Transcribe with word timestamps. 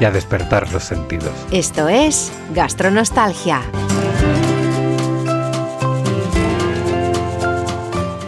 y 0.00 0.04
a 0.04 0.10
despertar 0.10 0.70
los 0.72 0.84
sentidos. 0.84 1.32
Esto 1.50 1.88
es 1.88 2.32
Gastronostalgia. 2.54 3.62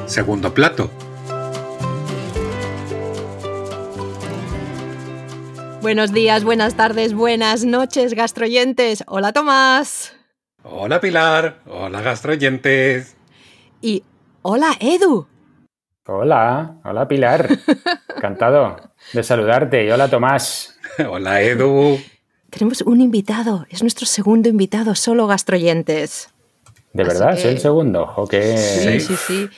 Segundo 0.07 0.55
plato. 0.55 0.91
Buenos 5.83 6.13
días, 6.13 6.43
buenas 6.43 6.75
tardes, 6.75 7.15
buenas 7.15 7.65
noches, 7.65 8.15
gastroyentes. 8.15 9.05
Hola 9.07 9.33
Tomás. 9.33 10.17
Hola 10.65 11.01
Pilar. 11.01 11.61
Hola 11.67 12.01
gastroyentes. 12.01 13.17
Y 13.81 14.03
hola 14.43 14.73
Edu. 14.81 15.29
Hola, 16.09 16.77
hola 16.85 17.07
Pilar. 17.07 17.49
Encantado 18.17 18.77
de 19.13 19.23
saludarte. 19.23 19.85
Y 19.85 19.91
hola 19.91 20.09
Tomás. 20.09 20.76
hola 21.09 21.43
Edu. 21.43 22.01
Tenemos 22.51 22.81
un 22.83 23.01
invitado, 23.01 23.67
es 23.71 23.83
nuestro 23.83 24.07
segundo 24.07 24.49
invitado, 24.49 24.95
solo 24.95 25.27
gastroyentes. 25.27 26.31
¿De 26.93 27.05
verdad? 27.05 27.35
¿Es 27.35 27.45
el 27.45 27.59
segundo? 27.59 28.13
¿O 28.17 28.27
Sí, 28.27 29.01
sí, 29.01 29.17
sí. 29.17 29.51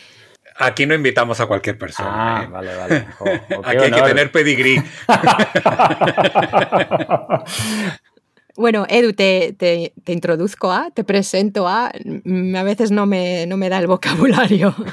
Aquí 0.56 0.86
no 0.86 0.94
invitamos 0.94 1.38
a 1.38 1.46
cualquier 1.46 1.78
persona. 1.78 2.08
Ah, 2.10 2.42
¿eh? 2.42 2.48
vale, 2.50 2.74
vale. 2.74 3.06
Aquí 3.64 3.84
hay 3.84 3.92
que 3.92 4.02
tener 4.02 4.32
pedigrí. 4.32 4.82
Bueno, 8.58 8.86
Edu, 8.88 9.12
te, 9.12 9.52
te, 9.52 9.92
introduzco 10.12 10.72
a, 10.72 10.90
te 10.90 11.04
presento 11.04 11.68
a, 11.68 11.92
mm, 12.24 12.56
a 12.56 12.64
veces 12.64 12.90
no 12.90 13.06
me, 13.06 13.46
no 13.46 13.56
me 13.56 13.68
da 13.68 13.78
el 13.78 13.86
vocabulario. 13.86 14.74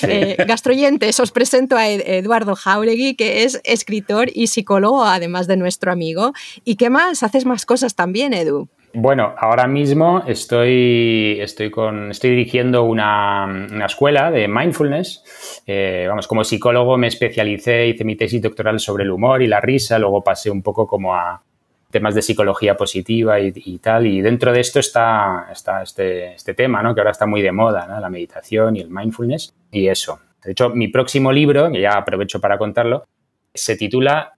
Eh, 0.08 0.36
gastroyentes, 0.46 1.20
os 1.20 1.30
presento 1.30 1.76
a 1.76 1.86
Eduardo 1.88 2.56
Jauregui, 2.56 3.14
que 3.14 3.44
es 3.44 3.60
escritor 3.64 4.28
y 4.32 4.46
psicólogo, 4.46 5.04
además 5.04 5.46
de 5.46 5.58
nuestro 5.58 5.92
amigo. 5.92 6.32
¿Y 6.64 6.76
qué 6.76 6.88
más? 6.88 7.22
Haces 7.22 7.44
más 7.44 7.66
cosas 7.66 7.94
también, 7.94 8.32
Edu. 8.32 8.68
Bueno, 8.94 9.34
ahora 9.38 9.66
mismo 9.66 10.24
estoy, 10.26 11.38
estoy, 11.40 11.70
con, 11.70 12.10
estoy 12.10 12.30
dirigiendo 12.30 12.84
una, 12.84 13.44
una 13.44 13.86
escuela 13.86 14.30
de 14.30 14.48
mindfulness. 14.48 15.62
Eh, 15.66 16.06
vamos, 16.08 16.26
como 16.26 16.42
psicólogo 16.44 16.96
me 16.96 17.08
especialicé, 17.08 17.88
hice 17.88 18.04
mi 18.04 18.16
tesis 18.16 18.40
doctoral 18.40 18.80
sobre 18.80 19.04
el 19.04 19.10
humor 19.10 19.42
y 19.42 19.46
la 19.46 19.60
risa, 19.60 19.98
luego 19.98 20.24
pasé 20.24 20.50
un 20.50 20.62
poco 20.62 20.86
como 20.86 21.14
a 21.14 21.42
temas 21.90 22.14
de 22.14 22.22
psicología 22.22 22.76
positiva 22.76 23.40
y, 23.40 23.78
tal, 23.78 24.06
y 24.06 24.20
dentro 24.20 24.52
de 24.52 24.60
esto 24.60 24.78
está, 24.78 25.48
este, 25.82 26.34
este, 26.34 26.54
tema, 26.54 26.82
¿no? 26.82 26.94
que 26.94 27.00
ahora 27.00 27.10
está 27.10 27.26
muy 27.26 27.42
de 27.42 27.52
moda, 27.52 27.86
la 28.00 28.08
meditación 28.08 28.76
y 28.76 28.80
el 28.80 28.90
mindfulness, 28.90 29.54
y 29.72 29.88
eso. 29.88 30.20
De 30.44 30.52
hecho, 30.52 30.70
mi 30.70 30.88
próximo 30.88 31.32
libro, 31.32 31.70
que 31.70 31.80
ya 31.80 31.92
aprovecho 31.92 32.40
para 32.40 32.58
contarlo, 32.58 33.04
se 33.52 33.76
titula 33.76 34.34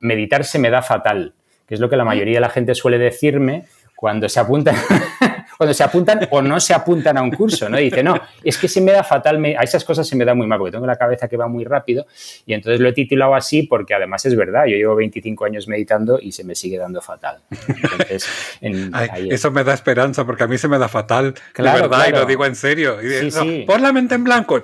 Meditar 0.00 0.44
se 0.44 0.58
me 0.58 0.70
da 0.70 0.82
fatal, 0.82 1.34
que 1.66 1.74
es 1.74 1.80
lo 1.80 1.88
que 1.88 1.96
la 1.96 2.04
mayoría 2.04 2.34
de 2.34 2.40
la 2.40 2.50
gente 2.50 2.74
suele 2.74 2.98
decirme 2.98 3.64
cuando 3.96 4.28
se 4.28 4.38
apuntan, 4.38 4.76
cuando 5.56 5.74
se 5.74 5.84
apuntan 5.84 6.26
o 6.30 6.42
no 6.42 6.60
se 6.60 6.74
apuntan 6.74 7.16
a 7.16 7.22
un 7.22 7.30
curso, 7.30 7.68
¿no? 7.68 7.78
dice, 7.78 8.02
no, 8.02 8.18
es 8.42 8.58
que 8.58 8.68
se 8.68 8.80
me 8.80 8.92
da 8.92 9.04
fatal, 9.04 9.42
a 9.44 9.62
esas 9.62 9.84
cosas 9.84 10.06
se 10.06 10.16
me 10.16 10.24
da 10.24 10.34
muy 10.34 10.46
mal, 10.46 10.58
porque 10.58 10.72
tengo 10.72 10.86
la 10.86 10.96
cabeza 10.96 11.28
que 11.28 11.36
va 11.36 11.48
muy 11.48 11.64
rápido, 11.64 12.06
y 12.46 12.54
entonces 12.54 12.80
lo 12.80 12.88
he 12.88 12.92
titulado 12.92 13.34
así 13.34 13.64
porque 13.64 13.94
además 13.94 14.24
es 14.26 14.36
verdad, 14.36 14.66
yo 14.66 14.76
llevo 14.76 14.96
25 14.96 15.44
años 15.44 15.68
meditando 15.68 16.18
y 16.20 16.32
se 16.32 16.44
me 16.44 16.54
sigue 16.54 16.78
dando 16.78 17.00
fatal. 17.00 17.38
eso 18.60 19.50
me 19.50 19.64
da 19.64 19.74
esperanza, 19.74 20.24
porque 20.24 20.44
a 20.44 20.46
mí 20.46 20.58
se 20.58 20.68
me 20.68 20.78
da 20.78 20.88
fatal, 20.88 21.34
claro, 21.52 21.76
de 21.76 21.88
verdad, 21.88 22.08
y 22.08 22.12
lo 22.12 22.26
digo 22.26 22.46
en 22.46 22.54
serio. 22.54 22.98
Y 23.02 23.64
Pon 23.64 23.82
la 23.82 23.92
mente 23.92 24.14
en 24.14 24.24
blanco. 24.24 24.62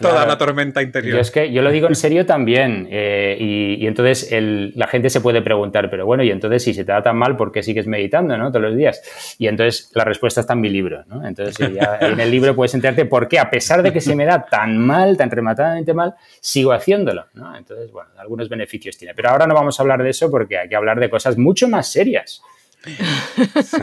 Toda 0.00 0.26
la 0.26 0.38
tormenta 0.38 0.82
interior. 0.82 1.16
Yo 1.16 1.20
es 1.20 1.30
que 1.30 1.52
yo 1.52 1.62
lo 1.62 1.70
digo 1.70 1.88
en 1.88 1.94
serio 1.94 2.26
también. 2.26 2.88
Eh, 2.90 3.36
y, 3.38 3.86
entonces 3.86 4.28
la 4.30 4.86
gente 4.86 5.10
se 5.10 5.20
puede 5.20 5.42
preguntar, 5.42 5.90
pero 5.90 6.06
bueno, 6.06 6.22
y 6.22 6.30
entonces 6.30 6.62
si 6.62 6.74
se 6.74 6.84
te 6.84 6.92
da 6.92 7.02
tan 7.02 7.16
mal, 7.16 7.36
¿por 7.36 7.52
qué 7.52 7.62
sigues 7.62 7.86
meditando 7.86 8.36
¿no? 8.36 8.50
todos 8.50 8.62
los 8.62 8.76
días? 8.76 9.02
Y 9.38 9.48
entonces 9.48 9.90
la 9.94 10.04
respuesta 10.04 10.40
está 10.40 10.52
en 10.52 10.60
mi 10.60 10.70
libro. 10.70 11.04
¿no? 11.08 11.26
Entonces 11.26 11.72
ya 11.74 11.98
en 12.00 12.20
el 12.20 12.30
libro 12.30 12.54
puedes 12.54 12.74
enterarte 12.74 13.04
por 13.06 13.28
qué, 13.28 13.38
a 13.38 13.50
pesar 13.50 13.82
de 13.82 13.92
que 13.92 14.00
se 14.00 14.14
me 14.14 14.24
da 14.24 14.44
tan 14.44 14.78
mal, 14.78 15.16
tan 15.16 15.30
rematadamente 15.30 15.94
mal, 15.94 16.14
sigo 16.40 16.72
haciéndolo. 16.72 17.26
¿no? 17.34 17.56
Entonces, 17.56 17.90
bueno, 17.90 18.10
algunos 18.18 18.48
beneficios 18.48 18.96
tiene. 18.96 19.14
Pero 19.14 19.30
ahora 19.30 19.46
no 19.46 19.54
vamos 19.54 19.78
a 19.78 19.82
hablar 19.82 20.02
de 20.02 20.10
eso 20.10 20.30
porque 20.30 20.58
hay 20.58 20.68
que 20.68 20.76
hablar 20.76 21.00
de 21.00 21.10
cosas 21.10 21.36
mucho 21.36 21.68
más 21.68 21.90
serias. 21.90 22.42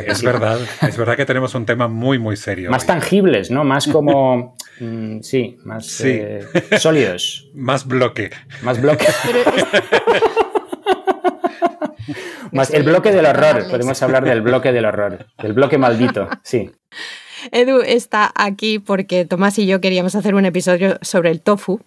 es 0.06 0.24
verdad, 0.24 0.60
es 0.82 0.98
verdad 0.98 1.16
que 1.16 1.26
tenemos 1.26 1.54
un 1.56 1.66
tema 1.66 1.88
muy, 1.88 2.18
muy 2.18 2.38
serio. 2.38 2.72
Más 2.72 2.86
tangibles, 2.86 3.52
¿no? 3.52 3.64
Más 3.64 3.88
como, 3.88 4.56
mm, 4.80 5.22
sí, 5.22 5.58
más 5.64 6.02
eh, 6.02 6.46
sólidos. 6.78 7.50
Más 7.54 7.88
bloque. 7.88 8.32
Más 8.62 8.82
bloque. 8.82 9.06
más 12.52 12.72
el 12.72 12.84
bloque 12.84 13.12
del 13.12 13.26
horror, 13.26 13.68
podemos 13.70 14.02
hablar 14.02 14.24
del 14.24 14.42
bloque 14.42 14.72
del 14.72 14.86
horror, 14.86 15.28
del 15.42 15.54
bloque 15.54 15.78
maldito, 15.78 16.30
sí. 16.44 16.72
Edu 17.52 17.82
está 17.82 18.32
aquí 18.36 18.80
porque 18.80 19.26
Tomás 19.26 19.60
y 19.60 19.68
yo 19.68 19.82
queríamos 19.82 20.16
hacer 20.16 20.36
un 20.36 20.46
episodio 20.46 20.98
sobre 21.02 21.32
el 21.32 21.42
tofu. 21.42 21.80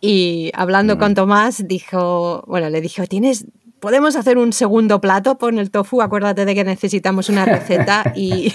Y 0.00 0.52
hablando 0.54 0.96
mm. 0.96 0.98
con 0.98 1.14
Tomás, 1.14 1.66
dijo, 1.66 2.44
bueno, 2.46 2.70
le 2.70 2.80
dijo, 2.80 3.04
¿tienes 3.06 3.46
podemos 3.80 4.16
hacer 4.16 4.38
un 4.38 4.52
segundo 4.52 5.00
plato, 5.00 5.38
pon 5.38 5.58
el 5.58 5.70
tofu, 5.70 6.02
acuérdate 6.02 6.44
de 6.44 6.54
que 6.54 6.64
necesitamos 6.64 7.28
una 7.28 7.44
receta 7.44 8.12
y, 8.14 8.54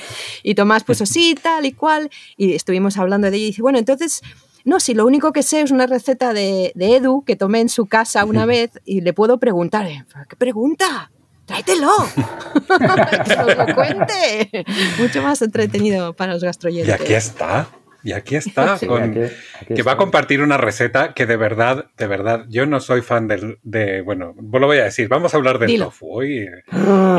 Tomás 0.55 0.83
puso 0.83 1.05
sí, 1.05 1.35
tal 1.41 1.65
y 1.65 1.71
cual, 1.71 2.09
y 2.37 2.53
estuvimos 2.53 2.97
hablando 2.97 3.29
de 3.29 3.37
ello 3.37 3.45
y 3.45 3.47
dice, 3.47 3.61
bueno, 3.61 3.79
entonces, 3.79 4.21
no, 4.65 4.79
si 4.79 4.93
lo 4.93 5.05
único 5.05 5.31
que 5.33 5.43
sé 5.43 5.61
es 5.61 5.71
una 5.71 5.87
receta 5.87 6.33
de, 6.33 6.73
Edu 6.75 7.23
que 7.25 7.35
tomé 7.35 7.61
en 7.61 7.69
su 7.69 7.85
casa 7.85 8.25
una 8.25 8.45
vez 8.45 8.71
y 8.85 9.01
le 9.01 9.13
puedo 9.13 9.39
preguntar, 9.39 9.87
eh, 9.87 10.05
¿qué 10.29 10.35
pregunta? 10.35 11.11
tráetelo, 11.45 11.91
que 13.25 13.55
lo 13.55 13.75
cuente. 13.75 14.65
Mucho 14.97 15.21
más 15.21 15.41
entretenido 15.41 16.13
para 16.13 16.33
los 16.33 16.43
gastroyentes. 16.43 16.99
Y 16.99 17.03
aquí 17.03 17.13
está. 17.13 17.67
Y 18.03 18.11
aquí 18.11 18.35
está, 18.35 18.77
que 19.75 19.83
va 19.83 19.93
a 19.93 19.97
compartir 19.97 20.41
una 20.41 20.57
receta 20.57 21.13
que 21.13 21.25
de 21.25 21.37
verdad, 21.37 21.85
de 21.97 22.07
verdad, 22.07 22.45
yo 22.49 22.65
no 22.65 22.79
soy 22.79 23.01
fan 23.01 23.27
del, 23.27 23.59
de, 23.63 24.01
bueno, 24.01 24.35
lo 24.37 24.67
voy 24.67 24.77
a 24.79 24.85
decir, 24.85 25.07
vamos 25.07 25.33
a 25.33 25.37
hablar 25.37 25.57
del 25.57 25.77
tofu 25.77 26.23
y, 26.23 26.47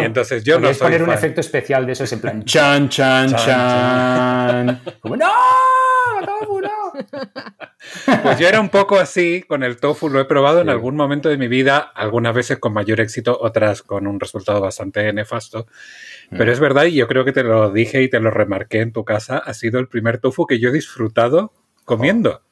entonces 0.00 0.44
yo 0.44 0.61
no 0.61 0.73
soy 0.75 0.87
poner 0.87 1.03
un 1.03 1.12
efecto 1.12 1.41
especial 1.41 1.87
de 1.87 1.93
eso, 1.93 2.05
en 2.12 2.21
plan 2.21 2.44
chan, 2.44 2.89
chan, 2.89 3.34
chan. 3.34 4.81
Como, 5.00 5.17
¡no! 5.17 5.31
¡Tofu, 6.25 6.61
no! 6.61 6.71
Pues 8.23 8.39
yo 8.39 8.49
era 8.49 8.61
un 8.61 8.71
poco 8.71 8.99
así 8.99 9.43
con 9.47 9.62
el 9.62 9.77
tofu, 9.77 10.09
lo 10.09 10.21
he 10.21 10.25
probado 10.25 10.61
en 10.61 10.71
algún 10.71 10.97
momento 10.97 11.28
de 11.28 11.37
mi 11.37 11.49
vida, 11.49 11.78
algunas 11.78 12.34
veces 12.34 12.59
con 12.59 12.73
mayor 12.73 13.00
éxito, 13.00 13.39
otras 13.41 13.83
con 13.83 14.06
un 14.06 14.21
resultado 14.21 14.61
bastante 14.61 15.12
nefasto. 15.12 15.67
Pero 16.31 16.53
es 16.53 16.61
verdad, 16.61 16.85
y 16.85 16.95
yo 16.95 17.07
creo 17.07 17.25
que 17.25 17.33
te 17.33 17.45
lo 17.45 17.71
dije 17.71 18.03
y 18.03 18.09
te 18.09 18.21
lo 18.21 18.31
remarqué 18.31 18.81
en 18.81 18.93
tu 18.93 19.05
casa, 19.05 19.39
ha 19.39 19.55
sido 19.55 19.79
el 19.79 19.89
primer 19.89 20.19
tofu 20.19 20.47
que 20.47 20.59
yo 20.59 20.71
he 20.71 20.73
disfrutado 20.73 21.53
comiendo. 21.85 22.43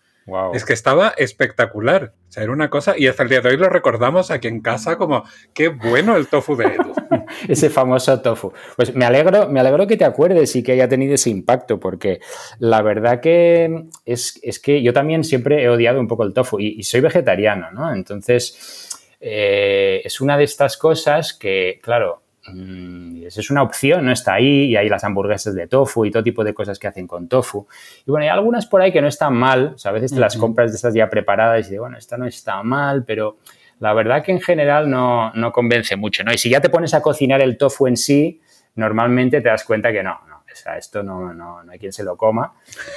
Es 0.55 0.65
que 0.65 0.72
estaba 0.72 1.15
espectacular. 1.16 2.15
O 2.28 2.33
sea, 2.33 2.44
era 2.44 2.53
una 2.53 2.71
cosa, 2.71 2.94
y 2.97 3.09
hasta 3.09 3.25
el 3.25 3.28
día 3.28 3.41
de 3.41 3.50
hoy 3.50 3.56
lo 3.56 3.69
recordamos 3.69 4.31
aquí 4.31 4.49
en 4.49 4.60
casa 4.60 4.97
como 4.97 5.25
qué 5.53 5.69
bueno 5.69 6.16
el 6.16 6.28
tofu 6.28 6.56
de 6.56 6.66
Edu. 6.66 6.94
ese 7.49 7.71
famoso 7.71 8.21
tofu. 8.21 8.53
Pues 8.77 8.94
me 8.94 9.05
alegro, 9.05 9.49
me 9.49 9.60
alegro 9.60 9.87
que 9.87 9.97
te 9.97 10.04
acuerdes 10.04 10.54
y 10.56 10.62
que 10.62 10.72
haya 10.72 10.89
tenido 10.89 11.15
ese 11.15 11.31
impacto, 11.31 11.80
porque 11.80 12.21
la 12.59 12.83
verdad 12.83 13.21
que 13.21 13.84
es, 14.04 14.41
que 14.63 14.83
yo 14.83 14.92
también 14.92 15.25
siempre 15.25 15.63
he 15.63 15.68
odiado 15.68 16.01
un 16.01 16.09
poco 16.09 16.22
el 16.25 16.33
tofu 16.33 16.60
y, 16.60 16.83
soy 16.84 17.01
vegetariano, 17.01 17.71
¿no? 17.72 17.92
Entonces, 17.92 18.89
eh, 19.21 20.03
es 20.04 20.21
una 20.21 20.36
de 20.36 20.45
estas 20.45 20.77
cosas 20.77 21.33
que, 21.34 21.80
claro, 21.83 22.22
Mm, 22.47 23.24
es 23.24 23.50
una 23.50 23.62
opción, 23.62 24.04
no 24.04 24.12
está 24.12 24.34
ahí, 24.34 24.65
y 24.65 24.77
hay 24.77 24.89
las 24.89 25.04
hamburguesas 25.04 25.54
de 25.54 25.68
tofu 25.68 26.04
y 26.04 26.10
todo 26.10 26.22
tipo 26.22 26.42
de 26.42 26.53
cosas 26.53 26.78
que 26.78 26.89
hacen 26.89 27.06
con 27.06 27.28
tofu. 27.28 27.66
Y 28.04 28.10
bueno, 28.10 28.24
hay 28.24 28.30
algunas 28.30 28.66
por 28.66 28.83
ahí 28.83 28.92
que 28.92 29.00
no 29.00 29.09
están 29.09 29.34
mal, 29.34 29.77
a 29.84 29.91
veces 29.92 30.12
te 30.12 30.21
las 30.21 30.36
compras 30.36 30.72
de 30.72 30.77
estas 30.77 30.94
ya 30.94 31.09
preparadas 31.09 31.60
y 31.60 31.62
dices, 31.62 31.78
bueno, 31.78 31.97
esta 31.97 32.16
no 32.16 32.27
está 32.27 32.62
mal, 32.62 33.04
pero 33.04 33.39
la 33.78 33.92
verdad 33.94 34.22
que 34.24 34.33
en 34.33 34.41
general 34.41 34.91
no, 34.91 35.33
no, 35.34 35.53
convence 35.53 35.97
mucho, 35.97 36.24
¿no? 36.24 36.33
Y 36.33 36.39
si 36.39 36.50
ya 36.50 36.60
te 36.60 36.68
pones 36.68 36.94
a 36.94 37.00
cocinar 37.00 37.41
el 37.41 37.56
tofu 37.56 37.86
en 37.86 37.97
sí, 37.97 38.41
normalmente 38.74 39.41
te 39.41 39.48
das 39.48 39.65
cuenta 39.65 39.92
que 39.92 40.03
no, 40.03 40.21
no, 40.28 40.39
o 40.39 40.56
sea, 40.56 40.77
esto 40.77 41.03
no, 41.03 41.33
no, 41.33 41.62
no 41.62 41.72
hay 41.72 41.78
quien 41.78 41.92
se 41.92 42.03
lo 42.03 42.16
coma. 42.16 42.54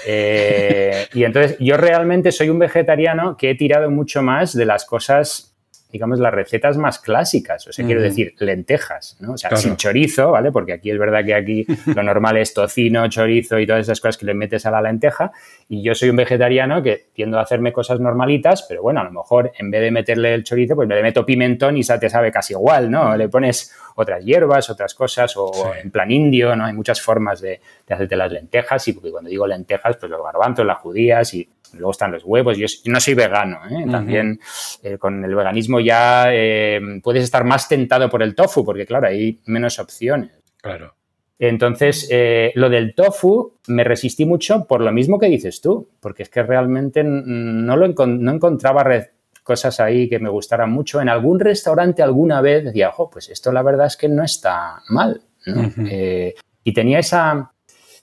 Eh, 0.08 1.08
y 1.14 1.24
entonces 1.24 1.58
yo 1.60 1.78
realmente 1.78 2.32
soy 2.32 2.50
un 2.50 2.60
vegetariano 2.60 3.38
que 3.38 3.52
he 3.52 3.56
tirado 3.56 3.90
mucho 3.92 4.22
más 4.22 4.54
de 4.56 4.66
las 4.66 4.86
cosas 4.86 5.55
digamos, 5.92 6.20
las 6.20 6.34
recetas 6.34 6.78
más 6.78 7.00
clásicas. 7.00 7.68
O 7.68 7.72
sea, 7.72 7.86
quiero 7.86 8.02
decir, 8.02 8.36
lentejas, 8.40 9.18
¿no? 9.20 9.34
O 9.34 9.38
sea, 9.38 9.56
sin 9.56 9.78
chorizo, 9.78 10.32
¿vale? 10.32 10.52
Porque 10.52 10.74
aquí 10.74 10.92
es 10.92 10.98
verdad 10.98 11.24
que 11.24 11.34
aquí 11.34 11.66
lo 11.96 12.04
normal 12.04 12.38
es 12.38 12.54
tocino, 12.54 13.08
chorizo 13.08 13.60
y 13.60 13.66
todas 13.66 13.82
esas 13.82 14.02
cosas 14.02 14.18
que 14.18 14.26
le 14.26 14.34
metes 14.34 14.66
a 14.66 14.72
la 14.72 14.82
lenteja. 14.82 15.32
Y 15.70 15.84
yo 15.84 15.96
soy 15.96 16.10
un 16.10 16.18
vegetariano 16.18 16.84
que 16.84 17.06
tiendo 17.14 17.40
a 17.40 17.42
hacerme 17.42 17.72
cosas 17.72 18.00
normalitas, 18.00 18.66
pero 18.68 18.82
bueno, 18.82 19.00
a 19.00 19.04
lo 19.04 19.12
mejor 19.12 19.52
en 19.58 19.72
vez 19.72 19.82
de 19.82 19.92
meterle 19.92 20.34
el 20.34 20.44
chorizo, 20.44 20.76
pues 20.76 20.88
me 20.88 20.96
le 20.96 21.04
meto 21.04 21.26
pimentón 21.26 21.78
y 21.78 21.84
se 21.84 21.98
te 21.98 22.10
sabe 22.10 22.32
casi 22.32 22.54
igual, 22.54 22.92
¿no? 22.92 23.16
Le 23.16 23.30
pones 23.30 23.74
otras 23.96 24.24
hierbas, 24.24 24.70
otras 24.70 24.94
cosas, 24.94 25.36
o 25.38 25.74
en 25.82 25.92
plan 25.92 26.12
indio, 26.12 26.56
¿no? 26.56 26.66
Hay 26.66 26.74
muchas 26.74 27.02
formas 27.02 27.40
de, 27.42 27.62
de, 27.88 27.94
hacerte 27.94 28.16
las 28.16 28.32
lentejas 28.32 28.88
y 28.88 28.94
porque 28.94 29.12
cuando 29.12 29.30
digo 29.30 29.48
lentejas, 29.48 29.98
pues 29.98 30.10
los 30.10 30.22
garbanzos, 30.22 30.66
las 30.66 30.78
judías 30.80 31.34
y 31.34 31.48
luego 31.76 31.92
están 31.92 32.12
los 32.12 32.24
huevos. 32.24 32.58
Yo 32.58 32.68
no 32.86 33.00
soy 33.00 33.14
vegano, 33.14 33.60
¿eh? 33.70 33.86
También 33.90 34.40
eh, 34.84 34.98
con 34.98 35.24
el 35.24 35.36
veganismo 35.36 35.80
ya 35.80 36.26
eh, 36.34 36.80
puedes 37.04 37.24
estar 37.24 37.44
más 37.44 37.68
tentado 37.68 38.10
por 38.10 38.24
el 38.24 38.36
tofu, 38.36 38.64
porque 38.64 38.86
claro, 38.86 39.08
hay 39.08 39.40
menos 39.46 39.80
opciones. 39.80 40.32
Claro. 40.62 40.96
Entonces, 41.38 42.10
lo 42.56 42.70
del 42.70 42.96
tofu 42.96 43.56
me 43.68 43.84
resistí 43.84 44.26
mucho 44.26 44.66
por 44.66 44.80
lo 44.80 44.92
mismo 44.94 45.20
que 45.20 45.28
dices 45.28 45.60
tú, 45.60 45.90
porque 46.00 46.24
es 46.24 46.30
que 46.30 46.44
realmente 46.44 47.04
no, 47.04 47.76
lo 47.76 47.88
no 47.88 48.32
encontraba 48.32 48.86
cosas 49.44 49.80
ahí 49.82 50.08
que 50.08 50.20
me 50.20 50.30
gustaran 50.30 50.72
mucho. 50.72 51.02
En 51.02 51.10
algún 51.10 51.40
restaurante 51.40 52.02
alguna 52.02 52.40
vez 52.42 52.64
decía, 52.64 52.90
ojo, 52.90 53.10
pues 53.10 53.30
esto 53.30 53.52
la 53.52 53.64
verdad 53.64 53.88
es 53.88 53.98
que 53.98 54.08
no 54.08 54.24
está 54.24 54.82
mal. 54.90 55.22
y 56.64 56.74
tenía 56.74 57.00
esa, 57.00 57.52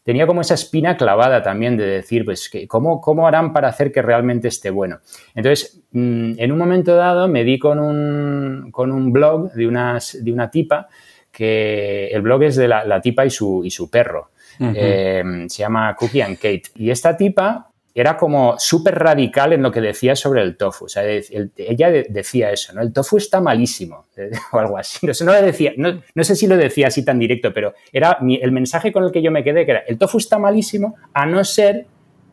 tenía 0.03 0.27
como 0.27 0.41
esa 0.41 0.55
espina 0.55 0.97
clavada 0.97 1.43
también 1.43 1.77
de 1.77 1.87
decir, 1.87 2.25
pues, 2.25 2.51
¿cómo, 2.69 3.01
¿cómo 3.01 3.27
harán 3.27 3.53
para 3.53 3.69
hacer 3.69 3.93
que 3.93 4.03
realmente 4.03 4.49
esté 4.49 4.71
bueno? 4.71 5.01
Entonces, 5.35 5.83
mm, 5.93 6.35
en 6.39 6.53
un 6.53 6.59
momento 6.59 6.97
dado 6.97 7.29
me 7.29 7.45
di 7.45 7.59
con 7.59 7.79
un, 7.79 8.71
con 8.71 8.91
un 8.91 9.13
blog 9.13 9.53
de, 9.53 9.67
unas, 9.67 10.19
de 10.23 10.33
una 10.33 10.51
tipa 10.51 10.89
que 11.31 12.09
el 12.09 12.23
blog 12.23 12.43
es 12.43 12.57
de 12.57 12.69
la, 12.69 13.01
tipa 13.01 13.25
y 13.25 13.31
su, 13.31 13.63
y 13.65 13.71
su 13.71 13.91
perro. 13.91 14.31
Eh, 14.61 15.47
se 15.49 15.63
llama 15.63 15.97
Cookie 15.97 16.21
and 16.21 16.37
Kate. 16.37 16.65
Y 16.77 16.91
esta 16.91 17.17
tipa 17.17 17.72
era 17.95 18.17
como 18.17 18.59
súper 18.59 18.99
radical 18.99 19.53
en 19.53 19.63
lo 19.63 19.71
que 19.71 19.81
decía 19.81 20.17
sobre 20.17 20.43
el 20.43 20.57
tofu. 20.57 20.87
O 20.87 20.89
sea, 20.89 21.05
ella 21.05 21.91
decía 22.09 22.51
eso, 22.51 22.73
¿no? 22.73 22.81
El 22.81 22.93
tofu 22.93 23.19
está 23.19 23.41
malísimo, 23.41 24.07
o 24.53 24.59
algo 24.59 24.79
así. 24.79 25.07
No, 25.07 25.13
no, 25.27 25.33
decía, 25.43 25.73
no, 25.77 26.25
sé 26.25 26.37
si 26.37 26.47
lo 26.47 26.57
decía 26.57 26.89
así 26.89 27.05
tan 27.05 27.19
directo, 27.19 27.53
pero 27.53 27.75
era 27.93 28.19
el 28.21 28.53
mensaje 28.53 28.93
con 28.93 29.05
el 29.05 29.13
que 29.13 29.23
yo 29.23 29.31
me 29.31 29.45
quedé, 29.45 29.65
que 29.65 29.73
era, 29.73 29.81
el 29.87 29.99
tofu 29.99 30.19
está 30.19 30.39
malísimo 30.39 30.97
a 31.13 31.27
no 31.27 31.45
ser 31.45 31.87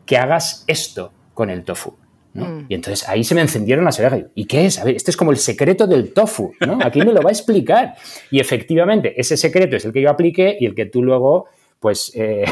que 0.06 0.16
hagas 0.16 0.64
esto 0.66 1.12
con 1.34 1.50
el 1.50 1.64
tofu. 1.64 1.94
Mm. 2.32 2.66
Y 2.68 2.74
entonces 2.74 3.08
ahí 3.08 3.24
se 3.24 3.34
me 3.34 3.40
encendieron 3.40 3.84
las 3.84 3.98
orejas. 3.98 4.22
¿Y 4.34 4.46
qué 4.46 4.66
es? 4.66 4.78
A 4.78 4.84
ver, 4.84 4.94
este 4.94 5.10
es 5.10 5.16
como 5.16 5.30
el 5.30 5.36
secreto 5.36 5.86
del 5.86 6.12
tofu, 6.12 6.52
¿no? 6.60 6.78
Aquí 6.82 7.00
me 7.00 7.12
lo 7.12 7.22
va 7.22 7.30
a 7.30 7.32
explicar. 7.32 7.94
Y 8.30 8.40
efectivamente, 8.40 9.20
ese 9.20 9.36
secreto 9.36 9.76
es 9.76 9.84
el 9.84 9.92
que 9.92 10.00
yo 10.00 10.10
apliqué 10.10 10.56
y 10.58 10.66
el 10.66 10.74
que 10.74 10.86
tú 10.86 11.02
luego 11.02 11.46
pues 11.80 12.12
eh, 12.14 12.44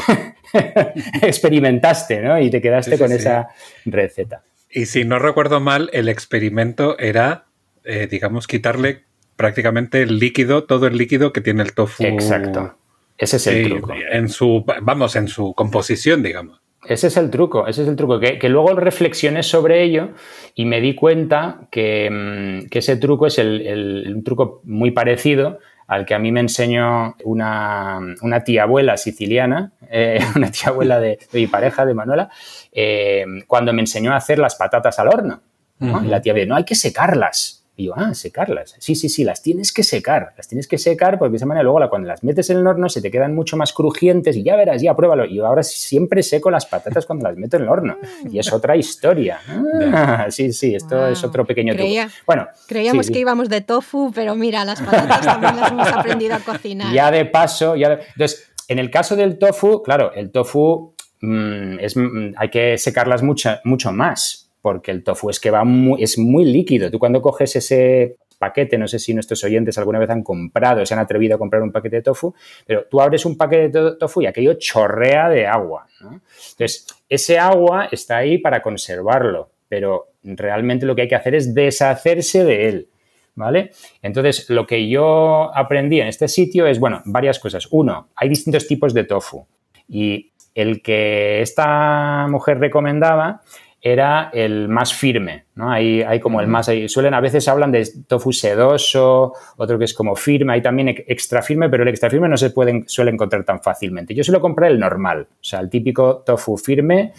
experimentaste, 1.21 2.21
¿no? 2.21 2.39
Y 2.39 2.49
te 2.49 2.61
quedaste 2.61 2.97
con 2.97 3.11
esa 3.11 3.49
receta. 3.85 4.43
Y 4.71 4.87
si 4.87 5.05
no 5.05 5.19
recuerdo 5.19 5.59
mal, 5.59 5.89
el 5.93 6.09
experimento 6.09 6.97
era, 6.99 7.45
eh, 7.83 8.07
digamos, 8.09 8.47
quitarle 8.47 9.03
prácticamente 9.35 10.01
el 10.01 10.19
líquido, 10.19 10.65
todo 10.65 10.87
el 10.87 10.97
líquido 10.97 11.31
que 11.31 11.41
tiene 11.41 11.63
el 11.63 11.73
tofu. 11.73 12.03
Exacto. 12.03 12.75
Ese 13.17 13.37
es 13.37 13.47
el 13.47 13.69
truco. 13.69 13.93
En 14.11 14.29
su, 14.29 14.65
vamos, 14.81 15.15
en 15.15 15.27
su 15.27 15.53
composición, 15.53 16.23
digamos. 16.23 16.61
Ese 16.87 17.07
es 17.07 17.17
el 17.17 17.29
truco, 17.29 17.67
ese 17.67 17.83
es 17.83 17.87
el 17.87 17.95
truco. 17.95 18.19
Que, 18.19 18.49
luego 18.49 18.73
reflexioné 18.75 19.43
sobre 19.43 19.83
ello 19.83 20.09
y 20.55 20.65
me 20.65 20.79
di 20.79 20.95
cuenta 20.95 21.67
que, 21.71 22.09
mm, 22.09 22.67
ese 22.71 22.95
truco 22.97 23.27
es 23.27 23.37
el, 23.37 24.13
un 24.15 24.23
truco 24.23 24.61
muy 24.63 24.91
parecido 24.91 25.59
al 25.89 26.05
que 26.05 26.13
a 26.13 26.19
mí 26.19 26.31
me 26.31 26.39
enseñó 26.39 27.15
una, 27.23 27.99
tía 28.45 28.63
abuela 28.63 28.95
siciliana, 28.95 29.71
eh, 29.89 30.19
una 30.35 30.51
tía 30.51 30.69
abuela 30.69 30.99
de, 30.99 31.17
mi 31.33 31.47
pareja, 31.47 31.83
de 31.83 31.95
Manuela, 31.95 32.29
eh, 32.71 33.25
cuando 33.47 33.73
me 33.73 33.81
enseñó 33.81 34.13
a 34.13 34.17
hacer 34.17 34.37
las 34.37 34.55
patatas 34.55 34.99
al 34.99 35.09
horno. 35.09 35.41
Y 35.81 36.07
la 36.07 36.21
tía 36.21 36.33
me 36.33 36.45
no, 36.45 36.57
hay 36.57 36.65
que 36.65 36.75
secarlas. 36.75 37.58
Y 37.79 37.85
yo, 37.85 37.93
ah, 37.95 38.13
secarlas. 38.13 38.75
Sí, 38.77 38.93
sí, 38.93 39.07
sí, 39.07 39.23
las 39.23 39.41
tienes 39.41 39.71
que 39.71 39.83
secar. 39.83 40.33
Las 40.35 40.49
tienes 40.49 40.67
que 40.67 40.77
secar 40.77 41.17
porque 41.17 41.31
de 41.31 41.37
esa 41.37 41.45
manera 41.45 41.63
luego 41.63 41.79
cuando 41.89 42.09
las 42.09 42.25
metes 42.25 42.49
en 42.49 42.57
el 42.57 42.67
horno 42.67 42.89
se 42.89 43.01
te 43.01 43.09
quedan 43.09 43.33
mucho 43.33 43.55
más 43.55 43.71
crujientes 43.71 44.35
y 44.35 44.43
ya 44.43 44.57
verás, 44.57 44.81
ya 44.81 44.93
pruébalo. 44.97 45.23
Y 45.23 45.35
yo 45.35 45.47
ahora 45.47 45.63
siempre 45.63 46.21
seco 46.21 46.51
las 46.51 46.65
patatas 46.65 47.05
cuando 47.05 47.29
las 47.29 47.37
meto 47.37 47.55
en 47.55 47.63
el 47.63 47.69
horno. 47.69 47.95
Y 48.29 48.37
es 48.37 48.51
otra 48.51 48.75
historia. 48.75 49.39
Ah, 49.91 50.27
sí, 50.29 50.51
sí, 50.51 50.75
esto 50.75 51.07
es 51.07 51.23
otro 51.23 51.45
pequeño 51.45 51.73
truco. 51.73 51.89
Bueno, 52.25 52.47
creíamos 52.67 53.09
que 53.09 53.19
íbamos 53.19 53.49
de 53.49 53.61
tofu, 53.61 54.11
pero 54.13 54.35
mira, 54.35 54.65
las 54.65 54.81
patatas 54.81 55.21
también 55.21 55.55
las 55.55 55.71
hemos 55.71 55.87
aprendido 55.87 56.35
a 56.35 56.39
cocinar. 56.39 56.93
Ya 56.93 57.09
de 57.11 57.25
paso, 57.25 57.75
ya 57.75 57.99
entonces, 58.13 58.51
en 58.67 58.79
el 58.79 58.91
caso 58.91 59.15
del 59.15 59.37
tofu, 59.37 59.81
claro, 59.83 60.11
el 60.13 60.31
tofu 60.31 60.95
mm, 61.21 61.79
es, 61.79 61.95
mm, 61.95 62.33
hay 62.35 62.49
que 62.49 62.77
secarlas 62.77 63.23
mucho, 63.23 63.51
mucho 63.63 63.91
más 63.91 64.48
porque 64.61 64.91
el 64.91 65.03
tofu 65.03 65.29
es 65.29 65.39
que 65.39 65.51
va 65.51 65.63
muy, 65.63 66.03
es 66.03 66.17
muy 66.17 66.45
líquido. 66.45 66.91
Tú 66.91 66.99
cuando 66.99 67.21
coges 67.21 67.55
ese 67.55 68.17
paquete, 68.39 68.77
no 68.77 68.87
sé 68.87 68.97
si 68.97 69.13
nuestros 69.13 69.43
oyentes 69.43 69.77
alguna 69.77 69.99
vez 69.99 70.09
han 70.09 70.23
comprado, 70.23 70.85
se 70.85 70.93
han 70.93 70.99
atrevido 70.99 71.35
a 71.35 71.37
comprar 71.37 71.61
un 71.61 71.71
paquete 71.71 71.97
de 71.97 72.01
tofu, 72.01 72.33
pero 72.65 72.85
tú 72.89 73.01
abres 73.01 73.25
un 73.25 73.37
paquete 73.37 73.69
de 73.69 73.95
tofu 73.97 74.21
y 74.21 74.25
aquello 74.25 74.53
chorrea 74.53 75.29
de 75.29 75.45
agua. 75.45 75.87
Entonces, 76.01 76.87
ese 77.07 77.37
agua 77.37 77.89
está 77.91 78.17
ahí 78.17 78.37
para 78.37 78.61
conservarlo, 78.61 79.51
pero 79.67 80.07
realmente 80.23 80.85
lo 80.85 80.95
que 80.95 81.03
hay 81.03 81.07
que 81.07 81.15
hacer 81.15 81.35
es 81.35 81.53
deshacerse 81.53 82.43
de 82.43 82.69
él. 82.69 82.89
¿Vale? 83.35 83.71
Entonces, 84.01 84.49
lo 84.49 84.67
que 84.67 84.89
yo 84.89 85.49
aprendí 85.55 86.01
en 86.01 86.07
este 86.07 86.27
sitio 86.27 86.67
es, 86.67 86.77
bueno, 86.77 87.01
varias 87.05 87.39
cosas. 87.39 87.69
Uno, 87.71 88.09
hay 88.13 88.27
distintos 88.27 88.67
tipos 88.67 88.93
de 88.93 89.05
tofu 89.05 89.47
y 89.87 90.33
el 90.53 90.81
que 90.81 91.41
esta 91.41 92.27
mujer 92.29 92.59
recomendaba 92.59 93.41
era 93.81 94.29
el 94.33 94.67
más 94.67 94.93
firme, 94.93 95.45
¿no? 95.55 95.71
Hay, 95.71 96.01
hay 96.01 96.19
como 96.19 96.41
el 96.41 96.47
más, 96.47 96.69
suelen 96.87 97.13
a 97.13 97.21
veces 97.21 97.47
hablan 97.47 97.71
de 97.71 97.87
tofu 98.07 98.33
sedoso, 98.33 99.33
otro 99.57 99.77
que 99.79 99.85
es 99.85 99.93
como 99.93 100.15
firme, 100.15 100.53
hay 100.53 100.61
también 100.61 100.89
extra 100.89 101.41
firme, 101.41 101.69
pero 101.69 101.83
el 101.83 101.89
extra 101.89 102.09
firme 102.09 102.27
no 102.27 102.37
se 102.37 102.49
puede, 102.49 102.83
suele 102.87 103.11
encontrar 103.11 103.45
tan 103.45 103.61
fácilmente. 103.61 104.13
Yo 104.13 104.23
suelo 104.23 104.41
comprar 104.41 104.71
el 104.71 104.79
normal, 104.79 105.27
o 105.31 105.43
sea, 105.43 105.61
el 105.61 105.69
típico 105.69 106.23
tofu 106.25 106.57
firme 106.57 107.13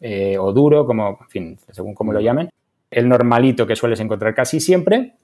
eh, 0.00 0.36
o 0.38 0.52
duro, 0.52 0.86
como, 0.86 1.18
en 1.20 1.28
fin, 1.28 1.58
según 1.70 1.94
como 1.94 2.12
lo 2.12 2.20
llamen, 2.20 2.48
el 2.90 3.08
normalito 3.08 3.66
que 3.66 3.76
sueles 3.76 4.00
encontrar 4.00 4.34
casi 4.34 4.60
siempre. 4.60 5.14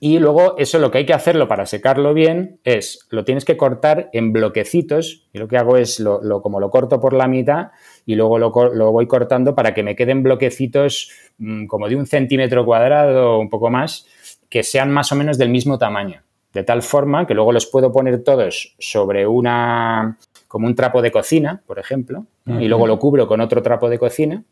Y 0.00 0.18
luego 0.18 0.56
eso 0.58 0.80
lo 0.80 0.90
que 0.90 0.98
hay 0.98 1.06
que 1.06 1.14
hacerlo 1.14 1.46
para 1.46 1.64
secarlo 1.64 2.12
bien 2.12 2.58
es, 2.64 3.06
lo 3.10 3.24
tienes 3.24 3.44
que 3.44 3.56
cortar 3.56 4.10
en 4.12 4.32
bloquecitos. 4.32 5.28
Y 5.32 5.38
lo 5.38 5.46
que 5.46 5.56
hago 5.56 5.76
es, 5.76 6.00
lo, 6.00 6.42
como 6.42 6.58
lo 6.58 6.70
corto 6.70 7.00
por 7.00 7.12
la 7.12 7.28
mitad, 7.28 7.68
y 8.06 8.14
luego 8.14 8.38
lo, 8.38 8.50
voy 8.92 9.06
cortando 9.06 9.54
para 9.54 9.74
que 9.74 9.82
me 9.82 9.96
queden 9.96 10.22
bloquecitos 10.22 11.10
mm, 11.38 11.66
como 11.66 11.88
de 11.88 11.96
un 11.96 12.06
centímetro 12.06 12.64
cuadrado 12.64 13.32
o 13.32 13.38
un 13.38 13.48
poco 13.48 13.70
más, 13.70 14.06
que 14.48 14.62
sean 14.62 14.90
más 14.90 15.12
o 15.12 15.16
menos 15.16 15.38
del 15.38 15.48
mismo 15.48 15.78
tamaño. 15.78 16.22
De 16.52 16.64
tal 16.64 16.82
forma 16.82 17.26
que 17.26 17.34
luego 17.34 17.52
los 17.52 17.66
puedo 17.66 17.92
poner 17.92 18.22
todos 18.22 18.74
sobre 18.78 19.26
una, 19.26 20.18
como 20.48 20.66
un 20.66 20.74
trapo 20.74 21.00
de 21.00 21.10
cocina, 21.10 21.62
por 21.66 21.78
ejemplo, 21.78 22.26
y 22.46 22.68
luego 22.68 22.86
lo 22.86 22.98
cubro 22.98 23.26
con 23.26 23.40
otro 23.40 23.62
trapo 23.62 23.88
de 23.88 23.98
cocina. 23.98 24.44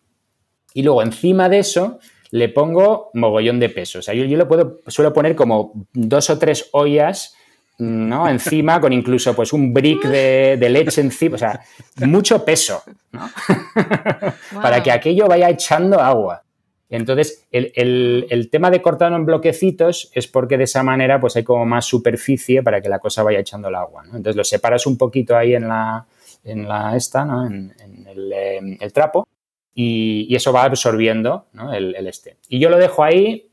Y 0.72 0.82
luego 0.82 1.02
encima 1.02 1.50
de 1.50 1.58
eso 1.58 1.98
le 2.30 2.48
pongo 2.48 3.10
mogollón 3.12 3.60
de 3.60 3.68
peso. 3.68 3.98
O 3.98 4.02
sea, 4.02 4.14
yo, 4.14 4.24
yo 4.24 4.38
lo 4.38 4.48
puedo, 4.48 4.78
suelo 4.86 5.12
poner 5.12 5.36
como 5.36 5.72
dos 5.92 6.30
o 6.30 6.38
tres 6.38 6.70
ollas 6.72 7.36
¿no? 7.80 8.28
Encima, 8.28 8.80
con 8.80 8.92
incluso 8.92 9.34
pues 9.34 9.52
un 9.52 9.72
brick 9.72 10.04
de, 10.04 10.68
leche 10.68 11.00
encima, 11.00 11.36
o 11.36 11.38
sea, 11.38 11.60
mucho 12.06 12.44
peso, 12.44 12.82
Para 14.62 14.82
que 14.82 14.92
aquello 14.92 15.26
vaya 15.26 15.48
echando 15.48 15.98
agua. 16.00 16.42
Entonces, 16.88 17.46
el, 17.52 18.48
tema 18.50 18.70
de 18.70 18.82
cortarlo 18.82 19.16
en 19.16 19.24
bloquecitos 19.24 20.10
es 20.14 20.26
porque 20.26 20.58
de 20.58 20.64
esa 20.64 20.82
manera 20.82 21.20
pues 21.20 21.36
hay 21.36 21.44
como 21.44 21.64
más 21.64 21.84
superficie 21.84 22.62
para 22.62 22.80
que 22.80 22.88
la 22.88 22.98
cosa 22.98 23.22
vaya 23.22 23.38
echando 23.38 23.68
el 23.68 23.76
agua, 23.76 24.02
Entonces 24.06 24.36
lo 24.36 24.44
separas 24.44 24.86
un 24.86 24.98
poquito 24.98 25.36
ahí 25.36 25.54
en 25.54 25.68
la, 25.68 26.06
en 26.44 26.68
la 26.68 26.96
esta, 26.96 27.22
En, 27.22 27.74
em, 28.06 28.76
el, 28.80 28.92
trapo 28.92 29.26
y, 29.72 30.34
eso 30.34 30.52
va 30.52 30.64
absorbiendo 30.64 31.46
el, 31.72 31.94
el 31.94 32.06
este. 32.08 32.36
Y 32.48 32.58
yo 32.58 32.68
lo 32.68 32.76
dejo 32.76 33.04
ahí 33.04 33.49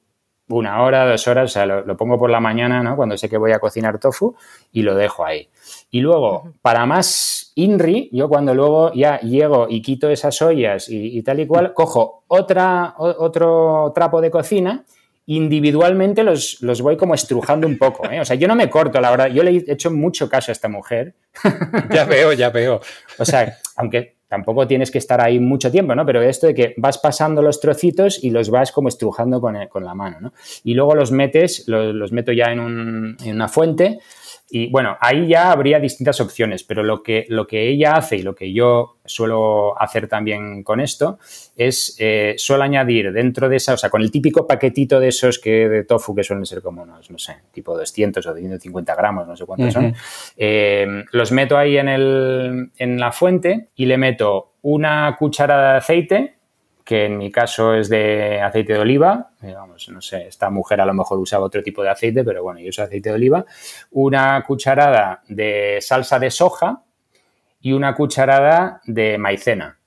una 0.50 0.82
hora, 0.82 1.06
dos 1.06 1.28
horas, 1.28 1.52
o 1.52 1.54
sea, 1.54 1.66
lo, 1.66 1.98
pongo 1.98 2.18
por 2.18 2.30
la 2.30 2.40
mañana, 2.40 2.82
¿no? 2.82 2.96
Cuando 2.96 3.18
sé 3.18 3.30
que 3.30 3.38
voy 3.38 3.52
a 3.52 3.60
cocinar 3.60 4.00
tofu 4.00 4.36
y 4.72 4.82
lo 4.82 4.96
dejo 4.96 5.26
ahí. 5.26 5.50
Y 5.92 6.00
luego, 6.02 6.54
para 6.62 6.86
más 6.86 7.52
INRI, 7.56 8.10
yo 8.14 8.30
cuando 8.30 8.54
luego 8.54 8.94
ya 8.94 9.20
llego 9.20 9.68
y 9.70 9.82
quito 9.82 10.10
esas 10.10 10.42
ollas 10.42 10.88
y, 10.90 11.22
tal 11.24 11.40
y 11.40 11.48
cual, 11.48 11.74
cojo 11.74 12.24
otra, 12.28 12.96
otro 12.98 13.92
trapo 13.94 14.22
de 14.22 14.32
cocina 14.32 14.86
individualmente 15.30 16.24
los, 16.24 16.62
los, 16.62 16.82
voy 16.82 16.96
como 16.96 17.14
estrujando 17.14 17.68
un 17.68 17.78
poco. 17.78 18.10
¿eh? 18.10 18.22
O 18.22 18.26
sea, 18.26 18.38
yo 18.38 18.48
no 18.48 18.56
me 18.56 18.70
corto, 18.70 19.02
la 19.02 19.12
verdad. 19.12 19.28
Yo 19.28 19.44
le 19.44 19.52
he 19.52 19.72
hecho 19.74 19.92
mucho 19.92 20.30
caso 20.30 20.52
a 20.52 20.54
esta 20.54 20.70
mujer. 20.70 21.16
Ya 21.92 22.06
veo, 22.06 22.32
ya 22.32 22.50
veo. 22.50 22.80
O 23.20 23.26
sea, 23.26 23.58
aunque 23.76 24.17
tampoco 24.28 24.68
tienes 24.68 24.92
que 24.92 24.98
estar 24.98 25.22
ahí 25.22 25.40
mucho 25.40 25.72
tiempo, 25.72 25.96
¿no? 25.96 26.06
Pero 26.06 26.22
esto 26.22 26.48
de 26.48 26.54
que 26.54 26.74
vas 26.78 26.98
pasando 26.98 27.42
los 27.42 27.60
trocitos 27.60 28.24
y 28.24 28.30
los 28.30 28.50
vas 28.50 28.72
como 28.72 28.90
estrujando 28.90 29.40
con, 29.42 29.56
con 29.68 29.84
la 29.84 29.96
mano, 29.96 30.18
¿no? 30.20 30.34
Y 30.64 30.74
luego 30.74 30.96
los 30.96 31.12
metes, 31.12 31.68
los, 31.68 31.94
los 31.94 32.12
meto 32.12 32.32
ya 32.32 32.52
en, 32.52 32.60
un, 32.60 33.18
en 33.24 33.36
una 33.36 33.48
fuente 33.48 34.00
y 34.50 34.70
bueno, 34.70 34.96
ahí 35.02 35.28
ya 35.28 35.52
habría 35.52 35.80
distintas 35.80 36.22
opciones, 36.22 36.64
pero 36.64 36.82
lo 36.82 37.04
que, 37.04 37.26
lo 37.28 37.46
que 37.48 37.68
ella 37.68 37.96
hace 37.96 38.16
y 38.18 38.22
lo 38.22 38.34
que 38.34 38.54
yo 38.54 38.98
suelo 39.04 39.80
hacer 39.80 40.08
también 40.08 40.64
con 40.64 40.80
esto 40.80 41.20
es, 41.58 41.98
eh, 42.00 42.34
suelo 42.38 42.64
añadir 42.64 43.12
dentro 43.12 43.50
de 43.50 43.58
esa, 43.58 43.74
o 43.74 43.78
sea, 43.78 43.90
con 43.90 44.02
el 44.02 44.10
típico 44.10 44.48
paquetito 44.48 45.02
de 45.02 45.10
esos 45.10 45.40
que 45.40 45.68
de 45.68 45.84
tofu 45.84 46.16
que 46.16 46.24
suelen 46.24 46.46
ser 46.46 46.62
como 46.62 46.84
unos, 46.84 47.12
no 47.12 47.18
sé, 47.18 47.36
tipo 47.52 47.78
200 47.78 48.26
o 48.26 48.30
250 48.30 48.96
gramos, 48.96 49.28
no 49.28 49.36
sé 49.36 49.46
cuántos 49.46 49.74
son, 49.74 49.94
eh, 50.38 51.04
los 51.12 51.32
meto 51.34 51.58
ahí 51.58 51.78
en, 51.78 51.90
el, 51.90 52.72
en 52.78 53.00
la 53.00 53.12
fuente 53.12 53.68
y 53.76 53.86
le 53.86 53.98
meto 53.98 54.54
una 54.62 55.14
cucharada 55.20 55.74
de 55.74 55.78
aceite 55.80 56.37
que 56.88 57.04
en 57.04 57.18
mi 57.18 57.30
caso 57.30 57.74
es 57.74 57.90
de 57.90 58.40
aceite 58.40 58.72
de 58.72 58.80
oliva, 58.80 59.32
eh, 59.42 59.52
vamos, 59.54 59.90
no 59.90 60.00
sé, 60.00 60.26
esta 60.26 60.50
mujer 60.50 60.80
a 60.80 60.86
lo 60.86 60.94
mejor 60.94 61.20
usaba 61.20 61.44
otro 61.44 61.62
tipo 61.62 61.84
de 61.84 61.90
aceite, 61.90 62.24
pero 62.24 62.44
bueno, 62.44 62.62
yo 62.62 62.70
uso 62.70 62.82
aceite 62.82 63.10
de 63.10 63.16
oliva, 63.16 63.46
una 63.92 64.42
cucharada 64.48 65.22
de 65.28 65.80
salsa 65.82 66.18
de 66.18 66.32
soja 66.32 66.84
y 67.60 67.74
una 67.74 67.94
cucharada 67.94 68.80
de 68.86 69.18
maicena. 69.18 69.78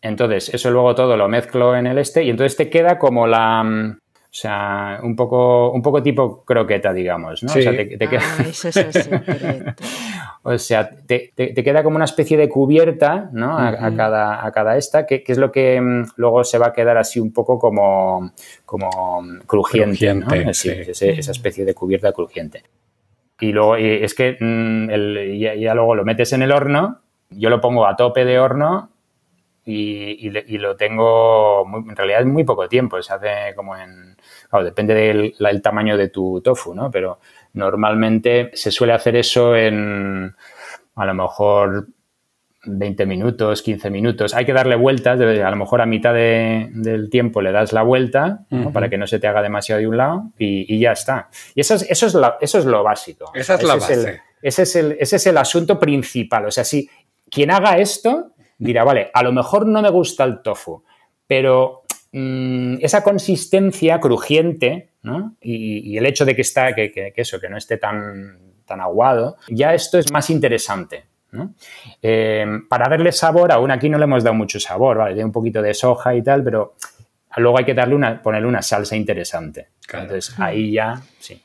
Entonces, 0.00 0.54
eso 0.54 0.70
luego 0.70 0.94
todo 0.94 1.16
lo 1.16 1.26
mezclo 1.26 1.74
en 1.74 1.88
el 1.88 1.98
este 1.98 2.22
y 2.22 2.30
entonces 2.30 2.56
te 2.56 2.70
queda 2.70 2.96
como 2.96 3.26
la, 3.26 3.64
mm, 3.64 3.98
o 4.36 4.38
sea, 4.38 5.00
un 5.02 5.16
poco, 5.16 5.70
un 5.70 5.80
poco 5.80 6.02
tipo 6.02 6.44
croqueta, 6.44 6.92
digamos, 6.92 7.42
¿no? 7.42 7.50
O 7.50 7.54
sea, 7.54 7.74
te, 7.74 7.96
queda... 7.96 8.20
o 10.42 10.58
sea, 10.58 10.90
te, 10.90 11.32
queda 11.34 11.82
como 11.82 11.96
una 11.96 12.04
especie 12.04 12.36
de 12.36 12.46
cubierta, 12.46 13.30
¿no? 13.32 13.56
A, 13.56 13.94
cada, 13.96 14.44
a 14.44 14.52
cada 14.52 14.76
esta, 14.76 15.06
que, 15.06 15.24
es 15.26 15.38
lo 15.38 15.50
que 15.50 15.80
mm, 15.80 16.08
luego 16.16 16.44
se 16.44 16.58
va 16.58 16.66
a 16.66 16.72
quedar 16.74 16.98
así 16.98 17.18
un 17.18 17.32
poco 17.32 17.58
como, 17.58 18.30
como 18.66 18.90
crujiente, 19.46 20.12
¿no? 20.12 20.26
esa 20.30 21.30
especie 21.32 21.64
de 21.64 21.72
cubierta 21.72 22.12
crujiente. 22.12 22.62
Y 23.40 23.52
luego, 23.52 23.76
es 23.76 24.14
que 24.14 24.36
mm, 24.38 25.38
ya, 25.38 25.74
luego 25.74 25.94
lo 25.94 26.04
metes 26.04 26.34
en 26.34 26.42
el 26.42 26.52
horno, 26.52 27.00
yo 27.30 27.48
lo 27.48 27.62
pongo 27.62 27.86
a 27.86 27.96
tope 27.96 28.26
de 28.26 28.38
horno 28.38 28.90
y, 29.64 30.28
lo 30.58 30.76
tengo, 30.76 31.66
en 31.74 31.96
realidad 31.96 32.20
es 32.20 32.26
muy 32.26 32.44
poco 32.44 32.68
tiempo, 32.68 33.00
se 33.00 33.14
hace 33.14 33.54
como 33.56 33.74
en 33.78 34.15
depende 34.62 34.94
del 34.94 35.62
tamaño 35.62 35.96
de 35.96 36.08
tu 36.08 36.40
tofu, 36.40 36.74
¿no? 36.74 36.90
Pero 36.90 37.18
normalmente 37.52 38.50
se 38.54 38.70
suele 38.70 38.92
hacer 38.92 39.16
eso 39.16 39.56
en 39.56 40.34
a 40.94 41.04
lo 41.04 41.14
mejor 41.14 41.88
20 42.66 43.06
minutos, 43.06 43.62
15 43.62 43.90
minutos. 43.90 44.34
Hay 44.34 44.44
que 44.44 44.52
darle 44.52 44.76
vueltas, 44.76 45.20
a 45.20 45.50
lo 45.50 45.56
mejor 45.56 45.80
a 45.80 45.86
mitad 45.86 46.12
del 46.14 47.08
tiempo 47.10 47.40
le 47.40 47.52
das 47.52 47.72
la 47.72 47.82
vuelta 47.82 48.40
para 48.72 48.88
que 48.88 48.98
no 48.98 49.06
se 49.06 49.18
te 49.18 49.26
haga 49.26 49.42
demasiado 49.42 49.80
de 49.80 49.86
un 49.86 49.96
lado 49.96 50.32
y, 50.38 50.78
ya 50.78 50.92
está. 50.92 51.28
Y 51.54 51.60
eso 51.60 51.74
es, 51.74 51.86
eso 51.88 52.06
es, 52.06 52.16
eso 52.40 52.58
es 52.58 52.64
lo 52.64 52.82
básico. 52.82 53.30
Esa 53.34 53.54
es 53.54 53.62
la 53.62 53.76
base. 53.76 54.20
ese, 54.42 54.62
es 54.62 54.76
el, 54.76 54.96
ese 54.98 55.16
es 55.16 55.26
el 55.26 55.38
asunto 55.38 55.78
principal. 55.78 56.46
O 56.46 56.50
sea, 56.50 56.64
si 56.64 56.88
quien 57.30 57.50
haga 57.50 57.78
esto 57.78 58.32
dirá, 58.58 58.84
vale, 58.84 59.10
a 59.12 59.22
lo 59.22 59.32
mejor 59.32 59.66
no 59.66 59.82
me 59.82 59.90
gusta 59.90 60.24
el 60.24 60.42
tofu, 60.42 60.82
pero 61.26 61.82
Mm, 62.18 62.78
esa 62.80 63.04
consistencia 63.04 64.00
crujiente 64.00 64.88
y, 65.42 65.98
el 65.98 66.06
hecho 66.06 66.24
de 66.24 66.34
que, 66.34 66.40
está, 66.40 66.74
que, 66.74 67.12
eso, 67.14 67.38
que 67.38 67.50
no 67.50 67.58
esté 67.58 67.76
tan, 67.76 68.38
tan 68.64 68.80
aguado, 68.80 69.36
ya 69.48 69.74
esto 69.74 69.98
es 69.98 70.10
más 70.10 70.30
interesante. 70.30 71.04
Eh, 72.00 72.46
para 72.70 72.88
darle 72.88 73.12
sabor, 73.12 73.52
aún 73.52 73.70
aquí 73.70 73.90
no 73.90 73.98
le 73.98 74.04
hemos 74.04 74.24
dado 74.24 74.34
mucho 74.34 74.58
sabor, 74.58 74.96
¿vale? 74.96 75.12
Tiene 75.12 75.26
un 75.26 75.32
poquito 75.32 75.60
de 75.60 75.74
soja 75.74 76.14
y 76.14 76.22
tal, 76.22 76.42
pero 76.42 76.76
luego 77.36 77.58
hay 77.58 77.66
que 77.66 77.74
darle 77.74 77.94
una, 77.94 78.22
ponerle 78.22 78.48
una 78.48 78.62
salsa 78.62 78.96
interesante. 78.96 79.68
Entonces 79.92 80.40
ahí 80.40 80.72
ya, 80.72 80.98
sí. 81.18 81.38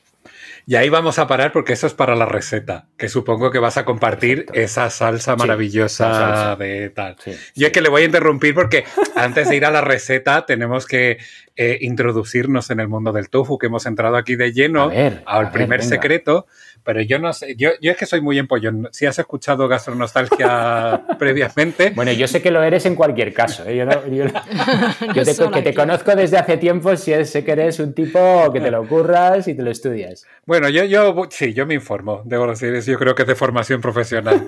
Y 0.66 0.76
ahí 0.76 0.88
vamos 0.88 1.18
a 1.18 1.26
parar 1.26 1.52
porque 1.52 1.72
eso 1.72 1.86
es 1.86 1.94
para 1.94 2.14
la 2.14 2.26
receta, 2.26 2.88
que 2.96 3.08
supongo 3.08 3.50
que 3.50 3.58
vas 3.58 3.76
a 3.76 3.84
compartir 3.84 4.46
esa 4.52 4.90
salsa 4.90 5.34
maravillosa 5.36 6.56
de 6.56 6.90
tal. 6.90 7.16
Yo 7.54 7.66
es 7.66 7.72
que 7.72 7.80
le 7.80 7.88
voy 7.88 8.02
a 8.02 8.04
interrumpir 8.04 8.54
porque 8.54 8.84
antes 9.16 9.48
de 9.48 9.56
ir 9.56 9.64
a 9.64 9.70
la 9.70 9.80
receta 9.80 10.46
tenemos 10.46 10.86
que 10.86 11.18
eh, 11.56 11.78
introducirnos 11.80 12.70
en 12.70 12.80
el 12.80 12.88
mundo 12.88 13.12
del 13.12 13.28
tofu, 13.28 13.58
que 13.58 13.66
hemos 13.66 13.86
entrado 13.86 14.16
aquí 14.16 14.36
de 14.36 14.52
lleno 14.52 14.90
al 15.26 15.50
primer 15.50 15.82
secreto. 15.82 16.46
Pero 16.84 17.00
yo 17.00 17.18
no 17.18 17.32
sé, 17.32 17.54
yo, 17.56 17.70
yo 17.80 17.92
es 17.92 17.96
que 17.96 18.06
soy 18.06 18.20
muy 18.20 18.38
empollón. 18.38 18.88
Si 18.92 19.06
has 19.06 19.18
escuchado 19.18 19.68
Gastronostalgia 19.68 21.02
previamente. 21.18 21.90
Bueno, 21.94 22.12
yo 22.12 22.26
sé 22.26 22.42
que 22.42 22.50
lo 22.50 22.62
eres 22.62 22.86
en 22.86 22.94
cualquier 22.94 23.32
caso. 23.32 23.64
¿eh? 23.66 23.76
Yo, 23.76 23.86
te, 25.24 25.50
que 25.52 25.62
te 25.62 25.74
conozco 25.74 26.14
desde 26.16 26.38
hace 26.38 26.56
tiempo, 26.56 26.96
si 26.96 27.24
sé 27.24 27.44
que 27.44 27.52
eres 27.52 27.78
un 27.78 27.92
tipo 27.92 28.52
que 28.52 28.60
te 28.60 28.70
lo 28.70 28.86
curras 28.86 29.46
y 29.46 29.54
te 29.54 29.62
lo 29.62 29.70
estudias. 29.70 30.26
Bueno, 30.44 30.68
yo, 30.68 30.84
yo 30.84 31.28
sí, 31.30 31.54
yo 31.54 31.66
me 31.66 31.74
informo, 31.74 32.22
debo 32.24 32.46
decir, 32.48 32.80
yo 32.80 32.98
creo 32.98 33.14
que 33.14 33.22
es 33.22 33.28
de 33.28 33.34
formación 33.34 33.80
profesional. 33.80 34.44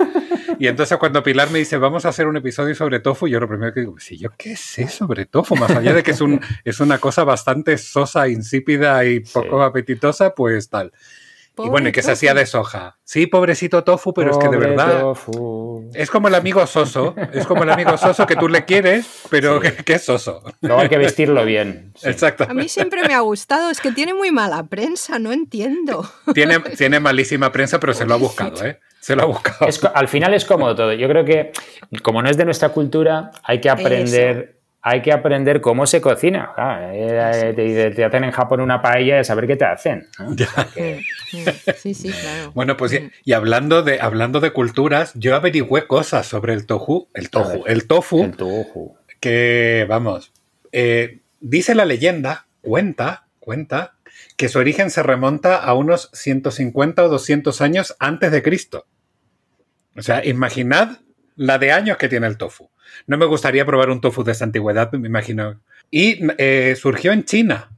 Y 0.58 0.68
entonces 0.68 0.98
cuando 0.98 1.22
Pilar 1.22 1.50
me 1.50 1.58
dice, 1.58 1.78
vamos 1.78 2.04
a 2.04 2.10
hacer 2.10 2.26
un 2.26 2.36
episodio 2.36 2.74
sobre 2.74 3.00
tofu, 3.00 3.26
yo 3.26 3.40
lo 3.40 3.48
primero 3.48 3.72
que 3.72 3.80
digo, 3.80 3.98
sí, 3.98 4.16
yo 4.16 4.30
qué 4.36 4.56
sé 4.56 4.88
sobre 4.88 5.26
tofu, 5.26 5.56
más 5.56 5.70
allá 5.70 5.92
de 5.92 6.02
que 6.02 6.12
es, 6.12 6.20
un, 6.20 6.40
es 6.64 6.80
una 6.80 6.98
cosa 6.98 7.24
bastante 7.24 7.76
sosa, 7.76 8.28
insípida 8.28 9.04
y 9.04 9.20
poco 9.20 9.62
apetitosa, 9.62 10.34
pues 10.34 10.68
tal 10.68 10.92
y 11.58 11.68
bueno, 11.68 11.88
y 11.88 11.92
que 11.92 12.02
se 12.02 12.12
hacía 12.12 12.34
de 12.34 12.46
soja. 12.46 12.98
Sí, 13.04 13.26
pobrecito 13.26 13.84
tofu, 13.84 14.12
pero 14.12 14.32
es 14.32 14.38
que 14.38 14.48
de 14.48 14.56
verdad. 14.56 15.14
Es 15.94 16.10
como 16.10 16.28
el 16.28 16.34
amigo 16.34 16.66
soso. 16.66 17.14
Es 17.32 17.46
como 17.46 17.62
el 17.62 17.70
amigo 17.70 17.96
soso 17.96 18.26
que 18.26 18.34
tú 18.34 18.48
le 18.48 18.64
quieres, 18.64 19.22
pero 19.30 19.60
que, 19.84 19.92
es 19.92 20.04
soso. 20.04 20.42
Luego 20.60 20.80
hay 20.80 20.88
que 20.88 20.98
vestirlo 20.98 21.44
bien. 21.44 21.92
Exacto. 22.02 22.46
A 22.48 22.54
mí 22.54 22.68
siempre 22.68 23.06
me 23.06 23.14
ha 23.14 23.20
gustado. 23.20 23.70
Es 23.70 23.80
que 23.80 23.92
tiene 23.92 24.14
muy 24.14 24.32
mala 24.32 24.64
prensa, 24.64 25.18
no 25.18 25.32
entiendo. 25.32 26.10
Tiene, 26.34 26.58
tiene 26.60 26.98
malísima 26.98 27.52
prensa, 27.52 27.78
pero 27.78 27.94
se 27.94 28.04
lo 28.04 28.14
ha 28.14 28.18
buscado, 28.18 28.64
¿eh? 28.64 28.80
Se 29.00 29.14
lo 29.14 29.22
ha 29.22 29.26
buscado. 29.26 29.70
al 29.94 30.08
final 30.08 30.34
es 30.34 30.44
cómodo 30.44 30.74
todo. 30.74 30.92
Yo 30.94 31.06
creo 31.08 31.24
que, 31.24 31.52
como 32.02 32.22
no 32.22 32.30
es 32.30 32.36
de 32.36 32.46
nuestra 32.46 32.70
cultura, 32.70 33.30
hay 33.42 33.60
que 33.60 33.68
aprender 33.68 34.53
hay 34.86 35.00
que 35.00 35.12
aprender 35.12 35.62
cómo 35.62 35.86
se 35.86 36.02
cocina. 36.02 36.52
Eh, 36.92 37.92
te, 37.96 38.04
hacen 38.04 38.24
en 38.24 38.32
Japón 38.32 38.60
una 38.60 38.82
paella 38.82 39.18
y 39.18 39.24
saber 39.24 39.46
qué 39.46 39.56
te 39.56 39.64
hacen. 39.64 40.06
Sí, 41.78 41.94
sí, 41.94 42.10
claro. 42.10 42.52
Bueno, 42.54 42.76
pues 42.76 42.96
y, 43.24 43.32
hablando, 43.32 43.82
de, 43.82 44.00
hablando 44.00 44.38
de 44.38 44.52
culturas, 44.52 45.12
yo 45.14 45.34
averigüé 45.34 45.88
cosas 45.88 46.26
sobre 46.26 46.52
el 46.52 46.64
tofu, 46.64 47.08
el 47.12 47.28
tofu, 47.28 47.64
el 47.66 47.88
tofu, 47.88 48.22
el 48.22 48.36
tofu. 48.36 48.96
que 49.18 49.84
vamos, 49.88 50.32
eh, 50.70 51.22
dice 51.40 51.74
la 51.74 51.84
leyenda, 51.84 52.46
cuenta, 52.60 53.26
cuenta, 53.40 53.94
que 54.36 54.48
su 54.48 54.60
origen 54.60 54.90
se 54.90 55.02
remonta 55.02 55.56
a 55.56 55.74
unos 55.74 56.10
150 56.12 57.02
o 57.02 57.08
200 57.08 57.60
años 57.60 57.96
antes 57.98 58.30
de 58.30 58.42
Cristo. 58.42 58.86
O 59.96 60.02
sea, 60.02 60.24
imaginad 60.24 60.98
la 61.36 61.58
de 61.58 61.72
años 61.72 61.96
que 61.96 62.08
tiene 62.08 62.26
el 62.26 62.36
tofu. 62.36 62.70
No 63.06 63.16
me 63.16 63.26
gustaría 63.26 63.66
probar 63.66 63.90
un 63.90 64.00
tofu 64.00 64.24
de 64.24 64.32
esa 64.32 64.44
antigüedad, 64.44 64.92
me 64.92 65.08
imagino. 65.08 65.60
Y 65.90 66.20
eh, 66.38 66.76
surgió 66.76 67.12
en 67.12 67.24
China 67.24 67.70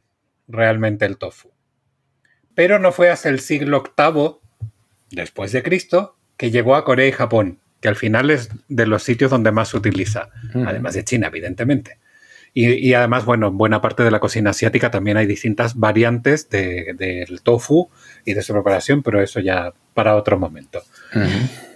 realmente 0.48 1.04
el 1.04 1.16
tofu. 1.16 1.50
Pero 2.54 2.78
no 2.78 2.92
fue 2.92 3.10
hasta 3.10 3.28
el 3.28 3.40
siglo 3.40 3.82
VIII 3.96 4.36
después 5.10 5.52
de 5.52 5.62
Cristo 5.62 6.16
que 6.36 6.50
llegó 6.50 6.74
a 6.74 6.84
Corea 6.84 7.06
y 7.06 7.12
Japón, 7.12 7.60
que 7.80 7.88
al 7.88 7.96
final 7.96 8.30
es 8.30 8.50
de 8.68 8.86
los 8.86 9.02
sitios 9.02 9.30
donde 9.30 9.52
más 9.52 9.68
se 9.68 9.76
utiliza, 9.76 10.28
además 10.54 10.94
de 10.94 11.04
China, 11.04 11.28
evidentemente. 11.28 11.98
Y, 12.58 12.94
además, 12.94 13.26
bueno, 13.26 13.48
en 13.48 13.58
buena 13.58 13.82
parte 13.82 14.02
de 14.02 14.10
la 14.10 14.18
cocina 14.18 14.48
asiática 14.48 14.90
también 14.90 15.18
hay 15.18 15.26
distintas 15.26 15.74
variantes 15.74 16.48
del 16.48 17.42
tofu 17.42 17.90
y 18.24 18.32
de 18.32 18.40
su 18.40 18.54
preparación, 18.54 19.02
pero 19.02 19.20
eso 19.20 19.40
ya 19.40 19.74
para 19.92 20.16
otro 20.16 20.38
momento. 20.38 20.80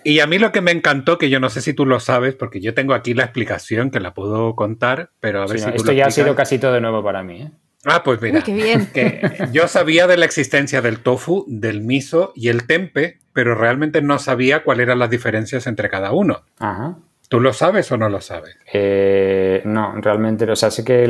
Y 0.05 0.21
a 0.21 0.27
mí 0.27 0.39
lo 0.39 0.53
que 0.53 0.63
me 0.63 0.71
encantó, 0.71 1.19
que 1.19 1.29
yo 1.29 1.39
no 1.39 1.51
sé 1.51 1.61
si 1.61 1.75
tú 1.75 1.85
lo 1.85 2.01
sabes, 2.01 2.35
porque 2.35 2.63
yo 2.63 2.73
tengo 2.73 2.95
aquí 2.95 3.13
la 3.13 3.25
explicación 3.25 3.91
que 3.91 4.01
la 4.01 4.15
puedo 4.15 4.57
contar, 4.57 5.11
pero 5.21 5.43
a 5.43 5.47
ver 5.47 5.59
si 5.59 5.67
tú 5.67 5.77
Esto 5.77 5.93
ya 5.93 6.07
ha 6.07 6.11
sido 6.11 6.35
casi 6.35 6.59
todo 6.59 6.73
de 6.73 6.81
nuevo 6.81 7.05
para 7.05 7.23
mí. 7.23 7.43
¿eh? 7.43 7.51
Ah, 7.85 8.03
pues 8.03 8.23
mira, 8.23 8.41
que 8.41 9.49
yo 9.53 9.69
sabía 9.69 10.07
de 10.07 10.17
la 10.17 10.25
existencia 10.25 10.81
del 10.81 11.01
tofu, 11.01 11.45
del 11.47 11.83
miso 11.83 12.33
y 12.35 12.49
el 12.49 12.67
tempe, 12.67 13.19
pero 13.35 13.55
realmente 13.55 14.01
no 14.01 14.19
sabía 14.19 14.65
cuáles 14.65 14.85
eran 14.85 14.99
las 14.99 15.11
diferencias 15.11 15.67
entre 15.67 15.91
cada 15.91 16.13
uno. 16.13 16.41
Ajá. 16.59 16.97
¿Tú 17.31 17.39
lo 17.39 17.53
sabes 17.53 17.93
o 17.93 17.97
no 17.97 18.09
lo 18.09 18.21
sabes? 18.21 18.57
Eh, 18.73 19.63
no, 19.65 19.95
realmente, 20.01 20.51
o 20.51 20.57
sea, 20.57 20.69
sé 20.73 20.85
que 20.85 21.07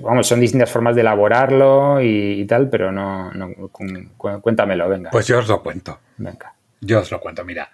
vamos, 0.00 0.28
son 0.28 0.38
distintas 0.38 0.70
formas 0.70 0.94
de 0.94 1.00
elaborarlo 1.00 2.00
y, 2.00 2.46
tal, 2.46 2.70
pero 2.70 2.92
no, 2.92 3.32
cuéntamelo, 4.40 4.88
venga. 4.88 5.10
Pues 5.10 5.26
yo 5.26 5.40
os 5.40 5.48
lo 5.48 5.64
cuento. 5.64 5.98
Venga. 6.18 6.54
Yo 6.80 7.00
os 7.00 7.10
lo 7.10 7.18
cuento, 7.18 7.44
mira. 7.44 7.72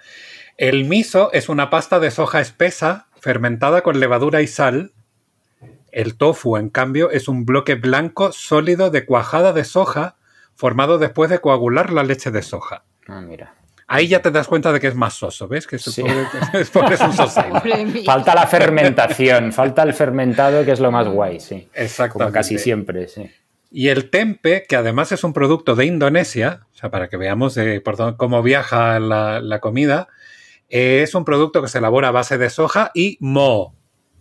El 0.56 0.86
miso 0.86 1.30
es 1.34 1.50
una 1.50 1.68
pasta 1.68 2.00
de 2.00 2.10
soja 2.10 2.40
espesa 2.40 3.08
fermentada 3.20 3.82
con 3.82 4.00
levadura 4.00 4.40
y 4.40 4.46
sal. 4.46 4.92
El 5.90 6.16
tofu, 6.16 6.56
en 6.56 6.70
cambio, 6.70 7.10
es 7.10 7.28
un 7.28 7.44
bloque 7.44 7.74
blanco 7.74 8.32
sólido 8.32 8.88
de 8.88 9.04
cuajada 9.04 9.52
de 9.52 9.64
soja 9.64 10.16
formado 10.54 10.96
después 10.96 11.28
de 11.28 11.40
coagular 11.40 11.92
la 11.92 12.04
leche 12.04 12.30
de 12.30 12.40
soja. 12.40 12.84
Ah, 13.06 13.20
mira. 13.20 13.52
Ahí 13.94 14.08
ya 14.08 14.22
te 14.22 14.30
das 14.30 14.48
cuenta 14.48 14.72
de 14.72 14.80
que 14.80 14.86
es 14.86 14.94
más 14.94 15.12
soso, 15.12 15.46
¿ves? 15.48 15.66
Que 15.66 15.76
es, 15.76 15.84
porque 16.72 16.94
es 16.94 17.00
un 17.02 17.12
Falta 18.06 18.34
la 18.34 18.46
fermentación, 18.46 19.52
falta 19.52 19.82
el 19.82 19.92
fermentado, 19.92 20.64
que 20.64 20.72
es 20.72 20.80
lo 20.80 20.90
más 20.90 21.06
guay, 21.06 21.40
sí. 21.40 21.68
Exacto. 21.74 22.32
casi 22.32 22.58
siempre, 22.58 23.06
sí. 23.06 23.30
Y 23.70 23.88
el 23.88 24.08
tempe, 24.08 24.64
que 24.66 24.76
además 24.76 25.12
es 25.12 25.24
un 25.24 25.34
producto 25.34 25.74
de 25.74 25.84
Indonesia, 25.84 26.60
o 26.72 26.74
sea, 26.74 26.90
para 26.90 27.08
que 27.08 27.18
veamos 27.18 27.58
por 27.84 28.16
cómo 28.16 28.42
viaja 28.42 28.98
la, 28.98 29.40
la 29.40 29.60
comida, 29.60 30.08
es 30.70 31.14
un 31.14 31.26
producto 31.26 31.60
que 31.60 31.68
se 31.68 31.76
elabora 31.76 32.08
a 32.08 32.12
base 32.12 32.38
de 32.38 32.48
soja 32.48 32.92
y 32.94 33.18
mo. 33.20 33.74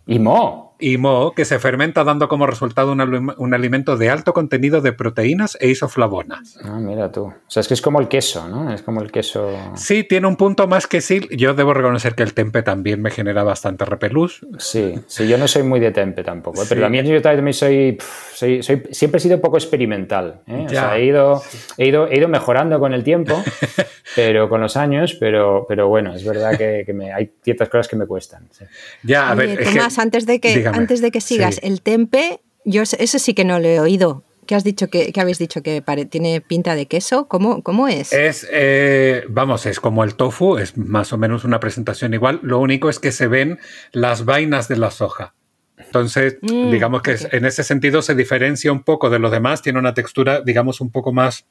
¿Y 0.06 0.18
mo? 0.18 0.71
Y 0.82 0.98
moho 0.98 1.32
que 1.32 1.44
se 1.44 1.60
fermenta 1.60 2.02
dando 2.02 2.28
como 2.28 2.44
resultado 2.46 2.90
un, 2.90 3.54
alimento 3.54 3.96
de 3.96 4.10
alto 4.10 4.32
contenido 4.32 4.80
de 4.80 4.92
proteínas 4.92 5.56
e 5.60 5.68
isoflavonas. 5.68 6.58
Ah, 6.64 6.80
mira 6.80 7.12
tú. 7.12 7.26
O 7.26 7.34
sea, 7.46 7.60
es 7.60 7.68
que 7.68 7.74
es 7.74 7.80
como 7.80 8.00
el 8.00 8.08
queso, 8.08 8.48
¿no? 8.48 8.72
Es 8.72 8.82
como 8.82 9.00
el 9.00 9.12
queso. 9.12 9.48
Sí, 9.76 10.02
tiene 10.02 10.26
un 10.26 10.36
punto 10.36 10.66
más 10.66 10.88
que 10.88 11.00
sí. 11.00 11.20
Yo 11.30 11.54
debo 11.54 11.72
reconocer 11.72 12.16
que 12.16 12.24
el 12.24 12.34
tempe 12.34 12.62
también 12.62 13.00
me 13.00 13.12
genera 13.12 13.44
bastante 13.44 13.84
repelús. 13.84 14.44
Sí, 14.58 14.94
sí, 15.06 15.28
yo 15.28 15.38
no 15.38 15.46
soy 15.46 15.62
muy 15.62 15.78
de 15.78 15.92
tempe 15.92 16.24
tampoco, 16.24 16.62
¿eh? 16.62 16.66
pero 16.68 16.80
también 16.80 17.06
yo 17.06 17.22
también 17.22 17.54
soy, 17.54 17.96
soy, 18.34 18.60
siempre 18.62 19.18
he 19.18 19.20
sido 19.20 19.36
un 19.36 19.40
poco 19.40 19.58
experimental. 19.58 20.40
¿eh? 20.48 20.64
O 20.66 20.68
sea, 20.68 20.98
he 20.98 21.04
ido, 21.04 21.40
he, 21.78 21.86
ido, 21.86 22.08
he 22.08 22.16
ido 22.16 22.26
mejorando 22.26 22.80
con 22.80 22.92
el 22.92 23.04
tiempo, 23.04 23.40
pero 24.16 24.48
con 24.48 24.60
los 24.60 24.76
años, 24.76 25.16
pero, 25.20 25.64
pero 25.68 25.86
bueno, 25.86 26.12
es 26.14 26.24
verdad 26.24 26.58
que, 26.58 26.92
me, 26.92 27.12
hay 27.12 27.30
ciertas 27.44 27.68
cosas 27.68 27.86
que 27.86 27.94
me 27.94 28.06
cuestan. 28.06 28.48
Ya, 29.04 29.30
a 29.30 29.34
ver. 29.36 29.62
Tomás, 29.62 30.00
antes 30.00 30.26
de 30.26 30.40
que 30.40 30.71
antes 30.72 31.00
de 31.00 31.10
que 31.10 31.20
sigas, 31.20 31.60
el 31.62 31.82
tempe, 31.82 32.40
yo 32.64 32.82
eso 32.82 33.18
sí 33.18 33.34
que 33.34 33.44
no 33.44 33.58
lo 33.58 33.68
he 33.68 33.80
oído. 33.80 34.24
¿Qué 34.46 34.56
has 34.56 34.64
dicho 34.64 34.88
que, 34.88 35.12
habéis 35.16 35.38
dicho 35.38 35.62
que 35.62 35.82
tiene 36.10 36.40
pinta 36.40 36.74
de 36.74 36.86
queso? 36.86 37.28
¿Cómo, 37.28 37.62
cómo 37.62 37.86
es? 37.86 38.12
Es, 38.12 38.46
eh, 38.50 39.24
vamos, 39.28 39.66
es 39.66 39.78
como 39.78 40.02
el 40.02 40.16
tofu, 40.16 40.58
es 40.58 40.76
más 40.76 41.12
o 41.12 41.18
menos 41.18 41.44
una 41.44 41.60
presentación 41.60 42.12
igual. 42.12 42.40
Lo 42.42 42.58
único 42.58 42.90
es 42.90 42.98
que 42.98 43.12
se 43.12 43.28
ven 43.28 43.60
las 43.92 44.24
vainas 44.24 44.66
de 44.66 44.76
la 44.76 44.90
soja. 44.90 45.34
Entonces, 45.78 46.38
mm, 46.42 46.70
digamos 46.70 47.02
que 47.02 47.16
en 47.30 47.44
ese 47.44 47.62
sentido 47.62 48.02
se 48.02 48.14
diferencia 48.14 48.72
un 48.72 48.82
poco 48.82 49.10
de 49.10 49.20
los 49.20 49.30
demás, 49.30 49.62
tiene 49.62 49.78
una 49.78 49.94
textura, 49.94 50.40
digamos, 50.40 50.80
un 50.80 50.90
poco 50.90 51.12
más, 51.12 51.46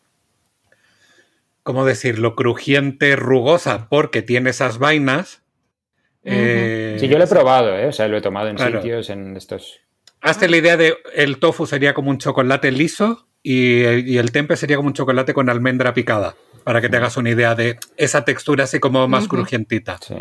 ¿cómo 1.63 1.86
decirlo?, 1.86 2.36
crujiente, 2.36 3.16
rugosa, 3.16 3.88
porque 3.90 4.22
tiene 4.22 4.50
esas 4.50 4.80
vainas 4.80 5.41
eh, 6.24 6.98
sí, 7.00 7.08
yo 7.08 7.18
lo 7.18 7.24
he 7.24 7.28
probado, 7.28 7.78
¿eh? 7.78 7.88
o 7.88 7.92
sea, 7.92 8.08
lo 8.08 8.18
he 8.18 8.22
tomado 8.22 8.50
en 8.50 8.58
sitios, 8.58 9.10
en 9.10 9.36
estos. 9.36 9.80
Hazte 10.22 10.48
la 10.48 10.58
idea 10.58 10.78
de 10.78 10.96
el 11.16 11.40
tofu 11.40 11.66
sería 11.66 11.94
como 11.94 12.12
un 12.12 12.20
chocolate 12.20 12.72
liso 12.72 13.28
y, 13.42 14.18
el 14.18 14.32
tempe 14.32 14.56
sería 14.56 14.78
como 14.78 14.88
un 14.88 14.94
chocolate 14.94 15.34
con 15.34 15.50
almendra 15.50 15.94
picada, 15.94 16.36
para 16.63 16.80
que 16.80 16.90
te 16.90 16.98
hagas 16.98 17.18
una 17.18 17.32
idea 17.32 17.56
de 17.56 17.78
esa 17.98 18.24
textura 18.24 18.66
así 18.66 18.80
como 18.80 19.08
más 19.08 19.28
crujientita. 19.28 19.98
Sí. 20.00 20.16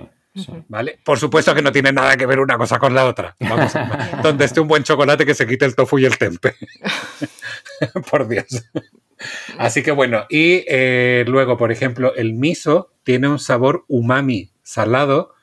¿Vale? 0.69 1.01
Por 1.05 1.19
supuesto 1.19 1.55
que 1.55 1.61
no 1.61 1.73
tiene 1.73 1.93
nada 1.93 2.17
que 2.17 2.25
ver 2.25 2.39
una 2.39 2.57
cosa 2.57 2.79
con 2.79 2.95
la 2.95 3.05
otra. 3.07 3.37
Vamos, 3.41 3.73
donde 4.23 4.45
esté 4.45 4.61
un 4.61 4.69
buen 4.69 4.85
chocolate 4.85 5.27
que 5.27 5.35
se 5.35 5.47
quite 5.47 5.65
el 5.65 5.75
tofu 5.75 5.99
y 5.99 6.07
el 6.07 6.17
tempe. 6.17 6.55
por 8.11 8.29
Dios. 8.29 8.65
Así 9.59 9.83
que 9.83 9.91
bueno, 9.91 10.25
y 10.31 10.65
eh, 10.69 11.25
luego, 11.27 11.57
por 11.57 11.73
ejemplo, 11.73 12.15
el 12.15 12.33
miso 12.35 12.95
tiene 13.03 13.29
un 13.29 13.39
sabor 13.39 13.85
umami 13.89 14.53
salado 14.63 15.35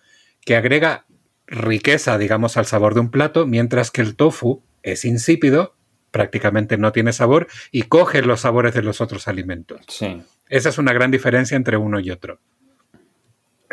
que 0.48 0.56
agrega 0.56 1.06
riqueza, 1.46 2.18
digamos, 2.18 2.56
al 2.56 2.66
sabor 2.66 2.94
de 2.94 3.01
un 3.01 3.12
plato, 3.12 3.46
mientras 3.46 3.92
que 3.92 4.01
el 4.01 4.16
tofu 4.16 4.63
es 4.82 5.04
insípido, 5.04 5.75
prácticamente 6.10 6.77
no 6.77 6.94
tiene 6.94 7.12
sabor 7.12 7.48
y 7.70 7.84
coge 7.84 8.22
los 8.22 8.39
sabores 8.39 8.74
de 8.74 8.82
los 8.82 9.01
otros 9.01 9.27
alimentos. 9.27 9.82
Sí. 9.89 10.22
Esa 10.48 10.70
es 10.70 10.77
una 10.77 10.94
gran 10.94 11.12
diferencia 11.12 11.58
entre 11.58 11.75
uno 11.75 12.00
y 12.00 12.12
otro. 12.12 12.39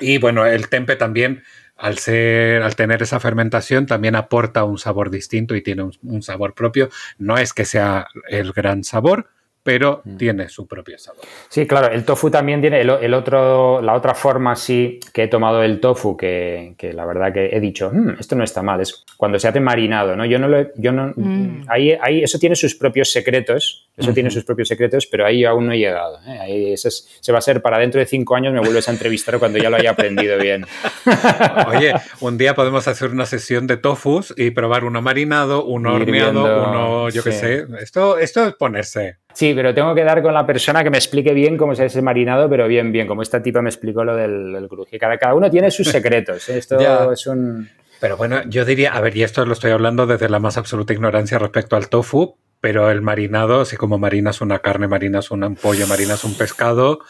Y 0.00 0.18
bueno, 0.18 0.44
el 0.46 0.68
tempe 0.68 0.96
también, 0.96 1.44
al 1.76 1.98
ser, 1.98 2.62
al 2.62 2.74
tener 2.74 3.04
esa 3.04 3.20
fermentación, 3.20 3.86
también 3.86 4.16
aporta 4.16 4.64
un 4.64 4.78
sabor 4.78 5.10
distinto 5.10 5.54
y 5.54 5.62
tiene 5.62 5.88
un 6.02 6.22
sabor 6.22 6.54
propio. 6.54 6.90
No 7.18 7.38
es 7.38 7.52
que 7.52 7.66
sea 7.66 8.08
el 8.28 8.52
gran 8.52 8.82
sabor, 8.82 9.30
pero 9.64 10.02
mm. 10.04 10.16
tiene 10.16 10.48
su 10.48 10.68
propio 10.68 10.98
sabor. 10.98 11.24
Sí, 11.48 11.66
claro, 11.66 11.92
el 11.92 12.04
tofu 12.04 12.30
también 12.30 12.60
tiene 12.60 12.82
el, 12.82 13.14
otro, 13.14 13.80
la 13.80 13.94
otra 13.94 14.14
forma 14.14 14.54
sí 14.54 15.00
que 15.12 15.24
he 15.24 15.28
tomado 15.28 15.62
el 15.62 15.80
tofu, 15.80 16.16
que, 16.16 16.76
la 16.92 17.06
verdad 17.06 17.32
que 17.32 17.48
he 17.50 17.60
dicho, 17.60 17.90
mm, 17.92 18.20
esto 18.20 18.36
no 18.36 18.44
está 18.44 18.62
mal, 18.62 18.80
es 18.80 19.04
cuando 19.16 19.38
se 19.38 19.48
hace 19.48 19.60
marinado, 19.60 20.14
¿no? 20.14 20.26
Yo 20.26 20.38
no 20.38 20.48
lo, 20.48 20.72
yo 20.76 20.92
no, 20.92 21.12
mm. 21.16 21.64
ahí, 21.68 21.96
ahí, 22.00 22.22
eso 22.22 22.38
tiene 22.38 22.54
sus 22.54 22.74
propios 22.74 23.10
secretos, 23.10 23.88
eso 23.96 24.12
tiene 24.12 24.30
sus 24.30 24.44
propios 24.44 24.68
secretos, 24.68 25.06
pero 25.06 25.24
ahí 25.24 25.44
aún 25.44 25.66
no 25.66 25.72
he 25.72 25.78
llegado. 25.78 26.18
¿eh? 26.26 26.38
Ahí 26.40 26.76
se 26.76 27.32
va 27.32 27.38
a 27.38 27.40
ser 27.40 27.62
para 27.62 27.78
dentro 27.78 28.00
de 28.00 28.06
cinco 28.06 28.36
años 28.36 28.52
me 28.52 28.60
vuelves 28.60 28.88
a 28.88 28.92
entrevistar 28.92 29.38
cuando 29.38 29.58
ya 29.58 29.70
lo 29.70 29.76
haya 29.76 29.92
aprendido 29.92 30.38
bien. 30.38 30.66
Oye, 31.68 31.94
un 32.20 32.36
día 32.36 32.54
podemos 32.54 32.86
hacer 32.86 33.10
una 33.10 33.24
sesión 33.24 33.66
de 33.66 33.78
tofus 33.78 34.34
y 34.36 34.50
probar 34.50 34.84
uno 34.84 35.00
marinado, 35.00 35.64
uno 35.64 35.94
horneado, 35.94 36.68
uno, 36.68 37.08
yo 37.08 37.22
qué 37.22 37.32
sé. 37.32 37.66
Esto, 37.80 38.18
esto 38.18 38.46
es 38.46 38.54
ponerse. 38.54 39.23
Sí, 39.34 39.52
pero 39.54 39.74
tengo 39.74 39.94
que 39.94 40.04
dar 40.04 40.22
con 40.22 40.32
la 40.32 40.46
persona 40.46 40.84
que 40.84 40.90
me 40.90 40.96
explique 40.96 41.34
bien 41.34 41.56
cómo 41.56 41.74
se 41.74 41.84
hace 41.84 42.00
marinado, 42.00 42.48
pero 42.48 42.68
bien, 42.68 42.92
bien, 42.92 43.06
como 43.06 43.22
esta 43.22 43.42
tipa 43.42 43.60
me 43.62 43.68
explicó 43.68 44.04
lo 44.04 44.14
del, 44.14 44.52
del 44.52 44.68
Cada, 44.98 45.18
cada 45.18 45.34
uno 45.34 45.50
tiene 45.50 45.70
sus 45.72 45.88
secretos. 45.88 46.48
¿eh? 46.48 46.58
Esto 46.58 47.12
es 47.12 47.26
un... 47.26 47.68
Pero 48.00 48.16
bueno, 48.16 48.42
yo 48.48 48.64
diría, 48.64 48.92
a 48.92 49.00
ver, 49.00 49.16
y 49.16 49.22
esto 49.22 49.44
lo 49.44 49.52
estoy 49.52 49.72
hablando 49.72 50.06
desde 50.06 50.28
la 50.28 50.38
más 50.38 50.56
absoluta 50.56 50.92
ignorancia 50.92 51.38
respecto 51.38 51.74
al 51.74 51.88
tofu, 51.88 52.36
pero 52.60 52.90
el 52.90 53.02
marinado, 53.02 53.62
así 53.62 53.76
como 53.76 53.98
marinas 53.98 54.40
una 54.40 54.60
carne, 54.60 54.88
marinas 54.88 55.30
un 55.30 55.56
pollo, 55.56 55.86
marinas 55.86 56.22
un 56.24 56.34
pescado, 56.36 57.00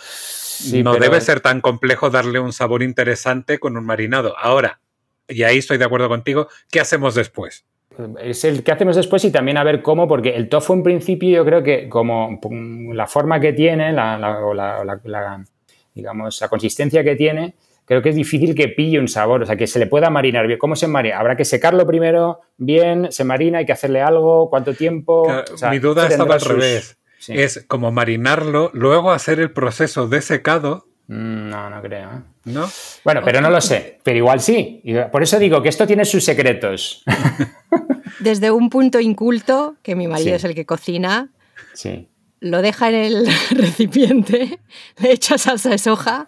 no 0.82 0.94
debe 0.94 1.20
ser 1.20 1.40
tan 1.40 1.60
complejo 1.60 2.10
darle 2.10 2.38
un 2.38 2.52
sabor 2.52 2.82
interesante 2.82 3.58
con 3.58 3.76
un 3.76 3.84
marinado. 3.84 4.34
Ahora, 4.38 4.80
y 5.28 5.42
ahí 5.42 5.58
estoy 5.58 5.78
de 5.78 5.84
acuerdo 5.84 6.08
contigo, 6.08 6.48
¿qué 6.70 6.80
hacemos 6.80 7.14
después? 7.14 7.64
Es 8.20 8.44
el 8.44 8.62
que 8.62 8.72
hacemos 8.72 8.96
después 8.96 9.24
y 9.24 9.30
también 9.30 9.56
a 9.56 9.64
ver 9.64 9.82
cómo, 9.82 10.08
porque 10.08 10.34
el 10.34 10.48
tofu 10.48 10.72
en 10.74 10.82
principio 10.82 11.30
yo 11.30 11.44
creo 11.44 11.62
que 11.62 11.88
como 11.88 12.38
la 12.92 13.06
forma 13.06 13.40
que 13.40 13.52
tiene, 13.52 13.92
la, 13.92 15.44
digamos, 15.94 16.40
la 16.40 16.48
consistencia 16.48 17.04
que 17.04 17.16
tiene, 17.16 17.54
creo 17.84 18.02
que 18.02 18.10
es 18.10 18.16
difícil 18.16 18.54
que 18.54 18.68
pille 18.68 18.98
un 18.98 19.08
sabor, 19.08 19.42
o 19.42 19.46
sea, 19.46 19.56
que 19.56 19.66
se 19.66 19.78
le 19.78 19.86
pueda 19.86 20.10
marinar 20.10 20.46
bien. 20.46 20.58
¿Cómo 20.58 20.76
se 20.76 20.88
marina? 20.88 21.18
Habrá 21.18 21.36
que 21.36 21.44
secarlo 21.44 21.86
primero, 21.86 22.40
bien, 22.56 23.10
se 23.10 23.24
marina, 23.24 23.58
hay 23.58 23.66
que 23.66 23.72
hacerle 23.72 24.00
algo, 24.00 24.50
cuánto 24.50 24.74
tiempo. 24.74 25.26
mi 25.70 25.78
duda 25.78 26.06
estaba 26.06 26.34
al 26.34 26.40
revés. 26.40 26.98
Es 27.28 27.64
como 27.68 27.90
marinarlo, 27.90 28.70
luego 28.74 29.10
hacer 29.12 29.40
el 29.40 29.50
proceso 29.50 30.08
de 30.08 30.20
secado 30.20 30.86
Mm, 31.06 31.50
no, 31.50 31.70
no 31.70 31.82
creo. 31.82 32.10
¿eh? 32.10 32.22
¿No? 32.46 32.68
Bueno, 33.04 33.20
pero 33.24 33.40
no 33.40 33.50
lo 33.50 33.60
sé. 33.60 33.98
Pero 34.02 34.18
igual 34.18 34.40
sí. 34.40 34.82
Por 35.12 35.22
eso 35.22 35.38
digo 35.38 35.62
que 35.62 35.68
esto 35.68 35.86
tiene 35.86 36.04
sus 36.04 36.24
secretos. 36.24 37.04
Desde 38.20 38.50
un 38.50 38.70
punto 38.70 39.00
inculto, 39.00 39.76
que 39.82 39.94
mi 39.94 40.06
marido 40.06 40.36
es 40.36 40.44
el 40.44 40.54
que 40.54 40.66
cocina, 40.66 41.30
sí. 41.72 42.08
lo 42.40 42.62
deja 42.62 42.88
en 42.88 42.94
el 42.94 43.26
recipiente, 43.50 44.60
le 44.98 45.12
echa 45.12 45.38
salsa 45.38 45.70
de 45.70 45.78
soja 45.78 46.26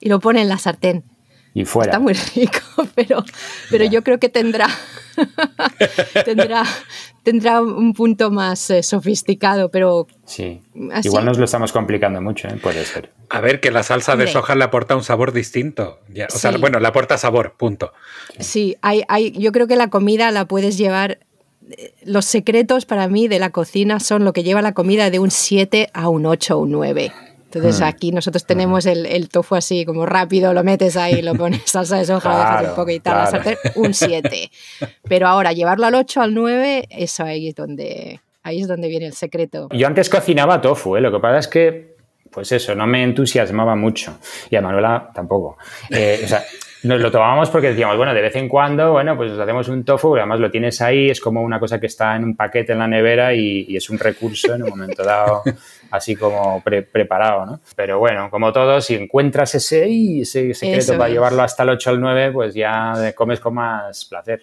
y 0.00 0.08
lo 0.08 0.20
pone 0.20 0.42
en 0.42 0.48
la 0.48 0.58
sartén. 0.58 1.04
Y 1.52 1.64
fuera. 1.64 1.90
Está 1.90 1.98
muy 1.98 2.12
rico, 2.12 2.60
pero, 2.94 3.24
pero 3.70 3.84
yo 3.84 4.02
creo 4.02 4.18
que 4.18 4.28
tendrá, 4.28 4.68
tendrá, 6.24 6.64
tendrá 7.22 7.60
un 7.60 7.92
punto 7.92 8.30
más 8.30 8.70
eh, 8.70 8.82
sofisticado, 8.82 9.70
pero... 9.70 10.06
Sí, 10.24 10.60
igual 11.02 11.24
nos 11.24 11.38
lo 11.38 11.44
estamos 11.44 11.72
complicando 11.72 12.20
mucho, 12.20 12.48
¿eh? 12.48 12.58
puede 12.62 12.84
ser. 12.84 13.10
A 13.28 13.40
ver, 13.40 13.60
que 13.60 13.70
la 13.70 13.82
salsa 13.82 14.16
de 14.16 14.26
soja 14.26 14.54
le 14.54 14.64
aporta 14.64 14.96
un 14.96 15.04
sabor 15.04 15.32
distinto. 15.32 16.00
O 16.32 16.38
sea, 16.38 16.56
bueno, 16.58 16.80
le 16.80 16.88
aporta 16.88 17.18
sabor, 17.18 17.54
punto. 17.56 17.92
Sí, 18.38 18.76
hay, 18.82 19.02
hay, 19.08 19.32
yo 19.32 19.52
creo 19.52 19.66
que 19.66 19.76
la 19.76 19.88
comida 19.88 20.30
la 20.30 20.46
puedes 20.46 20.76
llevar... 20.76 21.18
Eh, 21.70 21.94
los 22.04 22.24
secretos 22.24 22.84
para 22.86 23.06
mí 23.06 23.28
de 23.28 23.38
la 23.38 23.50
cocina 23.50 24.00
son 24.00 24.24
lo 24.24 24.32
que 24.32 24.42
lleva 24.42 24.62
la 24.62 24.72
comida 24.72 25.10
de 25.10 25.20
un 25.20 25.30
7 25.30 25.90
a 25.92 26.08
un 26.08 26.26
8 26.26 26.56
o 26.56 26.62
un 26.62 26.72
9. 26.72 27.12
Entonces 27.52 27.80
hmm. 27.80 27.84
aquí 27.84 28.12
nosotros 28.12 28.46
tenemos 28.46 28.86
el, 28.86 29.28
tofu 29.28 29.56
así 29.56 29.84
como 29.84 30.06
rápido, 30.06 30.54
lo 30.54 30.62
metes 30.62 30.96
ahí, 30.96 31.20
lo 31.20 31.34
pones 31.34 31.62
salsa 31.64 31.96
de 31.98 32.04
soja, 32.04 32.30
lo 32.30 32.38
dejas 32.38 32.68
un 32.68 32.74
poco 32.76 32.90
y 32.90 33.00
tal, 33.00 33.58
un 33.74 33.92
7. 33.92 34.50
Pero 35.08 35.26
ahora 35.26 35.52
llevarlo 35.52 35.86
al 35.86 35.96
8, 35.96 36.20
al 36.20 36.32
9, 36.32 36.86
eso 36.90 37.24
ahí 37.24 37.48
es 37.48 37.56
donde, 37.56 38.20
ahí 38.44 38.60
es 38.60 38.68
donde 38.68 38.86
viene 38.86 39.06
el 39.06 39.14
secreto. 39.14 39.68
Yo 39.72 39.84
antes 39.88 40.08
cocinaba 40.08 40.60
tofu, 40.60 40.96
¿eh? 40.96 41.00
lo 41.00 41.10
que 41.10 41.18
pasa 41.18 41.38
es 41.38 41.48
que, 41.48 41.96
pues 42.30 42.52
eso, 42.52 42.76
no 42.76 42.86
me 42.86 43.02
entusiasmaba 43.02 43.74
mucho. 43.74 44.16
Y 44.48 44.54
a 44.54 44.62
Manuela 44.62 45.10
tampoco. 45.12 45.58
Eh, 45.90 46.20
o 46.24 46.28
sea, 46.28 46.44
nos 46.82 47.00
lo 47.00 47.10
tomábamos 47.10 47.50
porque 47.50 47.68
decíamos, 47.68 47.96
bueno, 47.96 48.14
de 48.14 48.22
vez 48.22 48.36
en 48.36 48.48
cuando, 48.48 48.92
bueno, 48.92 49.16
pues 49.16 49.32
hacemos 49.32 49.68
un 49.68 49.84
tofu, 49.84 50.16
además 50.16 50.40
lo 50.40 50.50
tienes 50.50 50.80
ahí, 50.80 51.10
es 51.10 51.20
como 51.20 51.42
una 51.42 51.60
cosa 51.60 51.78
que 51.78 51.86
está 51.86 52.16
en 52.16 52.24
un 52.24 52.36
paquete 52.36 52.72
en 52.72 52.78
la 52.78 52.88
nevera 52.88 53.34
y, 53.34 53.66
y 53.68 53.76
es 53.76 53.90
un 53.90 53.98
recurso 53.98 54.54
en 54.54 54.62
un 54.62 54.70
momento 54.70 55.02
dado 55.02 55.42
así 55.90 56.16
como 56.16 56.62
preparado, 56.62 57.46
¿no? 57.46 57.60
Pero 57.76 57.98
bueno, 57.98 58.30
como 58.30 58.52
todo, 58.52 58.80
si 58.80 58.94
encuentras 58.94 59.54
ese, 59.54 59.88
y 59.88 60.22
ese 60.22 60.54
secreto 60.54 60.96
para 60.96 61.10
llevarlo 61.10 61.42
hasta 61.42 61.62
el 61.64 61.70
8 61.70 61.90
al 61.90 62.00
9, 62.00 62.32
pues 62.32 62.54
ya 62.54 63.12
comes 63.14 63.40
con 63.40 63.54
más 63.54 64.04
placer. 64.04 64.42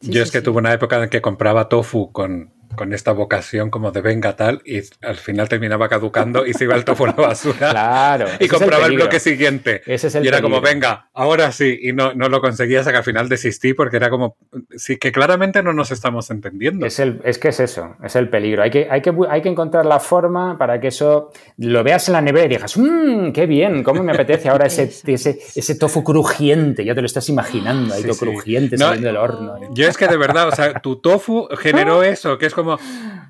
Yo 0.00 0.22
es 0.22 0.30
que 0.30 0.42
tuve 0.42 0.58
una 0.58 0.72
época 0.72 1.02
en 1.02 1.08
que 1.08 1.20
compraba 1.20 1.68
tofu 1.68 2.12
con 2.12 2.50
con 2.76 2.92
esta 2.92 3.12
vocación 3.12 3.70
como 3.70 3.90
de 3.90 4.00
venga 4.00 4.36
tal 4.36 4.62
y 4.64 4.80
al 5.02 5.16
final 5.16 5.48
terminaba 5.48 5.88
caducando 5.88 6.46
y 6.46 6.54
se 6.54 6.64
iba 6.64 6.74
el 6.74 6.84
tofu 6.84 7.04
a 7.04 7.08
la 7.08 7.12
basura. 7.14 7.70
Claro. 7.74 8.26
Y 8.38 8.48
compraba 8.48 8.86
el, 8.86 8.94
bloque 8.96 9.20
siguiente. 9.20 9.82
Ese 9.86 10.08
es 10.08 10.14
el 10.14 10.24
y 10.24 10.28
era 10.28 10.38
peligro. 10.38 10.56
como, 10.56 10.60
venga, 10.60 11.08
ahora 11.12 11.50
sí. 11.52 11.78
Y 11.82 11.92
no, 11.92 12.14
no 12.14 12.28
lo 12.28 12.40
conseguía 12.40 12.80
hasta 12.80 12.92
que 12.92 12.98
al 12.98 13.04
final 13.04 13.28
desistí 13.28 13.74
porque 13.74 13.96
era 13.96 14.10
como, 14.10 14.36
sí, 14.76 14.96
que 14.96 15.12
claramente 15.12 15.62
no 15.62 15.72
nos 15.72 15.90
estamos 15.90 16.30
entendiendo. 16.30 16.86
Es, 16.86 16.98
el, 16.98 17.20
es 17.24 17.38
que 17.38 17.48
es 17.48 17.60
eso, 17.60 17.96
es 18.02 18.16
el 18.16 18.28
peligro. 18.28 18.62
Hay 18.62 18.70
que, 18.70 18.88
hay, 18.90 19.02
que, 19.02 19.12
hay 19.28 19.42
que 19.42 19.48
encontrar 19.48 19.86
la 19.86 20.00
forma 20.00 20.56
para 20.58 20.80
que 20.80 20.88
eso 20.88 21.30
lo 21.58 21.82
veas 21.82 22.08
en 22.08 22.12
la 22.14 22.20
nevera 22.20 22.46
y 22.46 22.48
digas, 22.50 22.76
mmm, 22.76 23.32
qué 23.32 23.46
bien, 23.46 23.82
cómo 23.82 24.02
me 24.02 24.12
apetece 24.12 24.48
ahora 24.48 24.66
ese, 24.66 24.84
ese, 25.06 25.38
ese 25.54 25.74
tofu 25.76 26.04
crujiente. 26.04 26.84
Ya 26.84 26.94
te 26.94 27.00
lo 27.00 27.06
estás 27.06 27.28
imaginando, 27.28 27.94
ahí 27.94 28.02
Sí, 28.02 28.12
sí. 28.12 28.18
crujiente 28.18 28.76
No, 28.76 28.86
saliendo 28.86 29.08
del 29.08 29.16
horno. 29.16 29.54
Yo 29.72 29.88
es 29.88 29.96
que 29.96 30.06
de 30.08 30.16
verdad, 30.16 30.48
o 30.48 30.52
sea, 30.52 30.74
tu 30.80 30.96
tofu 30.96 31.48
generó 31.58 32.02
eso, 32.02 32.38
que 32.38 32.46
es 32.46 32.54
como, 32.54 32.63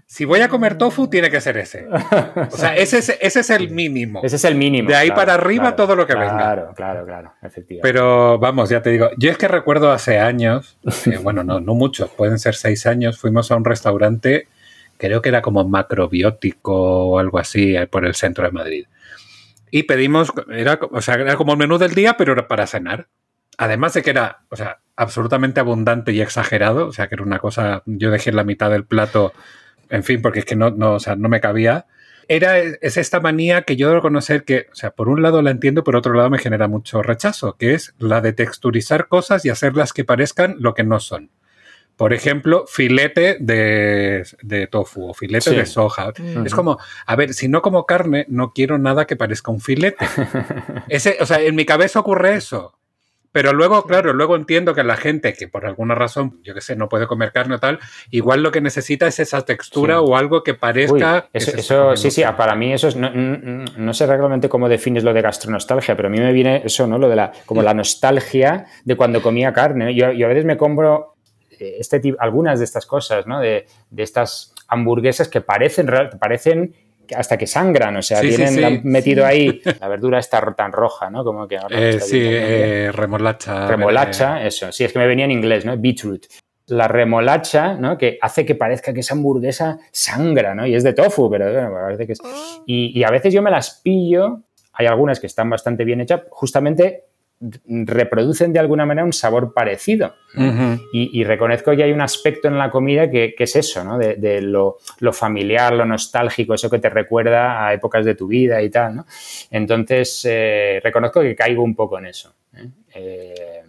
si 0.07 0.25
voy 0.25 0.41
a 0.41 0.49
comer 0.49 0.77
tofu, 0.77 1.09
tiene 1.09 1.31
que 1.31 1.41
ser 1.41 1.57
ese. 1.57 1.87
O 1.89 2.57
sea, 2.57 2.77
ese 2.77 2.99
es, 2.99 3.19
ese 3.21 3.41
es 3.41 3.51
el 3.51 3.71
mínimo. 3.71 4.21
Ese 4.23 4.37
es 4.37 4.45
el 4.45 4.55
mínimo. 4.55 4.89
De 4.89 4.95
ahí 4.95 5.09
claro, 5.09 5.21
para 5.21 5.35
arriba 5.35 5.63
claro, 5.63 5.77
todo 5.77 5.97
lo 5.97 6.07
que 6.07 6.13
claro, 6.13 6.29
venga. 6.29 6.45
Claro, 6.45 6.75
claro, 6.75 7.07
claro, 7.07 7.33
efectivamente. 7.43 7.81
Pero 7.83 8.39
vamos, 8.39 8.69
ya 8.69 8.83
te 8.83 8.91
digo, 8.91 9.11
yo 9.17 9.31
es 9.31 9.39
que 9.39 9.49
recuerdo 9.49 9.91
hace 9.91 10.19
años, 10.19 10.79
eh, 11.07 11.19
bueno, 11.23 11.43
no, 11.43 11.61
no 11.61 11.75
muchos, 11.75 12.11
pueden 12.11 12.39
ser 12.39 12.55
seis 12.55 12.87
años, 12.87 13.19
fuimos 13.19 13.51
a 13.51 13.57
un 13.57 13.65
restaurante, 13.65 14.49
creo 14.99 15.23
que 15.23 15.31
era 15.31 15.43
como 15.43 15.65
macrobiótico 15.65 17.09
o 17.09 17.19
algo 17.19 17.39
así, 17.39 17.77
eh, 17.77 17.87
por 17.87 18.05
el 18.05 18.15
centro 18.15 18.45
de 18.45 18.53
Madrid. 18.53 18.87
Y 19.71 19.85
pedimos, 19.85 20.33
era, 20.53 20.79
o 20.93 21.01
sea, 21.01 21.15
era 21.15 21.37
como 21.37 21.53
el 21.53 21.59
menú 21.59 21.79
del 21.79 21.95
día, 21.95 22.17
pero 22.17 22.33
era 22.35 22.47
para 22.47 22.67
cenar. 22.67 23.09
Además 23.59 23.95
de 23.95 24.03
que 24.03 24.11
era, 24.11 24.41
o 24.49 24.57
sea, 24.57 24.81
absolutamente 24.97 25.61
abundante 25.61 26.13
y 26.13 26.21
exagerado, 26.21 26.87
o 26.89 26.93
sea, 26.93 27.09
que 27.09 27.15
era 27.17 27.25
una 27.25 27.39
cosa, 27.39 27.83
yo 27.87 28.11
dejé 28.11 28.33
la 28.33 28.45
mitad 28.45 28.71
del 28.71 28.85
plato, 28.85 29.33
en 29.91 30.03
fin, 30.05 30.23
porque 30.23 30.41
es 30.41 30.45
que 30.45 30.57
no, 30.57 30.71
no, 30.71 30.95
o 30.95 31.01
sea, 31.01 31.17
no 31.17 31.29
me 31.29 31.41
cabía. 31.41 31.87
Era, 32.27 32.59
es 32.59 32.97
esta 32.97 33.21
manía 33.21 33.63
que 33.63 33.77
yo 33.77 33.89
debo 33.89 33.99
reconocer 33.99 34.45
que, 34.45 34.69
o 34.73 34.75
sea, 34.75 34.93
por 34.93 35.09
un 35.09 35.21
lado 35.23 35.43
la 35.43 35.51
entiendo, 35.51 35.85
por 35.85 35.95
otro 35.95 36.15
lado 36.15 36.31
me 36.31 36.39
genera 36.39 36.69
mucho 36.69 37.03
rechazo, 37.03 37.57
que 37.59 37.75
es 37.75 37.95
la 37.99 38.21
de 38.23 38.33
texturizar 38.33 39.09
cosas 39.09 39.45
y 39.45 39.51
hacerlas 39.51 39.93
que 39.93 40.05
parezcan 40.05 40.57
lo 40.59 40.75
que 40.75 40.85
no 40.85 41.01
son. 41.01 41.31
Por 41.97 42.13
ejemplo, 42.13 42.65
filete 42.67 43.37
de, 43.39 44.27
de 44.43 44.67
tofu 44.67 45.11
o 45.11 45.15
filete 45.15 45.51
Sí. 45.51 45.55
de 45.57 45.67
soja. 45.67 46.13
Mm. 46.19 46.47
Es 46.47 46.55
como, 46.55 46.79
a 47.07 47.15
ver, 47.15 47.35
si 47.35 47.47
no 47.47 47.63
como 47.63 47.87
carne, 47.87 48.25
no 48.29 48.53
quiero 48.53 48.79
nada 48.79 49.07
que 49.07 49.15
parezca 49.17 49.53
un 49.53 49.61
filete. 49.61 50.05
Ese, 50.89 51.19
o 51.21 51.27
sea, 51.27 51.41
en 51.41 51.55
mi 51.55 51.65
cabeza 51.65 52.01
ocurre 52.01 52.35
eso. 52.35 52.77
Pero 53.35 53.53
luego, 53.53 53.83
claro, 53.85 54.13
luego 54.13 54.37
entiendo 54.37 54.77
que 54.77 54.85
la 54.85 54.95
gente 54.97 55.33
que 55.35 55.49
por 55.49 55.67
alguna 55.67 55.97
razón, 55.97 56.39
yo 56.45 56.55
qué 56.55 56.61
sé, 56.61 56.77
no 56.77 56.89
puede 56.89 57.09
comer 57.09 57.33
carne 57.33 57.57
o 57.57 57.59
tal, 57.59 57.81
igual 58.13 58.45
lo 58.45 58.53
que 58.53 58.61
necesita 58.61 59.09
es 59.09 59.19
esa 59.19 59.43
textura 59.45 59.97
Sí. 59.97 60.05
o 60.07 60.17
algo 60.17 60.45
que 60.45 60.55
parezca. 60.55 61.27
eso, 61.33 61.97
sí, 61.97 62.13
sí, 62.13 62.23
carne. 62.23 62.37
para 62.39 62.55
mí 62.55 62.73
eso 62.73 62.87
es, 62.87 62.95
no, 62.95 63.11
no- 63.11 63.65
no 63.77 63.93
sé 63.93 64.07
realmente 64.07 64.49
cómo 64.49 64.69
defines 64.69 65.03
lo 65.03 65.13
de 65.13 65.21
gastronostalgia, 65.21 65.97
pero 65.97 66.07
a 66.07 66.11
mí 66.13 66.21
me 66.21 66.33
viene 66.33 66.63
eso, 66.65 66.87
¿no? 66.87 66.97
Lo 66.97 67.09
de 67.09 67.17
la, 67.17 67.33
como 67.45 67.61
la 67.61 67.75
nostalgia 67.75 68.67
de 68.85 68.97
cuando 68.97 69.21
comía 69.21 69.53
carne. 69.53 69.93
Yo, 69.97 70.13
yo 70.13 70.27
a 70.27 70.29
veces 70.29 70.45
me 70.45 70.57
compro 70.57 71.17
eh, 71.59 71.77
este 71.81 71.99
tipo, 71.99 72.17
algunas 72.21 72.61
de 72.61 72.65
estas 72.67 72.87
cosas, 72.87 73.27
¿no? 73.27 73.41
De, 73.41 73.67
de 73.91 74.03
estas 74.05 74.55
hamburguesas 74.69 75.27
que 75.29 75.41
parecen, 75.41 75.91
parecen 76.21 76.73
hasta 77.17 77.37
que 77.37 77.47
sangran, 77.47 77.97
o 77.97 78.03
sea, 78.03 78.19
Sí, 78.21 78.29
tienen 78.37 78.49
sí. 78.55 78.81
metido 78.85 79.27
ahí 79.27 79.61
la 79.81 79.89
verdura 79.89 80.19
está 80.19 80.41
tan 80.55 80.73
roja, 80.73 81.11
¿no? 81.11 81.25
Como 81.25 81.47
que 81.49 81.59
ahora 81.59 81.77
Eh, 81.81 82.01
sí, 82.01 82.21
eh, 82.23 82.91
remolacha. 82.93 83.67
remolacha, 83.67 84.45
eso, 84.45 84.71
sí, 84.73 84.85
es 84.85 84.93
que 84.93 84.99
me 84.99 85.07
venía 85.07 85.25
en 85.25 85.31
inglés, 85.33 85.65
¿no? 85.65 85.77
Beetroot. 85.77 86.27
La 86.69 86.89
remolacha, 86.89 87.75
¿no? 87.75 87.99
Que 87.99 88.19
hace 88.23 88.47
que 88.47 88.55
parezca 88.55 88.95
que 88.95 89.01
esa 89.01 89.15
hamburguesa 89.15 89.79
sangra, 89.93 90.55
¿no? 90.55 90.67
Y 90.67 90.75
es 90.75 90.83
de 90.83 90.95
tofu, 90.95 91.31
pero 91.31 91.53
bueno, 91.53 91.71
parece 91.73 92.07
que 92.07 92.13
es... 92.15 92.21
Y, 92.67 92.99
y 92.99 93.05
a 93.05 93.11
veces 93.11 93.35
yo 93.35 93.43
me 93.43 93.51
las 93.51 93.81
pillo, 93.83 94.41
hay 94.73 94.87
algunas 94.87 95.21
que 95.21 95.27
están 95.27 95.51
bastante 95.51 95.85
bien 95.85 96.01
hechas, 96.01 96.23
justamente 96.31 97.05
reproducen 97.41 98.53
de 98.53 98.59
alguna 98.59 98.87
manera 98.87 99.05
un 99.05 99.13
sabor 99.13 99.53
parecido. 99.53 100.15
Y, 100.93 101.21
y 101.21 101.25
reconozco 101.25 101.77
que 101.77 101.85
hay 101.85 101.93
un 101.93 102.01
aspecto 102.01 102.49
en 102.49 102.59
la 102.59 102.71
comida 102.71 103.11
que, 103.11 103.35
que 103.37 103.45
es 103.45 103.55
eso, 103.55 103.85
¿no? 103.85 103.99
De, 103.99 104.17
de 104.17 104.41
lo, 104.41 104.79
lo 105.01 105.13
familiar, 105.13 105.73
lo 105.73 105.85
nostálgico, 105.85 106.55
eso 106.55 106.71
que 106.71 106.79
te 106.79 106.91
recuerda 106.91 107.67
a 107.67 107.73
épocas 107.73 108.05
de 108.05 108.15
tu 108.15 108.27
vida 108.27 108.61
y 108.63 108.71
tal, 108.71 108.97
¿no? 108.97 109.07
Entonces, 109.51 110.27
eh, 110.29 110.81
reconozco 110.83 111.21
que 111.21 111.37
caigo 111.37 111.63
un 111.63 111.75
poco 111.75 111.99
en 111.99 112.07
eso. 112.07 112.35
¿eh? 112.57 112.69
Eh. 112.95 113.64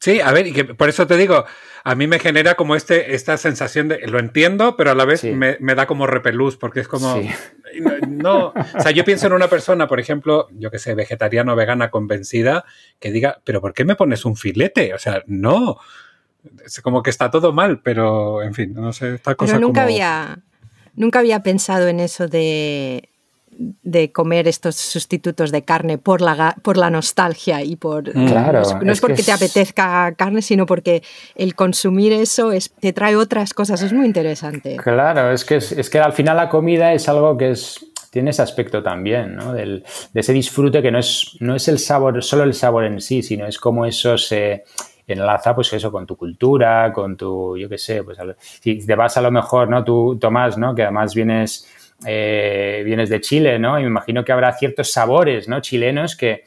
Sí, 0.00 0.20
a 0.20 0.30
ver, 0.32 0.46
y 0.46 0.52
que 0.52 0.64
por 0.64 0.88
eso 0.88 1.06
te 1.08 1.16
digo, 1.16 1.44
a 1.82 1.94
mí 1.96 2.06
me 2.06 2.18
genera 2.20 2.54
como 2.54 2.76
este, 2.76 3.14
esta 3.16 3.36
sensación 3.36 3.88
de, 3.88 4.06
lo 4.06 4.18
entiendo, 4.20 4.76
pero 4.76 4.92
a 4.92 4.94
la 4.94 5.04
vez 5.04 5.20
Sí. 5.22 5.32
me, 5.32 5.56
me 5.60 5.74
da 5.74 5.86
como 5.86 6.06
repelús, 6.06 6.56
porque 6.56 6.80
es 6.80 6.86
como, 6.88 7.16
Sí. 7.20 7.28
no, 7.80 7.92
no, 8.06 8.46
o 8.48 8.80
sea, 8.80 8.92
yo 8.92 9.04
pienso 9.04 9.26
en 9.26 9.32
una 9.32 9.48
persona, 9.48 9.88
por 9.88 9.98
ejemplo, 9.98 10.48
yo 10.52 10.70
que 10.70 10.78
sé, 10.78 10.94
vegetariano, 10.94 11.56
vegana, 11.56 11.90
convencida, 11.90 12.64
que 13.00 13.10
diga, 13.10 13.40
pero 13.44 13.60
¿por 13.60 13.74
qué 13.74 13.84
me 13.84 13.96
pones 13.96 14.24
un 14.24 14.36
filete? 14.36 14.94
O 14.94 14.98
sea, 14.98 15.22
no, 15.26 15.78
es 16.64 16.80
como 16.80 17.02
que 17.02 17.10
está 17.10 17.30
todo 17.30 17.52
mal, 17.52 17.80
pero 17.82 18.42
en 18.42 18.54
fin, 18.54 18.74
no 18.74 18.92
sé, 18.92 19.16
esta 19.16 19.34
cosa 19.34 19.54
Pero 19.54 19.66
nunca 19.66 19.80
como- 19.80 19.92
había, 19.92 20.38
nunca 20.94 21.18
había 21.18 21.42
pensado 21.42 21.88
en 21.88 21.98
eso 21.98 22.28
de, 22.28 23.07
de 23.60 24.12
comer 24.12 24.46
estos 24.46 24.76
sustitutos 24.76 25.50
de 25.50 25.62
carne 25.62 25.98
por 25.98 26.20
la, 26.20 26.54
por 26.62 26.76
la 26.76 26.90
nostalgia 26.90 27.62
y 27.64 27.74
por... 27.74 28.04
Claro, 28.12 28.60
No 28.60 28.62
es, 28.62 28.74
no 28.74 28.80
es 28.82 28.88
es 28.92 29.00
que 29.00 29.06
porque 29.08 29.22
te 29.24 29.32
apetezca 29.32 30.14
carne, 30.16 30.42
sino 30.42 30.64
porque 30.64 31.02
el 31.34 31.56
consumir 31.56 32.12
eso 32.12 32.52
es, 32.52 32.70
te 32.70 32.92
trae 32.92 33.16
otras 33.16 33.54
cosas. 33.54 33.82
Es 33.82 33.92
muy 33.92 34.06
interesante. 34.06 34.76
Claro, 34.76 35.32
es 35.32 35.44
que, 35.44 35.56
es, 35.56 35.90
que 35.90 35.98
al 35.98 36.12
final 36.12 36.36
la 36.36 36.48
comida 36.48 36.92
es 36.92 37.08
algo 37.08 37.36
que 37.36 37.50
es 37.50 37.84
tiene 38.10 38.30
ese 38.30 38.40
aspecto 38.42 38.82
también, 38.82 39.36
¿no? 39.36 39.52
Del- 39.52 39.84
de 40.14 40.20
ese 40.20 40.32
disfrute 40.32 40.80
que 40.80 40.90
no 40.90 40.98
es, 40.98 41.36
no 41.40 41.54
es 41.56 41.68
el 41.68 41.78
sabor, 41.78 42.22
solo 42.24 42.44
el 42.44 42.54
sabor 42.54 42.84
en 42.84 43.00
sí, 43.02 43.22
sino 43.22 43.44
es 43.46 43.58
como 43.58 43.84
eso 43.84 44.16
se 44.16 44.64
enlaza, 45.06 45.54
pues 45.54 45.72
eso, 45.72 45.90
con 45.92 46.06
tu 46.06 46.16
cultura, 46.16 46.90
con 46.92 47.16
tu, 47.16 47.56
yo 47.58 47.68
qué 47.68 47.76
sé, 47.78 48.02
pues 48.04 48.18
si 48.60 48.78
te 48.86 48.94
vas 48.94 49.16
a 49.16 49.20
lo 49.22 49.30
mejor, 49.30 49.68
¿no? 49.68 49.84
Tú, 49.84 50.16
Tomás, 50.18 50.56
¿no? 50.58 50.74
Que 50.74 50.82
además 50.84 51.14
vienes, 51.14 51.66
eh, 52.06 52.82
vienes 52.84 53.08
de 53.08 53.20
Chile, 53.20 53.58
¿no? 53.58 53.78
Y 53.78 53.82
me 53.82 53.88
imagino 53.88 54.24
que 54.24 54.32
habrá 54.32 54.52
ciertos 54.52 54.92
sabores, 54.92 55.48
¿no? 55.48 55.60
Chilenos 55.60 56.16
que 56.16 56.44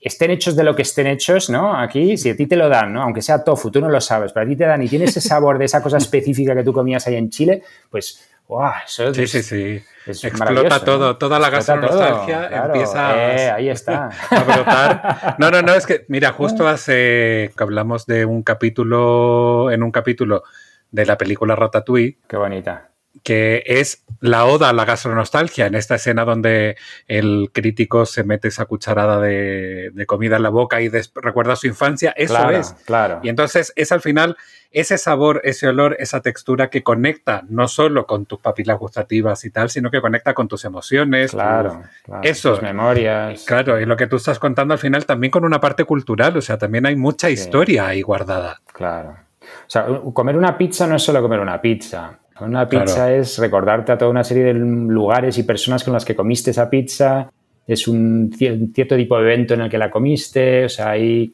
estén 0.00 0.30
hechos 0.32 0.56
de 0.56 0.64
lo 0.64 0.74
que 0.74 0.82
estén 0.82 1.06
hechos, 1.06 1.48
¿no? 1.48 1.78
Aquí, 1.78 2.16
si 2.16 2.30
a 2.30 2.36
ti 2.36 2.46
te 2.46 2.56
lo 2.56 2.68
dan, 2.68 2.92
¿no? 2.92 3.02
Aunque 3.02 3.22
sea 3.22 3.42
tofu, 3.44 3.70
tú 3.70 3.80
no 3.80 3.88
lo 3.88 4.00
sabes, 4.00 4.32
pero 4.32 4.44
a 4.44 4.48
ti 4.48 4.56
te 4.56 4.64
dan 4.64 4.82
y 4.82 4.88
tienes 4.88 5.10
ese 5.10 5.26
sabor 5.26 5.58
de 5.58 5.64
esa 5.64 5.82
cosa 5.82 5.96
específica 5.98 6.54
que 6.54 6.64
tú 6.64 6.72
comías 6.72 7.06
ahí 7.06 7.14
en 7.14 7.30
Chile, 7.30 7.62
pues, 7.88 8.28
¡guau! 8.48 8.72
Eso 8.84 9.14
Sí, 9.14 9.22
es, 9.22 9.30
sí, 9.30 9.42
sí. 9.42 9.82
es 10.06 10.24
Explota 10.24 10.80
todo, 10.80 11.06
¿no? 11.06 11.16
toda 11.16 11.38
la 11.38 11.50
gastronostalgia 11.50 12.48
claro. 12.48 12.74
empieza 12.74 13.34
Eh, 13.36 13.50
ahí 13.50 13.68
está. 13.68 14.10
a 14.30 14.42
brotar. 14.42 15.36
No, 15.38 15.50
no, 15.50 15.62
no, 15.62 15.72
es 15.74 15.86
que, 15.86 16.04
mira, 16.08 16.32
justo 16.32 16.66
hace 16.66 17.52
que 17.56 17.62
hablamos 17.62 18.04
de 18.04 18.24
un 18.24 18.42
capítulo, 18.42 19.70
en 19.70 19.84
un 19.84 19.92
capítulo 19.92 20.42
de 20.90 21.06
la 21.06 21.16
película 21.16 21.54
Ratatouille, 21.54 22.18
Qué 22.26 22.36
bonita. 22.36 22.91
Que 23.22 23.62
es 23.66 24.04
la 24.20 24.46
oda 24.46 24.68
a 24.68 24.72
la 24.72 24.84
gastronostalgia, 24.84 25.66
en 25.66 25.74
esta 25.74 25.96
escena 25.96 26.24
donde 26.24 26.76
el 27.08 27.50
crítico 27.52 28.06
se 28.06 28.24
mete 28.24 28.48
esa 28.48 28.66
cucharada 28.66 29.20
de, 29.20 29.90
de 29.92 30.06
comida 30.06 30.36
en 30.36 30.44
la 30.44 30.48
boca 30.48 30.80
y 30.80 30.88
recuerda 31.16 31.56
su 31.56 31.66
infancia, 31.66 32.12
eso 32.16 32.34
claro, 32.34 32.56
es. 32.56 32.72
Claro. 32.84 33.20
Y 33.22 33.28
entonces 33.28 33.72
es 33.76 33.92
al 33.92 34.00
final 34.00 34.36
ese 34.72 34.96
sabor, 34.96 35.40
ese 35.44 35.68
olor, 35.68 35.96
esa 35.98 36.20
textura 36.20 36.70
que 36.70 36.82
conecta 36.82 37.42
no 37.48 37.68
solo 37.68 38.06
con 38.06 38.26
tus 38.26 38.40
papilas 38.40 38.78
gustativas 38.78 39.44
y 39.44 39.50
tal, 39.50 39.70
sino 39.70 39.90
que 39.90 40.00
conecta 40.00 40.34
con 40.34 40.48
tus 40.48 40.64
emociones. 40.64 41.32
Claro. 41.32 41.82
Eso. 42.22 42.52
Tus 42.52 42.62
memorias. 42.62 43.44
Claro, 43.44 43.80
y 43.80 43.84
lo 43.84 43.96
que 43.96 44.06
tú 44.06 44.16
estás 44.16 44.38
contando 44.38 44.72
al 44.72 44.80
final 44.80 45.04
también 45.04 45.30
con 45.30 45.44
una 45.44 45.60
parte 45.60 45.84
cultural, 45.84 46.36
o 46.36 46.40
sea, 46.40 46.58
también 46.58 46.86
hay 46.86 46.96
mucha 46.96 47.28
historia 47.28 47.88
ahí 47.88 48.02
guardada. 48.02 48.60
Claro. 48.72 49.16
O 49.40 49.70
sea, 49.70 49.86
comer 50.14 50.36
una 50.36 50.56
pizza 50.56 50.86
no 50.86 50.96
es 50.96 51.02
solo 51.02 51.20
comer 51.20 51.40
una 51.40 51.60
pizza. 51.60 52.18
Una 52.44 52.68
Claro. 52.68 52.84
pizza 52.86 53.12
es 53.12 53.38
recordarte 53.38 53.92
a 53.92 53.98
toda 53.98 54.10
una 54.10 54.24
serie 54.24 54.44
de 54.44 54.54
lugares 54.54 55.38
y 55.38 55.42
personas 55.44 55.84
con 55.84 55.92
las 55.92 56.04
que 56.04 56.14
comiste 56.16 56.50
esa 56.50 56.68
pizza. 56.68 57.30
Es 57.66 57.86
un 57.88 58.30
cier- 58.32 58.60
un 58.60 58.72
cierto 58.74 58.96
tipo 58.96 59.16
de 59.16 59.22
evento 59.22 59.54
en 59.54 59.60
el 59.62 59.70
que 59.70 59.78
la 59.78 59.90
comiste. 59.90 60.64
O 60.64 60.68
sea, 60.68 60.90
hay, 60.90 61.32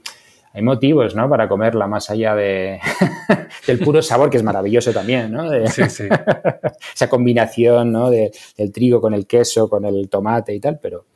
hay 0.53 0.63
motivos, 0.63 1.15
¿no? 1.15 1.29
Para 1.29 1.49
comerla 1.49 1.87
más 1.87 2.11
allá 2.11 2.35
de, 2.35 2.81
del 3.67 3.79
puro 3.79 4.03
sabor, 4.03 4.29
que 4.31 4.37
es 4.37 4.43
maravilloso 4.43 4.93
también, 4.93 5.33
¿no? 5.33 5.49
De- 5.51 5.67
Sí, 5.69 5.83
sí. 5.89 6.05
esa 6.95 7.09
combinación, 7.09 7.91
¿no? 7.93 8.11
De- 8.11 8.31
del 8.57 8.73
trigo 8.73 9.01
con 9.01 9.15
el 9.15 9.27
queso, 9.27 9.69
con 9.69 9.85
el 9.85 10.09
tomate 10.09 10.55
y 10.55 10.61
tal, 10.61 10.79
pero 10.81 11.07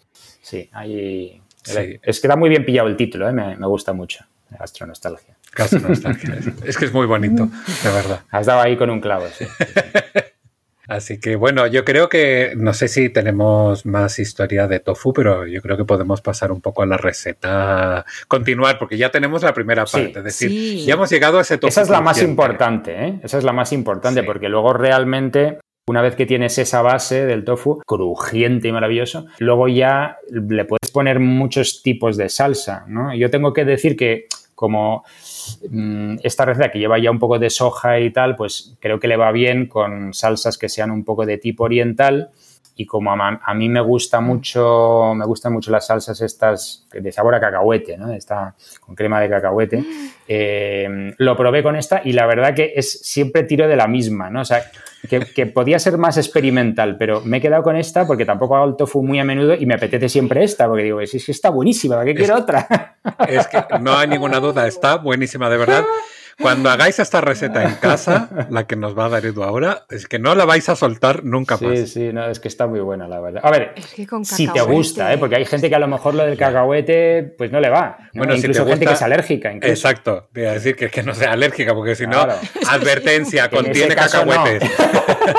sí, 0.40 0.68
hay... 0.72 1.40
Sí. 1.64 1.78
Es 2.02 2.20
que 2.20 2.26
está 2.26 2.34
muy 2.36 2.48
bien 2.48 2.64
pillado 2.64 2.88
el 2.88 2.96
título, 2.96 3.28
¿eh? 3.28 3.32
me, 3.32 3.56
me 3.56 3.66
gusta 3.68 3.92
mucho. 3.92 4.24
Gastronostalgia. 4.50 5.36
Gastronostalgia. 5.54 6.38
es 6.64 6.76
que 6.76 6.84
es 6.84 6.92
muy 6.92 7.06
bonito, 7.06 7.48
de 7.82 7.90
verdad. 7.90 8.20
Has 8.30 8.46
dado 8.46 8.60
ahí 8.60 8.76
con 8.76 8.90
un 8.90 9.00
clavo, 9.00 9.26
sí. 9.28 9.46
Así 10.88 11.20
que 11.20 11.36
bueno, 11.36 11.66
yo 11.68 11.84
creo 11.84 12.08
que 12.08 12.52
no 12.56 12.74
sé 12.74 12.88
si 12.88 13.08
tenemos 13.08 13.86
más 13.86 14.18
historia 14.18 14.66
de 14.66 14.80
tofu, 14.80 15.12
pero 15.12 15.46
yo 15.46 15.62
creo 15.62 15.76
que 15.76 15.84
podemos 15.84 16.20
pasar 16.20 16.52
un 16.52 16.60
poco 16.60 16.82
a 16.82 16.86
la 16.86 16.98
receta, 16.98 18.04
continuar, 18.28 18.78
porque 18.78 18.98
ya 18.98 19.10
tenemos 19.10 19.42
la 19.42 19.54
primera 19.54 19.86
parte, 19.86 20.18
es 20.18 20.24
decir, 20.24 20.84
ya 20.84 20.94
hemos 20.94 21.08
llegado 21.08 21.38
a 21.38 21.42
ese 21.42 21.56
tofu. 21.56 21.68
Esa 21.68 21.82
es 21.82 21.88
la 21.88 22.00
más 22.00 22.20
importante, 22.20 23.06
¿eh? 23.06 23.20
Esa 23.22 23.38
es 23.38 23.44
la 23.44 23.52
más 23.52 23.72
importante, 23.72 24.22
porque 24.22 24.48
luego 24.48 24.74
realmente 24.74 25.60
una 25.88 26.02
vez 26.02 26.14
que 26.14 26.26
tienes 26.26 26.58
esa 26.58 26.82
base 26.82 27.26
del 27.26 27.44
tofu, 27.44 27.82
crujiente 27.86 28.68
y 28.68 28.72
maravilloso, 28.72 29.26
luego 29.38 29.68
ya 29.68 30.18
le 30.30 30.64
puedes 30.64 30.90
poner 30.92 31.18
muchos 31.18 31.82
tipos 31.82 32.16
de 32.16 32.28
salsa, 32.28 32.84
¿no? 32.86 33.14
Yo 33.14 33.30
tengo 33.30 33.52
que 33.52 33.64
decir 33.64 33.96
que 33.96 34.26
como 34.62 35.02
mm, 35.70 36.18
esta 36.22 36.44
receta 36.44 36.70
que 36.70 36.78
lleva 36.78 36.96
ya 37.00 37.10
un 37.10 37.18
poco 37.18 37.40
de 37.40 37.50
soja 37.50 37.98
y 37.98 38.12
tal, 38.12 38.36
pues 38.36 38.76
creo 38.78 39.00
que 39.00 39.08
le 39.08 39.16
va 39.16 39.32
bien 39.32 39.66
con 39.66 40.14
salsas 40.14 40.56
que 40.56 40.68
sean 40.68 40.92
un 40.92 41.02
poco 41.04 41.26
de 41.26 41.36
tipo 41.36 41.64
oriental 41.64 42.30
y 42.74 42.86
como 42.86 43.12
a, 43.12 43.54
mí 43.54 43.68
me 43.68 43.80
gusta 43.80 44.20
mucho, 44.20 45.12
me 45.14 45.26
gustan 45.26 45.52
mucho 45.52 45.70
las 45.70 45.86
salsas 45.86 46.20
estas 46.22 46.86
de 46.92 47.12
sabor 47.12 47.34
a 47.34 47.40
cacahuete, 47.40 47.98
¿no? 47.98 48.12
Esta 48.12 48.54
con 48.80 48.94
crema 48.94 49.20
de 49.20 49.28
cacahuete, 49.28 49.84
eh, 50.26 51.14
lo 51.18 51.36
probé 51.36 51.62
con 51.62 51.76
esta 51.76 52.00
y 52.04 52.12
la 52.12 52.26
verdad 52.26 52.54
que 52.54 52.72
es 52.74 53.00
siempre 53.00 53.42
tiro 53.42 53.68
de 53.68 53.76
la 53.76 53.86
misma, 53.86 54.30
¿no? 54.30 54.40
O 54.40 54.44
sea, 54.44 54.62
que, 55.08 55.46
podía 55.46 55.78
ser 55.78 55.98
más 55.98 56.16
experimental, 56.16 56.96
pero 56.96 57.20
me 57.22 57.38
he 57.38 57.40
quedado 57.40 57.62
con 57.62 57.76
esta 57.76 58.06
porque 58.06 58.24
tampoco 58.24 58.56
hago 58.56 58.66
el 58.66 58.76
tofu 58.76 59.02
muy 59.02 59.18
a 59.18 59.24
menudo 59.24 59.54
y 59.54 59.66
me 59.66 59.74
apetece 59.74 60.08
siempre 60.08 60.44
esta, 60.44 60.66
porque 60.66 60.84
digo, 60.84 61.04
si 61.06 61.18
es 61.18 61.26
que 61.26 61.32
está 61.32 61.50
buenísima, 61.50 61.96
¿para 61.96 62.06
qué 62.06 62.14
quiero 62.14 62.36
otra? 62.36 62.96
Es 63.28 63.46
que 63.48 63.58
no 63.80 63.96
hay 63.96 64.08
ninguna 64.08 64.40
duda, 64.40 64.66
está 64.66 64.96
buenísima, 64.96 65.50
de 65.50 65.56
verdad. 65.58 65.84
Cuando 66.42 66.70
hagáis 66.70 66.98
esta 66.98 67.20
receta 67.20 67.64
en 67.64 67.74
casa, 67.76 68.46
la 68.50 68.66
que 68.66 68.76
nos 68.76 68.98
va 68.98 69.06
a 69.06 69.08
dar 69.08 69.24
Edu 69.24 69.42
ahora, 69.42 69.84
es 69.88 70.06
que 70.06 70.18
no 70.18 70.34
la 70.34 70.44
vais 70.44 70.68
a 70.68 70.76
soltar 70.76 71.24
nunca 71.24 71.56
más. 71.56 71.78
Sí, 71.78 71.86
sí, 71.86 72.12
no, 72.12 72.26
es 72.26 72.40
que 72.40 72.48
está 72.48 72.66
muy 72.66 72.80
buena, 72.80 73.08
la 73.08 73.20
verdad. 73.20 73.40
A 73.44 73.50
ver, 73.50 73.74
si 74.24 74.48
te 74.48 74.60
gusta, 74.62 75.12
¿eh? 75.12 75.18
porque 75.18 75.36
hay 75.36 75.44
gente 75.44 75.68
que 75.68 75.74
a 75.74 75.78
lo 75.78 75.88
mejor 75.88 76.14
lo 76.14 76.24
del 76.24 76.36
cacahuete, 76.36 77.34
pues 77.38 77.50
no 77.52 77.60
le 77.60 77.70
va. 77.70 77.96
Bueno, 78.14 78.34
Incluso 78.34 78.66
gente 78.66 78.86
que 78.86 78.92
es 78.92 79.02
alérgica. 79.02 79.52
Exacto, 79.62 80.28
voy 80.34 80.44
a 80.44 80.52
decir 80.52 80.76
que, 80.76 80.90
que 80.90 81.02
no 81.02 81.14
sea 81.14 81.32
alérgica, 81.32 81.74
porque 81.74 81.94
si 81.94 82.06
no, 82.06 82.26
advertencia, 82.68 83.48
contiene 83.50 83.94
cacahuetes. 83.94 84.70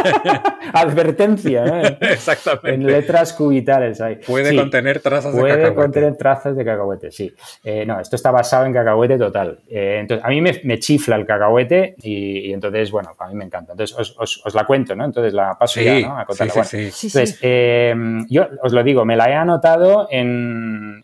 advertencia, 0.74 1.66
¿no? 1.66 1.82
Exactamente. 2.02 2.74
En 2.74 2.86
letras 2.86 3.34
cubitales 3.34 4.02
hay. 4.02 4.16
Puede 4.16 4.56
contener 4.56 5.00
trazas 5.00 5.34
de 5.34 5.42
cacahuete. 5.42 5.62
Puede 5.62 5.76
contener 5.76 6.18
trazas 6.18 6.56
de 6.56 6.66
cacahuete, 6.66 7.12
sí. 7.12 7.34
Eh, 7.64 7.86
no, 7.86 8.00
esto 8.00 8.16
está 8.16 8.32
basado 8.32 8.66
en 8.66 8.74
cacahuete 8.74 9.18
total. 9.18 9.60
Eh, 9.70 9.98
entonces, 10.00 10.26
a 10.26 10.30
mí 10.30 10.42
me, 10.42 10.60
me 10.64 10.80
chifla 10.94 11.16
el 11.16 11.26
cacahuete 11.26 11.96
y, 12.02 12.54
entonces, 12.54 12.92
bueno, 12.92 13.16
a 13.18 13.28
mí 13.28 13.36
me 13.36 13.46
encanta. 13.46 13.74
Entonces, 13.74 13.96
os, 13.98 14.54
la 14.54 14.66
cuento, 14.66 14.96
¿no? 14.96 15.06
Entonces 15.06 15.34
la 15.34 15.58
paso 15.58 15.82
ya, 15.82 16.00
¿no? 16.00 16.20
A 16.20 16.26
contarla. 16.26 16.64
Sí, 16.64 16.92
sí, 16.92 17.08
entonces, 17.08 17.40
eh, 17.42 17.96
yo 18.30 18.48
os 18.62 18.74
lo 18.74 18.84
digo, 18.84 19.04
me 19.06 19.16
la 19.16 19.30
he 19.30 19.34
anotado 19.34 20.08
en, 20.12 21.04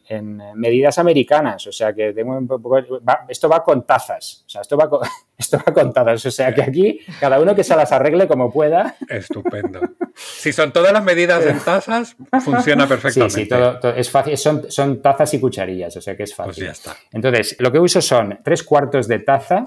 medidas 0.56 0.98
americanas, 1.00 1.66
o 1.68 1.72
sea 1.72 1.94
que 1.94 2.14
tengo 2.14 2.38
un 2.38 2.48
poco, 2.48 2.78
esto 3.28 3.50
va 3.50 3.64
con 3.64 3.86
tazas, 3.86 4.44
o 4.46 4.50
sea, 4.50 4.62
esto 4.62 4.78
va 4.78 4.90
con, 4.90 5.02
esto 5.38 5.58
va 5.58 5.74
con 5.74 5.94
tazas, 5.94 6.26
o 6.26 6.32
sea 6.32 6.54
que 6.54 6.62
aquí 6.62 7.00
cada 7.20 7.40
uno 7.40 7.56
que 7.56 7.64
se 7.64 7.76
las 7.76 7.92
arregle 7.92 8.28
como 8.28 8.52
pueda. 8.52 8.96
Estupendo. 9.08 9.80
Si 10.16 10.52
son 10.52 10.72
todas 10.72 10.92
las 10.92 11.04
medidas 11.04 11.46
en 11.46 11.60
tazas, 11.60 12.16
funciona 12.44 12.88
perfectamente. 12.88 13.36
Sí, 13.36 13.42
sí, 13.44 13.50
todo, 13.50 13.94
es 13.96 14.10
fácil, 14.10 14.38
son, 14.38 14.70
son 14.70 15.02
tazas 15.02 15.34
y 15.34 15.40
cucharillas, 15.40 15.96
o 15.96 16.02
sea 16.02 16.16
que 16.16 16.24
es 16.24 16.36
fácil. 16.36 16.66
Pues 16.66 16.66
ya 16.66 16.72
está. 16.72 16.96
Entonces, 17.12 17.56
lo 17.60 17.72
que 17.72 17.80
uso 17.80 18.02
son 18.02 18.40
tres 18.44 18.64
cuartos 18.64 19.08
de 19.08 19.20
taza 19.20 19.66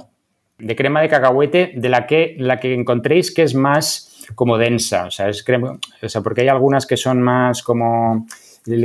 de 0.63 0.77
crema 0.77 1.03
de 1.03 1.09
cacahuete 1.09 1.73
de 1.75 1.89
la 1.89 2.07
que, 2.07 2.37
la 2.39 2.61
que 2.61 2.73
encontréis 2.73 3.35
que 3.35 3.43
es 3.43 3.55
más 3.55 4.25
como 4.35 4.57
densa, 4.57 5.07
o 5.07 5.11
sea, 5.11 5.29
es 5.29 5.43
crema, 5.43 5.79
o 6.01 6.09
sea, 6.09 6.21
porque 6.23 6.43
hay 6.43 6.49
algunas 6.49 6.87
que 6.87 6.97
son 6.97 7.21
más 7.21 7.63
como, 7.63 8.27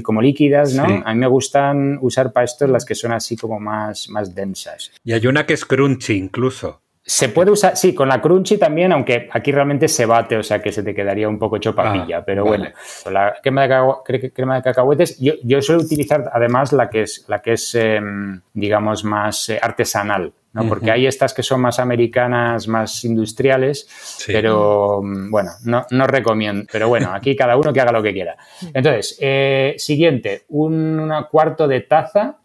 como 0.04 0.22
líquidas, 0.22 0.74
¿no? 0.74 0.84
A 1.06 1.14
mí 1.14 1.20
me 1.20 1.28
gustan 1.28 2.00
usar 2.02 2.34
para 2.34 2.46
esto 2.46 2.66
las 2.68 2.84
que 2.84 2.96
son 2.96 3.12
así 3.12 3.38
como 3.38 3.60
más, 3.60 4.10
más 4.10 4.34
densas. 4.34 4.92
Y 5.04 5.14
hay 5.14 5.28
una 5.28 5.46
que 5.46 5.54
es 5.54 5.66
crunchy 5.66 6.18
incluso. 6.18 6.82
Se 7.10 7.30
puede 7.30 7.52
usar, 7.52 7.78
sí, 7.78 7.96
con 7.96 8.10
la 8.10 8.22
crunchy 8.22 8.58
también, 8.58 8.92
aunque 8.92 9.30
aquí 9.32 9.54
realmente 9.54 9.88
se 9.88 10.06
bate, 10.06 10.36
o 10.36 10.44
sea 10.44 10.62
que 10.62 10.74
se 10.74 10.84
te 10.84 10.94
quedaría 10.94 11.30
un 11.30 11.40
poco 11.40 11.56
hecho 11.56 11.74
papilla, 11.74 12.18
ah, 12.18 12.24
pero 12.26 12.44
bueno, 12.44 12.66
la 13.10 13.34
crema 13.42 13.66
de, 13.66 14.32
crema 14.34 14.58
de 14.58 14.62
cacahuetes, 14.62 15.18
yo, 15.18 15.36
yo, 15.42 15.62
suelo 15.62 15.84
utilizar 15.84 16.30
además 16.34 16.74
la 16.74 16.90
que 16.90 17.04
es, 17.04 17.24
la 17.30 17.42
que 17.42 17.54
es 17.54 17.74
em, 17.76 18.42
digamos, 18.54 19.06
más 19.06 19.48
eh, 19.48 19.58
artesanal, 19.62 20.34
¿no? 20.52 20.68
Porque 20.68 20.92
hay 20.92 21.08
estas 21.08 21.34
que 21.34 21.44
son 21.44 21.62
más 21.62 21.80
americanas, 21.80 22.68
más 22.68 23.06
industriales, 23.06 23.88
pero 24.28 25.02
mm, 25.02 25.32
bueno, 25.32 25.52
no, 25.64 25.86
no, 25.90 26.08
recomiendo. 26.08 26.68
Pero 26.70 26.90
bueno, 26.90 27.14
aquí 27.14 27.38
cada 27.38 27.56
uno 27.56 27.72
que 27.72 27.80
haga 27.80 27.94
lo 27.94 28.04
que 28.04 28.12
quiera. 28.12 28.36
Entonces, 28.74 29.18
eh, 29.22 29.76
siguiente, 29.78 30.44
un 30.50 31.10
cuarto 31.32 31.70
de 31.70 31.82
taza 31.82 32.38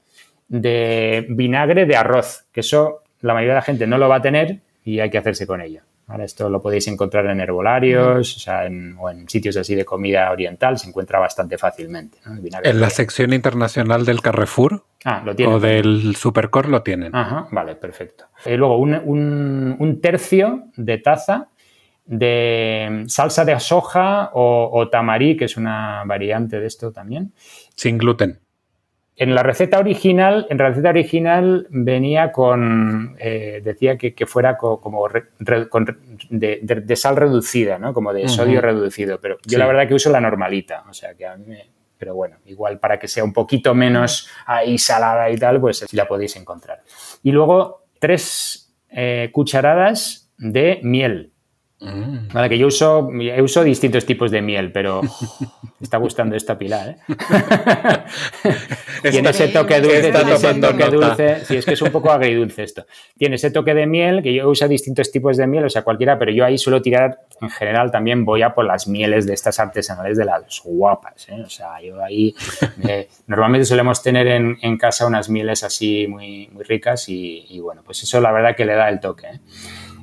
de 0.46 1.26
vinagre 1.30 1.86
de 1.86 1.96
arroz, 1.96 2.44
que 2.52 2.60
eso 2.60 3.01
la 3.22 3.34
mayoría 3.34 3.54
de 3.54 3.58
la 3.58 3.62
gente 3.62 3.86
no 3.86 3.98
lo 3.98 4.08
va 4.08 4.16
a 4.16 4.22
tener 4.22 4.60
y 4.84 5.00
hay 5.00 5.10
que 5.10 5.18
hacerse 5.18 5.46
con 5.46 5.60
ello. 5.60 5.82
Esto 6.20 6.50
lo 6.50 6.60
podéis 6.60 6.88
encontrar 6.88 7.26
en 7.26 7.40
herbolarios 7.40 8.46
o, 8.46 9.10
en, 9.10 9.28
sitios 9.28 9.56
así 9.56 9.74
de 9.74 9.84
comida 9.84 10.30
oriental, 10.30 10.78
se 10.78 10.88
encuentra 10.88 11.18
bastante 11.18 11.56
fácilmente. 11.56 12.18
¿En 12.64 12.80
la 12.80 12.90
sección 12.90 13.32
internacional 13.32 14.04
del 14.04 14.20
Carrefour? 14.20 14.84
Ah, 15.04 15.22
lo 15.24 15.32
O 15.50 15.58
del 15.58 16.14
Supercore 16.16 16.68
lo 16.68 16.82
tienen. 16.82 17.14
Ajá, 17.14 17.46
vale, 17.50 17.76
perfecto. 17.76 18.26
Y 18.44 18.56
luego 18.56 18.76
un, 18.76 19.98
tercio 20.02 20.64
de 20.76 20.98
taza 20.98 21.48
de 22.04 23.04
salsa 23.06 23.44
de 23.44 23.58
soja 23.58 24.30
o, 24.34 24.68
o, 24.72 24.88
tamarí, 24.88 25.36
que 25.36 25.46
es 25.46 25.56
una 25.56 26.02
variante 26.04 26.60
de 26.60 26.66
esto 26.66 26.92
también. 26.92 27.32
Sin 27.74 27.96
gluten. 27.96 28.40
En 29.14 29.34
la 29.34 29.42
receta 29.42 29.78
original, 29.78 30.46
en 30.48 30.58
la 30.58 30.68
receta 30.68 30.88
original 30.88 31.66
venía 31.70 32.32
con, 32.32 33.14
eh, 33.18 33.60
decía 33.62 33.98
que, 33.98 34.26
fuera 34.26 34.56
como 34.56 35.06
de, 36.30 36.96
sal 36.96 37.16
reducida, 37.16 37.78
¿no? 37.78 37.92
Como 37.92 38.12
de 38.14 38.26
sodio 38.28 38.60
reducido, 38.62 39.20
pero 39.20 39.36
yo 39.46 39.58
la 39.58 39.66
verdad 39.66 39.86
que 39.86 39.94
uso 39.94 40.10
la 40.10 40.20
normalita, 40.20 40.84
o 40.88 40.94
sea 40.94 41.14
que 41.14 41.26
a 41.26 41.36
mí 41.36 41.44
me, 41.46 41.70
pero 42.02 42.16
bueno, 42.16 42.38
igual 42.46 42.80
para 42.80 42.98
que 42.98 43.06
sea 43.06 43.22
un 43.22 43.32
poquito 43.32 43.74
menos 43.74 44.28
ahí 44.46 44.76
salada 44.76 45.30
y 45.30 45.36
tal, 45.36 45.60
pues 45.60 45.84
así 45.84 45.96
la 45.96 46.08
podéis 46.08 46.34
encontrar. 46.34 46.82
Y 47.22 47.30
luego 47.30 47.84
tres 48.00 48.74
eh, 48.88 49.28
cucharadas 49.30 50.32
de 50.36 50.80
miel, 50.82 51.31
Mm. 51.82 52.28
Vale, 52.32 52.48
que 52.48 52.56
yo 52.56 52.68
uso, 52.68 53.10
uso 53.40 53.64
distintos 53.64 54.06
tipos 54.06 54.30
de 54.30 54.40
miel, 54.40 54.70
pero 54.70 55.02
me 55.02 55.08
está 55.80 55.96
gustando 55.96 56.36
esta 56.36 56.56
Pilar, 56.56 56.90
¿eh? 56.90 56.96
tiene 59.10 59.30
ese 59.30 59.48
toque 59.48 59.80
dulce, 59.80 60.12
tiene 60.12 60.32
ese 60.32 60.54
toque 60.54 60.84
dulce. 60.90 61.44
Sí, 61.44 61.56
es 61.56 61.64
que 61.64 61.72
es 61.72 61.82
un 61.82 61.90
poco 61.90 62.12
agridulce 62.12 62.62
esto. 62.62 62.86
Tiene 63.18 63.34
ese 63.34 63.50
toque 63.50 63.74
de 63.74 63.86
miel, 63.86 64.22
que 64.22 64.32
yo 64.32 64.48
uso 64.48 64.68
distintos 64.68 65.10
tipos 65.10 65.36
de 65.36 65.46
miel, 65.48 65.64
o 65.64 65.70
sea, 65.70 65.82
cualquiera, 65.82 66.18
pero 66.18 66.30
yo 66.30 66.44
ahí 66.44 66.56
suelo 66.56 66.80
tirar, 66.80 67.18
en 67.40 67.50
general, 67.50 67.90
también 67.90 68.24
voy 68.24 68.42
a 68.42 68.54
por 68.54 68.64
las 68.64 68.86
mieles 68.86 69.26
de 69.26 69.34
estas 69.34 69.58
artesanales 69.58 70.16
de 70.16 70.24
las 70.24 70.62
guapas, 70.64 71.28
¿eh? 71.30 71.42
O 71.44 71.50
sea, 71.50 71.82
yo 71.82 72.02
ahí, 72.02 72.32
eh, 72.88 73.08
normalmente 73.26 73.64
solemos 73.64 74.02
tener 74.02 74.28
en, 74.28 74.78
casa 74.78 75.06
unas 75.06 75.28
mieles 75.28 75.62
así 75.62 76.06
muy, 76.08 76.48
muy 76.52 76.64
ricas 76.64 77.08
y, 77.08 77.44
y, 77.48 77.60
bueno, 77.60 77.82
pues 77.84 78.02
eso 78.02 78.20
la 78.20 78.32
verdad 78.32 78.56
que 78.56 78.64
le 78.64 78.74
da 78.74 78.88
el 78.88 79.00
toque. 79.00 79.26
¿eh? 79.26 79.40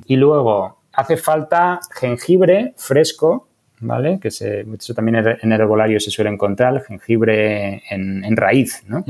Y 0.06 0.16
luego, 0.16 0.79
hace 1.00 1.16
falta 1.16 1.80
jengibre 1.94 2.74
fresco, 2.76 3.48
¿vale? 3.80 4.18
Que 4.20 4.30
se, 4.30 4.66
eso 4.78 4.94
también 4.94 5.24
en 5.40 5.52
herbolario 5.52 5.98
se 6.00 6.10
suele 6.10 6.30
encontrar, 6.30 6.82
jengibre 6.84 7.82
en, 7.90 8.36
raíz, 8.36 8.84
¿no? 8.86 9.04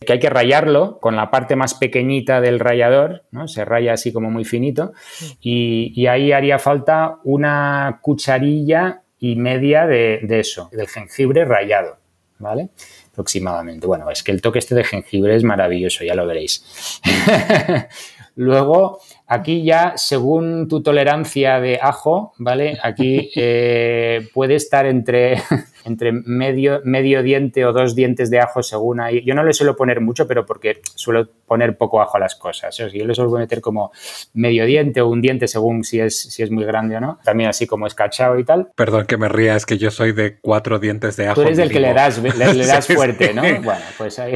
Que 0.00 0.12
hay 0.12 0.18
que 0.18 0.30
rayarlo 0.30 0.98
con 0.98 1.16
la 1.16 1.30
parte 1.30 1.56
más 1.56 1.74
pequeñita 1.74 2.40
del 2.40 2.60
rallador, 2.60 3.24
¿no? 3.30 3.48
Se 3.48 3.64
raya 3.64 3.92
así 3.92 4.12
como 4.12 4.30
muy 4.30 4.44
finito 4.44 4.92
y, 5.40 6.06
ahí 6.06 6.32
haría 6.32 6.58
falta 6.58 7.16
una 7.24 7.98
cucharilla 8.02 9.02
y 9.18 9.36
media 9.36 9.86
de, 9.86 10.20
de, 10.22 10.40
eso, 10.40 10.68
del 10.72 10.88
jengibre 10.88 11.44
rayado, 11.44 11.98
¿vale? 12.38 12.70
Aproximadamente. 13.12 13.86
Bueno, 13.86 14.10
es 14.10 14.22
que 14.22 14.32
el 14.32 14.40
toque 14.40 14.60
este 14.60 14.74
de 14.74 14.84
jengibre 14.84 15.34
es 15.34 15.44
maravilloso, 15.44 16.04
ya 16.04 16.14
lo 16.14 16.26
veréis. 16.26 17.00
Luego, 18.36 19.00
aquí 19.28 19.62
ya, 19.62 19.92
según 19.96 20.66
tu 20.66 20.82
tolerancia 20.82 21.60
de 21.60 21.78
ajo, 21.80 22.32
¿vale? 22.38 22.78
Aquí 22.82 23.30
eh, 23.36 24.28
puede 24.34 24.56
estar 24.56 24.86
entre 24.86 25.36
entre 25.88 26.12
medio, 26.12 26.80
medio 26.84 27.22
diente 27.22 27.64
o 27.64 27.72
dos 27.72 27.94
dientes 27.94 28.30
de 28.30 28.40
ajo 28.40 28.62
según 28.62 29.00
ahí. 29.00 29.22
Yo 29.24 29.34
no 29.34 29.42
le 29.42 29.52
suelo 29.52 29.76
poner 29.76 30.00
mucho, 30.00 30.26
pero 30.26 30.46
porque 30.46 30.80
suelo 30.94 31.28
poner 31.46 31.76
poco 31.76 32.00
ajo 32.00 32.16
a 32.16 32.20
las 32.20 32.36
cosas. 32.36 32.78
¿eh? 32.78 32.90
Yo 32.92 33.06
le 33.06 33.14
suelo 33.14 33.30
meter 33.30 33.60
como 33.60 33.90
medio 34.34 34.66
diente 34.66 35.00
o 35.00 35.08
un 35.08 35.20
diente 35.20 35.48
según 35.48 35.84
si 35.84 36.00
es, 36.00 36.20
si 36.20 36.42
es 36.42 36.50
muy 36.50 36.64
grande 36.64 36.96
o 36.96 37.00
no. 37.00 37.18
También 37.24 37.50
así 37.50 37.66
como 37.66 37.86
escachado 37.86 38.38
y 38.38 38.44
tal. 38.44 38.68
Perdón 38.76 39.06
que 39.06 39.16
me 39.16 39.28
ría, 39.28 39.56
es 39.56 39.66
que 39.66 39.78
yo 39.78 39.90
soy 39.90 40.12
de 40.12 40.38
cuatro 40.40 40.78
dientes 40.78 41.16
de 41.16 41.26
ajo. 41.26 41.40
Tú 41.40 41.42
eres 41.42 41.58
el 41.58 41.70
que 41.70 41.80
le 41.80 41.94
das, 41.94 42.18
le, 42.22 42.32
das 42.66 42.86
fuerte, 42.86 43.32
¿no? 43.34 43.42
Bueno, 43.42 43.84
pues 43.96 44.18
ahí. 44.18 44.34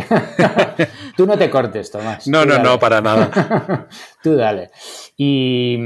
Tú 1.17 1.27
no 1.27 1.37
te 1.37 1.51
cortes, 1.51 1.91
Tomás. 1.91 2.27
No, 2.27 2.45
no, 2.45 2.59
no, 2.59 2.79
para 2.79 3.01
nada. 3.01 3.89
Tú 4.23 4.37
dale. 4.37 4.71
Y, 5.17 5.77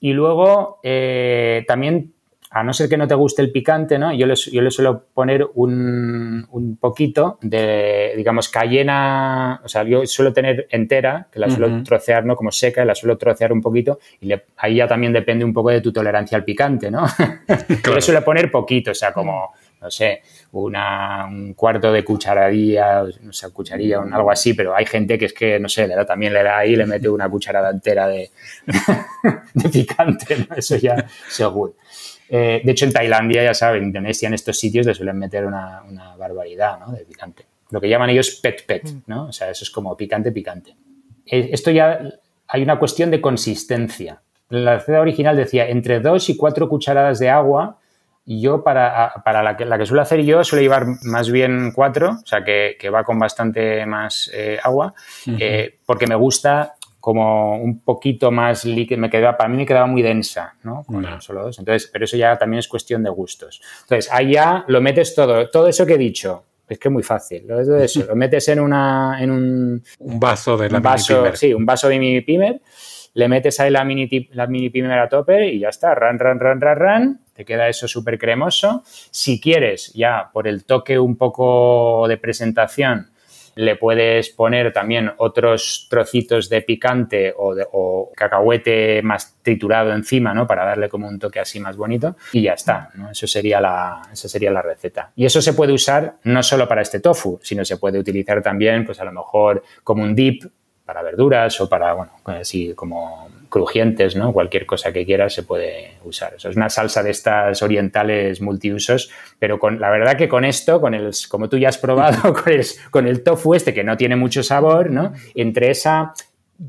luego 0.00 0.80
eh, 0.82 1.64
también 1.66 2.12
a 2.50 2.62
no 2.62 2.72
ser 2.72 2.88
que 2.88 2.96
no 2.96 3.06
te 3.06 3.14
guste 3.14 3.42
el 3.42 3.52
picante, 3.52 3.98
¿no? 3.98 4.12
Yo 4.14 4.26
le, 4.26 4.34
yo 4.34 4.62
le 4.62 4.70
suelo 4.70 5.04
poner 5.12 5.46
un, 5.54 6.46
un, 6.50 6.76
poquito 6.76 7.38
de, 7.42 8.14
digamos, 8.16 8.48
cayena, 8.48 9.60
o 9.62 9.68
sea, 9.68 9.82
yo 9.84 10.06
suelo 10.06 10.32
tener 10.32 10.66
entera, 10.70 11.28
que 11.30 11.38
la 11.40 11.50
suelo 11.50 11.82
trocear, 11.82 12.24
¿no? 12.24 12.36
Como 12.36 12.50
seca, 12.50 12.84
la 12.84 12.94
suelo 12.94 13.18
trocear 13.18 13.52
un 13.52 13.60
poquito 13.60 13.98
y 14.20 14.32
ahí 14.56 14.76
ya 14.76 14.88
también 14.88 15.12
depende 15.12 15.44
un 15.44 15.52
poco 15.52 15.70
de 15.70 15.80
tu 15.80 15.92
tolerancia 15.92 16.36
al 16.36 16.44
picante, 16.44 16.90
¿no? 16.90 17.06
Yo 17.84 17.94
le 17.94 18.00
suelo 18.00 18.24
poner 18.24 18.50
poquito, 18.50 18.92
o 18.92 18.94
sea, 18.94 19.12
como, 19.12 19.52
no 19.80 19.90
sé, 19.90 20.22
una, 20.52 21.26
un 21.26 21.54
cuarto 21.54 21.92
de 21.92 22.04
cucharadilla, 22.04 23.04
no 23.22 23.32
sé, 23.32 23.50
cucharilla 23.50 24.00
o 24.00 24.02
algo 24.02 24.30
así, 24.30 24.54
pero 24.54 24.74
hay 24.74 24.86
gente 24.86 25.18
que 25.18 25.26
es 25.26 25.32
que, 25.32 25.60
no 25.60 25.68
sé, 25.68 25.86
le 25.86 25.94
da, 25.94 26.06
también 26.06 26.32
le 26.32 26.42
da 26.42 26.58
ahí 26.58 26.72
y 26.72 26.76
le 26.76 26.86
mete 26.86 27.08
una 27.08 27.28
cucharada 27.28 27.70
entera 27.70 28.08
de, 28.08 28.30
de 29.54 29.68
picante, 29.68 30.46
¿no? 30.48 30.56
Eso 30.56 30.76
ya 30.76 31.06
seguro. 31.28 31.74
Eh, 32.28 32.60
de 32.62 32.72
hecho, 32.72 32.84
en 32.84 32.92
Tailandia, 32.92 33.42
ya 33.42 33.54
saben, 33.54 33.82
en 33.82 33.88
Indonesia, 33.88 34.28
en 34.28 34.34
estos 34.34 34.58
sitios 34.58 34.86
le 34.86 34.94
suelen 34.94 35.18
meter 35.18 35.46
una, 35.46 35.82
barbaridad 36.18 36.78
¿no? 36.78 36.92
de 36.92 37.04
picante. 37.04 37.46
Lo 37.70 37.80
que 37.80 37.88
llaman 37.88 38.10
ellos 38.10 38.38
pet 38.42 38.66
pet, 38.66 38.84
mm. 38.84 39.02
¿no? 39.06 39.26
O 39.26 39.32
sea, 39.32 39.50
eso 39.50 39.64
es 39.64 39.70
como 39.70 39.96
picante, 39.96 40.32
picante. 40.32 40.74
Eh, 41.26 41.50
esto 41.52 41.70
ya 41.70 42.00
hay 42.48 42.62
una 42.62 42.78
cuestión 42.78 43.10
de 43.10 43.20
consistencia. 43.20 44.22
La 44.48 44.78
receta 44.78 45.00
original 45.00 45.36
decía 45.36 45.68
entre 45.68 46.00
dos 46.00 46.28
y 46.30 46.36
cuatro 46.36 46.68
cucharadas 46.68 47.18
de 47.18 47.28
agua. 47.28 47.78
Y 48.30 48.42
yo, 48.42 48.62
para, 48.62 49.22
para 49.24 49.42
la, 49.42 49.56
que, 49.56 49.64
la 49.64 49.78
que 49.78 49.86
suelo 49.86 50.02
hacer 50.02 50.20
yo, 50.22 50.44
suelo 50.44 50.60
llevar 50.60 50.84
más 51.04 51.30
bien 51.30 51.72
cuatro, 51.74 52.18
o 52.22 52.26
sea, 52.26 52.44
que, 52.44 52.90
va 52.92 53.02
con 53.02 53.18
bastante 53.18 53.86
más 53.86 54.30
eh, 54.34 54.58
agua, 54.62 54.92
porque 55.86 56.06
me 56.06 56.14
gusta 56.14 56.74
como 57.00 57.56
un 57.56 57.80
poquito 57.80 58.30
más 58.30 58.66
líquido, 58.66 59.00
me 59.00 59.08
quedaba, 59.08 59.34
para 59.34 59.48
mí 59.48 59.56
me 59.56 59.64
quedaba 59.64 59.86
muy 59.86 60.02
densa, 60.02 60.56
¿no? 60.62 60.84
Con 60.84 61.06
solo 61.22 61.44
dos. 61.44 61.58
Entonces, 61.58 61.88
pero 61.90 62.04
eso 62.04 62.18
ya 62.18 62.36
también 62.36 62.58
es 62.58 62.68
cuestión 62.68 63.02
de 63.02 63.08
gustos. 63.08 63.62
Entonces, 63.84 64.12
ya 64.28 64.62
lo 64.68 64.82
metes 64.82 65.14
todo, 65.14 65.48
todo 65.48 65.66
eso 65.66 65.86
que 65.86 65.94
he 65.94 65.98
dicho. 65.98 66.44
Es 66.68 66.78
que 66.78 66.88
es 66.88 66.92
muy 66.92 67.02
fácil. 67.02 67.46
Todo 67.46 67.78
eso, 67.78 68.04
lo 68.04 68.14
metes 68.14 68.46
en 68.48 68.60
una, 68.60 69.16
en 69.22 69.30
un, 69.30 69.82
un 70.00 70.20
vaso 70.20 70.58
de 70.58 70.68
la 70.68 70.80
vaso, 70.80 71.14
mini 71.14 71.22
pimer. 71.22 71.38
Sí, 71.38 71.54
un 71.54 71.64
vaso 71.64 71.88
de 71.88 71.98
mini 71.98 72.20
pimer. 72.20 72.60
Le 73.14 73.28
metes 73.28 73.58
ahí 73.60 73.70
la 73.70 73.84
mini, 73.84 74.28
la 74.32 74.46
mini 74.46 74.70
pimer 74.70 74.98
a 74.98 75.08
tope 75.08 75.48
y 75.48 75.60
ya 75.60 75.68
está. 75.68 75.94
Ran, 75.94 76.18
ran, 76.18 76.38
ran, 76.38 76.60
ran, 76.60 76.78
ran. 76.78 77.20
Te 77.32 77.44
queda 77.44 77.68
eso 77.68 77.86
súper 77.88 78.18
cremoso. 78.18 78.82
Si 78.84 79.40
quieres, 79.40 79.92
ya 79.94 80.30
por 80.32 80.48
el 80.48 80.64
toque 80.64 80.98
un 80.98 81.16
poco 81.16 82.06
de 82.08 82.16
presentación, 82.16 83.10
le 83.58 83.74
puedes 83.74 84.30
poner 84.30 84.72
también 84.72 85.10
otros 85.16 85.88
trocitos 85.90 86.48
de 86.48 86.62
picante 86.62 87.34
o, 87.36 87.56
de, 87.56 87.66
cacahuete 88.14 89.02
más 89.02 89.36
triturado 89.42 89.92
encima, 89.92 90.32
¿no? 90.32 90.46
Para 90.46 90.64
darle 90.64 90.88
como 90.88 91.08
un 91.08 91.18
toque 91.18 91.40
así 91.40 91.58
más 91.58 91.76
bonito 91.76 92.16
y 92.32 92.42
ya 92.42 92.52
está. 92.52 92.90
Eso 93.10 93.26
sería 93.26 93.60
la, 93.60 94.02
esa 94.12 94.28
sería 94.28 94.52
la 94.52 94.62
receta. 94.62 95.10
Y 95.16 95.24
eso 95.24 95.42
se 95.42 95.54
puede 95.54 95.72
usar 95.72 96.18
no 96.22 96.40
solo 96.44 96.68
para 96.68 96.82
este 96.82 97.00
tofu, 97.00 97.40
sino 97.42 97.64
se 97.64 97.78
puede 97.78 97.98
utilizar 97.98 98.40
también, 98.42 98.84
pues 98.86 99.00
a 99.00 99.04
lo 99.04 99.10
mejor 99.10 99.64
como 99.82 100.04
un 100.04 100.14
dip 100.14 100.44
para 100.88 101.02
verduras 101.02 101.60
o 101.60 101.68
para, 101.68 101.92
bueno, 101.92 102.12
así 102.24 102.72
como 102.72 103.28
crujientes, 103.50 104.16
¿no? 104.16 104.32
Cualquier 104.32 104.64
cosa 104.64 104.90
que 104.90 105.04
quieras 105.04 105.34
se 105.34 105.42
puede 105.42 105.98
usar. 106.02 106.32
Eso 106.36 106.48
es 106.48 106.56
una 106.56 106.70
salsa 106.70 107.02
de 107.02 107.10
estas 107.10 107.60
orientales 107.60 108.40
multiusos, 108.40 109.10
pero 109.38 109.58
con 109.58 109.80
la 109.80 109.90
verdad 109.90 110.16
que 110.16 110.30
con 110.30 110.46
esto, 110.46 110.80
con 110.80 110.94
el, 110.94 111.10
como 111.28 111.50
tú 111.50 111.58
ya 111.58 111.68
has 111.68 111.76
probado, 111.76 112.32
con 112.42 112.50
el, 112.50 112.64
con 112.90 113.06
el 113.06 113.22
tofu 113.22 113.52
este 113.52 113.74
que 113.74 113.84
no 113.84 113.98
tiene 113.98 114.16
mucho 114.16 114.42
sabor, 114.42 114.88
¿no? 114.88 115.12
Entre 115.34 115.70
esa 115.70 116.14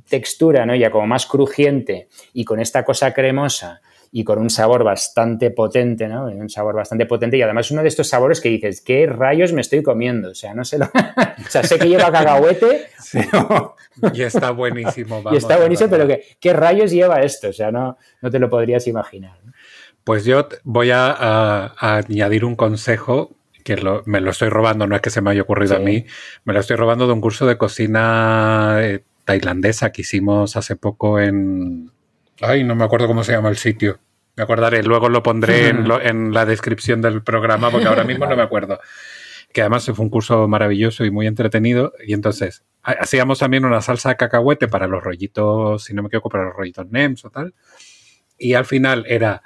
textura, 0.09 0.65
¿no? 0.65 0.75
Ya 0.75 0.91
como 0.91 1.07
más 1.07 1.25
crujiente 1.25 2.09
y 2.33 2.43
con 2.43 2.59
esta 2.59 2.83
cosa 2.83 3.13
cremosa 3.13 3.79
y 4.11 4.23
con 4.23 4.39
un 4.39 4.49
sabor 4.49 4.83
bastante 4.83 5.51
potente, 5.51 6.07
¿no? 6.07 6.25
Un 6.25 6.49
sabor 6.49 6.75
bastante 6.75 7.05
potente 7.05 7.37
y 7.37 7.41
además 7.41 7.69
uno 7.71 7.81
de 7.81 7.89
estos 7.89 8.07
sabores 8.07 8.41
que 8.41 8.49
dices, 8.49 8.81
¿qué 8.81 9.05
rayos 9.05 9.53
me 9.53 9.61
estoy 9.61 9.83
comiendo? 9.83 10.31
O 10.31 10.35
sea, 10.35 10.53
no 10.53 10.65
sé 10.65 10.79
lo... 10.79 10.85
o 11.45 11.49
sea, 11.49 11.63
sé 11.63 11.77
que 11.77 11.87
lleva 11.87 12.11
cacahuete, 12.11 12.87
Y 14.13 14.21
está 14.21 14.51
buenísimo. 14.51 15.23
y 15.31 15.37
está 15.37 15.57
buenísimo, 15.57 15.89
pero 15.89 16.07
¿qué, 16.39 16.53
rayos 16.53 16.91
lleva 16.91 17.21
esto? 17.21 17.49
O 17.49 17.53
sea, 17.53 17.71
no, 17.71 17.97
no 18.21 18.31
te 18.31 18.39
lo 18.39 18.49
podrías 18.49 18.87
imaginar. 18.87 19.37
Pues 20.03 20.25
yo 20.25 20.47
voy 20.63 20.89
a, 20.91 21.73
añadir 21.77 22.45
un 22.45 22.55
consejo 22.55 23.35
que 23.63 23.75
me 24.05 24.21
lo 24.21 24.31
estoy 24.31 24.49
robando, 24.49 24.87
no 24.87 24.95
es 24.95 25.01
que 25.01 25.09
se 25.11 25.21
me 25.21 25.29
haya 25.29 25.43
ocurrido 25.43 25.75
a 25.75 25.79
mí, 25.79 26.05
me 26.45 26.53
lo 26.53 26.59
estoy 26.59 26.77
robando 26.77 27.05
de 27.05 27.13
un 27.13 27.21
curso 27.21 27.45
de 27.45 27.57
cocina 27.57 28.77
eh, 28.79 29.03
tailandesa 29.25 29.91
que 29.91 30.01
hicimos 30.01 30.55
hace 30.55 30.75
poco 30.75 31.19
en, 31.19 31.91
Ay, 32.41 32.63
no 32.63 32.75
me 32.75 32.83
acuerdo 32.83 33.07
cómo 33.07 33.23
se 33.23 33.33
llama 33.33 33.49
el 33.49 33.57
sitio. 33.57 33.99
Me 34.35 34.43
acordaré, 34.43 34.83
luego 34.83 35.09
lo 35.09 35.21
pondré 35.21 35.67
en, 35.67 35.87
la 36.33 36.45
descripción 36.45 37.01
del 37.01 37.21
programa 37.23 37.69
porque 37.69 37.87
ahora 37.87 38.03
mismo 38.03 38.25
no 38.25 38.35
me 38.35 38.43
acuerdo. 38.43 38.79
Que 39.51 39.61
además 39.61 39.85
fue 39.85 40.05
un 40.05 40.09
curso 40.09 40.47
maravilloso 40.47 41.03
y 41.03 41.11
muy 41.11 41.27
entretenido. 41.27 41.93
Y 42.05 42.13
entonces 42.13 42.63
hacíamos 42.83 43.39
también 43.39 43.65
una 43.65 43.81
salsa 43.81 44.09
de 44.09 44.17
cacahuete 44.17 44.67
para 44.67 44.87
los 44.87 45.03
rollitos, 45.03 45.83
si 45.83 45.93
no 45.93 46.01
me 46.01 46.07
equivoco, 46.07 46.29
para 46.29 46.45
los 46.45 46.55
rollitos 46.55 46.89
NEMS 46.89 47.25
o 47.25 47.29
tal. 47.29 47.53
Y 48.37 48.53
al 48.53 48.65
final 48.65 49.05
era 49.07 49.41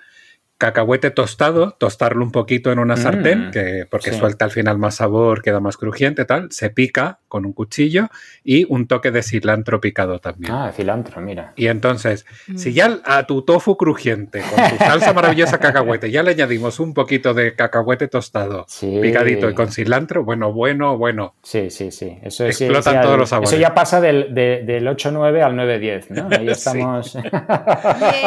cacahuete 0.57 1.11
tostado, 1.11 1.71
tostarlo 1.77 2.23
un 2.23 2.31
poquito 2.31 2.71
en 2.71 2.79
una 2.79 2.95
sartén, 2.95 3.47
mm, 3.47 3.51
que, 3.51 3.85
porque 3.89 4.13
suelta 4.13 4.45
al 4.45 4.51
final 4.51 4.77
más 4.77 4.95
sabor, 4.95 5.41
queda 5.41 5.59
más 5.59 5.77
crujiente, 5.77 6.25
tal. 6.25 6.51
Se 6.51 6.69
pica 6.69 7.19
con 7.27 7.45
un 7.45 7.53
cuchillo 7.53 8.07
y 8.43 8.65
un 8.69 8.87
toque 8.87 9.11
de 9.11 9.23
cilantro 9.23 9.81
picado 9.81 10.19
también. 10.19 10.53
Ah, 10.53 10.71
cilantro, 10.73 11.21
mira. 11.21 11.53
Y 11.55 11.67
entonces, 11.67 12.25
mm. 12.47 12.57
si 12.57 12.73
ya 12.73 12.99
a 13.03 13.25
tu 13.25 13.41
tofu 13.41 13.75
crujiente, 13.75 14.41
con 14.41 14.69
tu 14.69 14.77
salsa 14.77 15.13
maravillosa 15.13 15.59
cacahuete, 15.59 16.11
ya 16.11 16.23
le 16.23 16.31
añadimos 16.31 16.79
un 16.79 16.93
poquito 16.93 17.33
de 17.33 17.55
cacahuete 17.55 18.07
tostado, 18.07 18.65
picadito 18.79 19.49
y 19.49 19.53
con 19.53 19.71
cilantro, 19.71 20.23
bueno, 20.23 20.53
bueno, 20.53 20.97
bueno. 20.97 21.35
Sí, 21.43 21.69
sí, 21.69 21.91
sí. 21.91 22.19
Eso 22.21 22.45
Explotan 22.45 23.01
todos 23.01 23.17
los 23.17 23.29
sabores. 23.29 23.51
Eso 23.51 23.59
ya 23.59 23.73
pasa 23.73 23.99
del, 23.99 24.33
del 24.33 24.87
8-9 24.87 25.41
al 25.41 25.55
9-10, 25.55 26.09
¿no? 26.09 26.29
Ahí 26.35 26.47
estamos. 26.49 27.13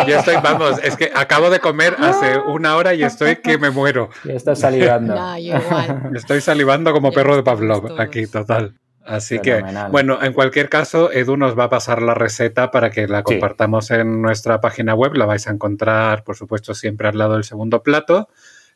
Yo 0.07 0.19
estoy, 0.19 0.37
vamos, 0.43 0.81
es 0.83 0.97
que 0.97 1.11
acabo 1.15 1.51
de 1.51 1.61
comer 1.61 1.95
hace 2.17 2.39
una 2.39 2.77
hora 2.77 2.95
y 2.95 3.03
estoy 3.03 3.37
que 3.37 3.59
me 3.59 3.71
muero. 3.71 4.11
Ya 4.25 4.35
estás 4.35 4.61
salivando. 4.61 5.15
Estoy 6.15 6.41
salivando 6.41 6.93
como 6.93 7.13
perro 7.13 7.37
de 7.37 7.43
Pavlov 7.43 8.01
aquí, 8.01 8.27
total. 8.27 8.75
Así 9.05 9.39
que, 9.39 9.63
bueno, 9.91 10.19
en 10.21 10.33
cualquier 10.33 10.69
caso, 10.69 11.13
Edu 11.13 11.37
nos 11.37 11.57
va 11.57 11.65
a 11.65 11.69
pasar 11.69 12.03
la 12.03 12.15
receta 12.15 12.73
para 12.73 12.91
que 12.91 13.07
la 13.07 13.23
compartamos 13.23 13.91
en 13.93 14.21
nuestra 14.21 14.61
página 14.61 14.95
web. 14.95 15.15
La 15.15 15.27
vais 15.27 15.47
a 15.47 15.53
encontrar, 15.53 16.25
por 16.25 16.37
supuesto, 16.37 16.75
siempre 16.75 17.07
al 17.09 17.17
lado 17.17 17.35
del 17.35 17.45
segundo 17.45 17.83
plato. 17.83 18.29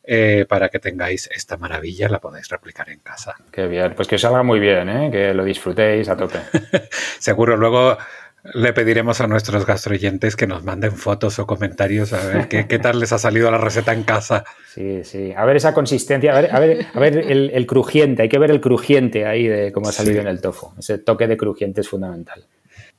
Eh, 0.03 0.45
para 0.49 0.69
que 0.69 0.79
tengáis 0.79 1.29
esta 1.31 1.57
maravilla, 1.57 2.09
la 2.09 2.19
podáis 2.19 2.49
replicar 2.49 2.89
en 2.89 2.99
casa. 2.99 3.35
Qué 3.51 3.67
bien, 3.67 3.93
pues 3.95 4.07
que 4.07 4.17
salga 4.17 4.41
muy 4.41 4.59
bien, 4.59 4.89
¿eh? 4.89 5.09
que 5.11 5.31
lo 5.35 5.43
disfrutéis 5.43 6.09
a 6.09 6.17
tope. 6.17 6.39
Seguro, 7.19 7.55
luego 7.55 7.99
le 8.43 8.73
pediremos 8.73 9.21
a 9.21 9.27
nuestros 9.27 9.65
gastroyentes 9.65 10.35
que 10.35 10.47
nos 10.47 10.63
manden 10.63 10.93
fotos 10.93 11.37
o 11.39 11.45
comentarios 11.45 12.11
a 12.13 12.25
ver 12.25 12.47
qué, 12.47 12.79
tal 12.79 12.99
les 12.99 13.11
ha 13.13 13.19
salido 13.19 13.51
la 13.51 13.57
receta 13.57 13.93
en 13.93 14.03
casa. 14.03 14.43
Sí, 14.73 15.03
sí. 15.03 15.33
A 15.35 15.45
ver 15.45 15.57
esa 15.57 15.73
consistencia, 15.73 16.35
a 16.35 16.41
ver, 16.41 16.55
a 16.55 16.59
ver, 16.59 16.85
a 16.93 16.99
ver 16.99 17.17
el, 17.31 17.67
crujiente, 17.67 18.23
hay 18.23 18.29
que 18.29 18.39
ver 18.39 18.51
el 18.51 18.61
crujiente 18.61 19.25
ahí 19.25 19.47
de 19.47 19.71
cómo 19.71 19.89
ha 19.89 19.91
salido 19.91 20.21
en 20.21 20.27
el 20.27 20.41
tofu. 20.41 20.71
Ese 20.77 20.97
toque 20.97 21.27
de 21.27 21.37
crujiente 21.37 21.81
es 21.81 21.89
fundamental. 21.89 22.45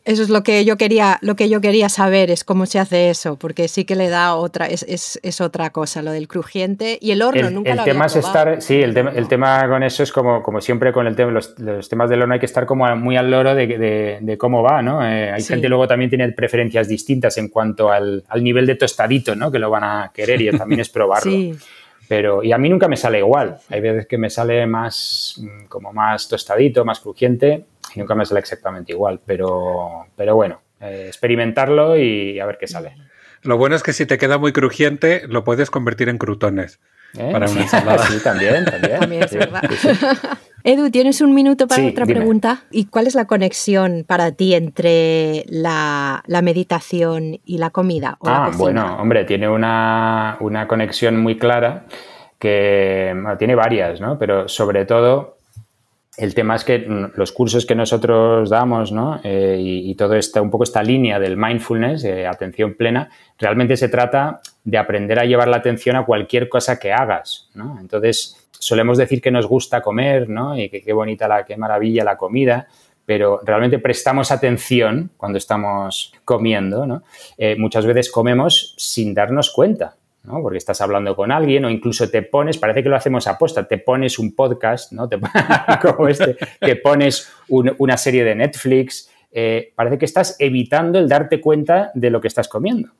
Eso 0.04 0.22
es 0.22 0.30
lo 0.30 0.42
que 0.42 0.64
yo 0.64 0.76
quería, 0.76 1.18
lo 1.22 1.36
que 1.36 1.48
yo 1.48 1.60
quería 1.60 1.88
saber, 1.88 2.30
es 2.32 2.42
cómo 2.42 2.66
se 2.66 2.80
hace 2.80 3.10
eso, 3.10 3.36
porque 3.36 3.68
sí 3.68 3.84
que 3.84 3.94
le 3.94 4.08
da 4.08 4.34
otra, 4.34 4.66
es, 4.66 4.84
es, 4.88 5.20
es 5.22 5.40
otra 5.40 5.70
cosa, 5.70 6.02
lo 6.02 6.10
del 6.10 6.26
crujiente 6.26 6.98
y 7.00 7.12
el 7.12 7.22
horno, 7.22 7.50
nunca 7.50 7.70
el 7.70 7.76
lo 7.76 7.84
tema 7.84 8.06
había 8.06 8.18
es 8.18 8.26
estar, 8.26 8.62
Sí, 8.62 8.82
el 8.82 8.94
tema, 8.94 9.12
el 9.14 9.28
tema 9.28 9.68
con 9.68 9.84
eso 9.84 10.02
es 10.02 10.10
como, 10.10 10.42
como 10.42 10.60
siempre 10.60 10.92
con 10.92 11.06
el 11.06 11.14
tema, 11.14 11.30
los, 11.30 11.56
los 11.58 11.88
temas 11.88 12.10
del 12.10 12.22
horno 12.22 12.34
hay 12.34 12.40
que 12.40 12.46
estar 12.46 12.66
como 12.66 12.94
muy 12.96 13.16
al 13.16 13.30
loro 13.30 13.54
de, 13.54 13.66
de, 13.66 14.18
de 14.20 14.38
cómo 14.38 14.62
va, 14.62 14.82
¿no? 14.82 15.06
Eh, 15.06 15.30
hay 15.30 15.42
gente 15.42 15.68
luego 15.68 15.86
también 15.86 16.10
tiene 16.10 16.28
preferencias 16.32 16.88
distintas 16.88 17.38
en 17.38 17.48
cuanto 17.48 17.92
al, 17.92 18.24
al, 18.28 18.42
nivel 18.42 18.66
de 18.66 18.74
tostadito, 18.74 19.36
¿no? 19.36 19.52
Que 19.52 19.60
lo 19.60 19.70
van 19.70 19.84
a 19.84 20.10
querer 20.12 20.42
y 20.42 20.50
también 20.58 20.80
es 20.80 20.88
probarlo. 20.88 21.30
sí. 21.30 21.54
Pero, 22.12 22.42
y 22.42 22.52
a 22.52 22.58
mí 22.58 22.68
nunca 22.68 22.88
me 22.88 22.98
sale 22.98 23.20
igual. 23.20 23.56
Hay 23.70 23.80
veces 23.80 24.06
que 24.06 24.18
me 24.18 24.28
sale 24.28 24.66
más, 24.66 25.36
mm, 25.38 25.64
como 25.64 25.94
más 25.94 26.28
tostadito, 26.28 26.84
más 26.84 27.00
crujiente, 27.00 27.64
y 27.94 28.00
nunca 28.00 28.14
me 28.14 28.26
sale 28.26 28.38
exactamente 28.38 28.92
igual. 28.92 29.18
Pero, 29.24 30.08
pero 30.14 30.34
bueno, 30.34 30.60
eh, 30.78 31.06
experimentarlo 31.06 31.96
y 31.96 32.38
a 32.38 32.44
ver 32.44 32.58
qué 32.58 32.66
sale. 32.66 32.96
Lo 33.40 33.56
bueno 33.56 33.76
es 33.76 33.82
que 33.82 33.94
si 33.94 34.04
te 34.04 34.18
queda 34.18 34.36
muy 34.36 34.52
crujiente, 34.52 35.26
lo 35.26 35.42
puedes 35.42 35.70
convertir 35.70 36.10
en 36.10 36.18
crutones. 36.18 36.80
¿Eh? 37.18 37.30
Para 37.32 37.50
una 37.50 37.60
ensalada. 37.62 38.06
sí, 38.06 38.18
también, 38.22 38.64
también. 38.70 39.00
también 39.00 39.22
es 39.22 39.32
verdad. 39.32 39.62
Edu, 40.64 40.90
¿tienes 40.90 41.20
un 41.20 41.34
minuto 41.34 41.66
para 41.66 41.84
otra 41.84 42.06
pregunta? 42.06 42.62
¿Y 42.70 42.84
cuál 42.84 43.08
es 43.08 43.16
la 43.16 43.24
conexión 43.24 44.04
para 44.06 44.30
ti 44.30 44.54
entre 44.54 45.44
la, 45.48 46.22
meditación 46.40 47.40
y 47.44 47.58
la 47.58 47.70
comida? 47.70 48.16
ah, 48.24 48.52
bueno, 48.56 48.96
hombre, 49.00 49.24
tiene 49.24 49.48
una, 49.48 50.38
conexión 50.68 51.20
muy 51.20 51.36
clara 51.36 51.86
que 52.38 53.12
tiene 53.40 53.56
varias, 53.56 54.00
¿no? 54.00 54.16
Pero 54.18 54.48
sobre 54.48 54.84
todo 54.84 55.36
el 56.16 56.32
tema 56.32 56.54
es 56.54 56.62
que 56.62 56.86
los 57.16 57.32
cursos 57.32 57.66
que 57.66 57.74
nosotros 57.74 58.48
damos 58.48 58.92
¿no? 58.92 59.20
Eh, 59.24 59.56
y, 59.58 59.90
y 59.90 59.94
todo 59.96 60.14
esta, 60.14 60.40
un 60.40 60.50
poco 60.50 60.62
esta 60.62 60.84
línea 60.84 61.18
del 61.18 61.36
mindfulness, 61.36 62.04
atención 62.04 62.74
plena, 62.74 63.10
realmente 63.36 63.76
se 63.76 63.88
trata 63.88 64.40
de 64.64 64.78
aprender 64.78 65.18
a 65.18 65.24
llevar 65.24 65.48
la 65.48 65.56
atención 65.56 65.96
a 65.96 66.04
cualquier 66.04 66.48
cosa 66.48 66.78
que 66.78 66.92
hagas, 66.92 67.48
Entonces, 67.80 68.36
solemos 68.62 68.96
decir 68.96 69.20
que 69.20 69.32
nos 69.32 69.46
gusta 69.46 69.82
comer, 69.82 70.28
¿no? 70.28 70.56
Y 70.56 70.68
que 70.68 70.82
qué 70.82 70.92
bonita 70.92 71.26
la, 71.26 71.44
qué 71.44 71.56
maravilla 71.56 72.04
la 72.04 72.16
comida, 72.16 72.68
pero 73.04 73.40
realmente 73.44 73.80
prestamos 73.80 74.30
atención 74.30 75.10
cuando 75.16 75.38
estamos 75.38 76.14
comiendo, 76.24 76.86
¿no? 76.86 77.02
Eh, 77.36 77.56
muchas 77.58 77.84
veces 77.86 78.10
comemos 78.10 78.74
sin 78.78 79.14
darnos 79.14 79.50
cuenta, 79.50 79.96
¿no? 80.22 80.40
Porque 80.40 80.58
estás 80.58 80.80
hablando 80.80 81.16
con 81.16 81.32
alguien 81.32 81.64
o 81.64 81.70
incluso 81.70 82.08
te 82.08 82.22
pones, 82.22 82.58
parece 82.58 82.84
que 82.84 82.88
lo 82.88 82.96
hacemos 82.96 83.26
a 83.26 83.36
posta, 83.36 83.66
te 83.66 83.78
pones 83.78 84.20
un 84.20 84.32
podcast, 84.36 84.92
¿no? 84.92 85.08
Te, 85.08 85.18
como 85.82 86.06
este, 86.06 86.36
te 86.60 86.76
pones 86.76 87.32
una 87.48 87.96
serie 87.96 88.22
de 88.22 88.36
Netflix, 88.36 89.10
eh, 89.32 89.72
parece 89.74 89.98
que 89.98 90.04
estás 90.04 90.36
evitando 90.38 91.00
el 91.00 91.08
darte 91.08 91.40
cuenta 91.40 91.90
de 91.94 92.10
lo 92.10 92.20
que 92.20 92.28
estás 92.28 92.46
comiendo. 92.48 92.90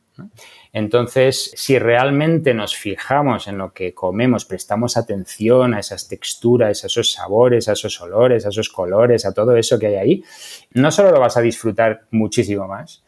Entonces, 0.73 1.53
si 1.55 1.79
realmente 1.79 2.55
nos 2.55 2.75
fijamos 2.75 3.47
en 3.47 3.59
lo 3.59 3.75
que 3.75 3.93
comemos, 3.93 4.47
prestamos 4.47 4.97
atención 4.97 5.75
a 5.75 5.81
esas 5.81 6.09
texturas, 6.09 6.83
a 6.83 6.87
esos 6.87 7.13
sabores, 7.13 7.69
a 7.69 7.73
esos 7.73 8.01
olores, 8.01 8.47
a 8.47 8.49
esos 8.49 8.71
colores, 8.71 9.27
a 9.27 9.35
todo 9.35 9.55
eso 9.57 9.79
que 9.79 9.89
hay 9.89 9.95
ahí, 9.97 10.25
no 10.73 10.91
solo 10.91 11.11
lo 11.11 11.21
vas 11.21 11.37
a 11.37 11.43
disfrutar 11.43 12.07
muchísimo 12.11 12.67
más, 12.67 13.03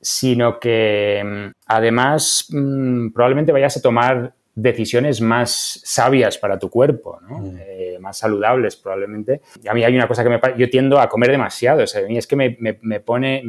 sino 0.00 0.60
que 0.60 1.22
mm, 1.24 1.50
además 1.66 2.46
mm, 2.50 3.08
probablemente 3.08 3.50
vayas 3.50 3.76
a 3.76 3.82
tomar 3.82 4.34
decisiones 4.54 5.20
más 5.20 5.80
sabias 5.84 6.36
para 6.38 6.58
tu 6.58 6.68
cuerpo, 6.68 7.18
mm. 7.28 7.56
eh, 7.58 7.98
más 8.00 8.18
saludables 8.18 8.76
probablemente. 8.76 9.40
a 9.68 9.74
mí 9.74 9.84
hay 9.84 9.94
una 9.94 10.08
cosa 10.08 10.22
que 10.22 10.30
me 10.30 10.40
yo 10.56 10.70
tiendo 10.70 11.00
a 11.00 11.08
comer 11.08 11.30
demasiado, 11.30 11.82
a 11.82 12.08
mí 12.08 12.18
es 12.18 12.26
que 12.26 12.36
me, 12.36 13.00
pone, 13.00 13.42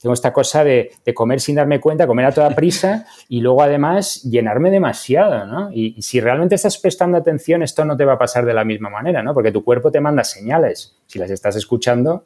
tengo 0.00 0.14
esta 0.14 0.32
cosa 0.32 0.64
de, 0.64 0.92
comer 1.14 1.40
sin 1.40 1.56
darme 1.56 1.78
cuenta, 1.78 2.06
comer 2.06 2.24
a 2.24 2.32
toda 2.32 2.50
prisa 2.50 3.06
y 3.28 3.40
luego 3.40 3.62
además 3.62 4.22
llenarme 4.22 4.70
demasiado, 4.70 5.46
¿no? 5.46 5.70
Y, 5.72 6.00
si 6.00 6.20
realmente 6.20 6.54
estás 6.54 6.78
prestando 6.78 7.18
atención, 7.18 7.62
esto 7.62 7.84
no 7.84 7.96
te 7.96 8.06
va 8.06 8.14
a 8.14 8.18
pasar 8.18 8.46
de 8.46 8.54
la 8.54 8.64
misma 8.64 8.88
manera, 8.88 9.22
¿no? 9.22 9.34
Porque 9.34 9.52
tu 9.52 9.62
cuerpo 9.62 9.90
te 9.92 10.00
manda 10.00 10.24
señales. 10.24 10.96
Si 11.06 11.18
las 11.18 11.30
estás 11.30 11.54
escuchando, 11.56 12.24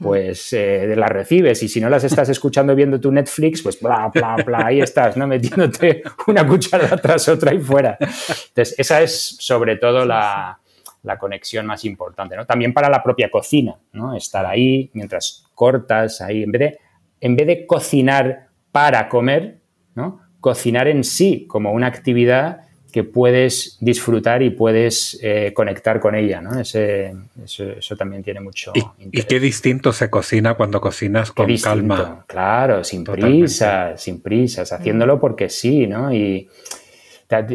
pues 0.00 0.52
eh, 0.52 0.94
las 0.96 1.08
recibes 1.10 1.60
y 1.64 1.68
si 1.68 1.80
no 1.80 1.90
las 1.90 2.04
estás 2.04 2.28
escuchando 2.28 2.76
viendo 2.76 3.00
tu 3.00 3.10
Netflix, 3.10 3.62
pues 3.62 3.80
bla, 3.80 4.12
bla, 4.14 4.36
bla, 4.46 4.66
ahí 4.66 4.80
estás, 4.80 5.16
¿no? 5.16 5.26
Metiéndote 5.26 6.04
una 6.28 6.46
cuchara 6.46 6.96
tras 6.98 7.28
otra 7.28 7.52
y 7.52 7.58
fuera. 7.58 7.98
Entonces, 8.00 8.76
esa 8.78 9.02
es 9.02 9.36
sobre 9.40 9.74
todo 9.74 10.04
la, 10.04 10.60
la 11.02 11.18
conexión 11.18 11.66
más 11.66 11.84
importante, 11.84 12.36
¿no? 12.36 12.46
También 12.46 12.72
para 12.72 12.88
la 12.88 13.02
propia 13.02 13.28
cocina, 13.28 13.76
¿no? 13.92 14.14
Estar 14.14 14.46
ahí 14.46 14.88
mientras 14.92 15.44
cortas, 15.56 16.20
ahí, 16.20 16.44
en 16.44 16.52
vez 16.52 16.60
de, 16.60 16.78
en 17.20 17.36
vez 17.36 17.46
de 17.46 17.66
cocinar 17.66 18.48
para 18.72 19.08
comer, 19.08 19.58
¿no? 19.94 20.20
Cocinar 20.40 20.88
en 20.88 21.04
sí 21.04 21.46
como 21.48 21.72
una 21.72 21.86
actividad 21.86 22.62
que 22.92 23.04
puedes 23.04 23.76
disfrutar 23.80 24.42
y 24.42 24.50
puedes 24.50 25.18
eh, 25.22 25.52
conectar 25.54 26.00
con 26.00 26.14
ella, 26.14 26.40
¿no? 26.40 26.58
Ese, 26.58 27.14
eso, 27.44 27.96
también 27.96 28.22
tiene 28.22 28.40
mucho 28.40 28.72
¿Y, 28.74 29.18
¿Y, 29.18 29.22
qué 29.24 29.40
distinto 29.40 29.92
se 29.92 30.08
cocina 30.08 30.54
cuando 30.54 30.80
cocinas 30.80 31.30
con 31.32 31.54
calma? 31.58 32.24
Claro, 32.26 32.82
sin 32.84 33.04
prisas, 33.04 34.00
sin 34.02 34.20
prisas, 34.20 34.72
haciéndolo 34.72 35.20
porque 35.20 35.50
sí, 35.50 35.86
¿no? 35.86 36.12
Y 36.12 36.48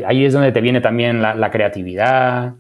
ahí 0.06 0.26
es 0.26 0.34
donde 0.34 0.52
te 0.52 0.62
viene 0.62 0.82
también 0.82 1.22
la, 1.22 1.52
creatividad, 1.52 2.54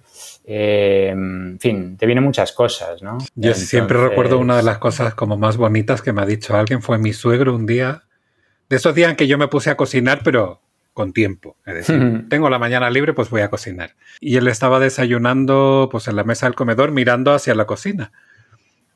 eh, 0.46 1.10
en 1.12 1.58
fin, 1.60 1.98
te 1.98 2.06
vienen 2.06 2.24
muchas 2.24 2.52
cosas, 2.52 3.02
¿no? 3.02 3.18
Yo 3.36 3.54
siempre 3.54 3.98
recuerdo 3.98 4.40
una 4.40 4.58
de 4.58 4.64
las 4.64 4.78
cosas 4.78 5.14
como 5.14 5.38
más 5.38 5.58
bonitas 5.58 6.02
que 6.02 6.14
me 6.14 6.22
ha 6.22 6.26
dicho 6.26 6.56
alguien, 6.56 6.82
fue 6.82 6.98
mi 6.98 7.14
suegro 7.14 7.56
un 7.56 7.66
día, 7.66 8.04
de 8.70 8.76
esos 8.76 8.96
días 8.96 9.10
en 9.10 9.16
que 9.16 9.28
yo 9.28 9.38
me 9.38 9.48
puse 9.48 9.70
a 9.70 9.78
cocinar, 9.78 10.22
pero 10.24 10.62
con 10.94 11.12
tiempo. 11.12 11.58
Es 11.66 11.74
decir, 11.74 12.26
tengo 12.30 12.50
la 12.50 12.60
mañana 12.60 12.90
libre, 12.90 13.14
pues 13.14 13.30
voy 13.30 13.42
a 13.42 13.50
cocinar. 13.50 13.96
Y 14.20 14.38
él 14.38 14.48
estaba 14.48 14.80
desayunando 14.80 15.90
pues 15.92 16.08
en 16.08 16.16
la 16.16 16.24
mesa 16.24 16.46
del 16.46 16.56
comedor 16.56 16.92
mirando 16.92 17.34
hacia 17.34 17.56
la 17.56 17.66
cocina. 17.66 18.12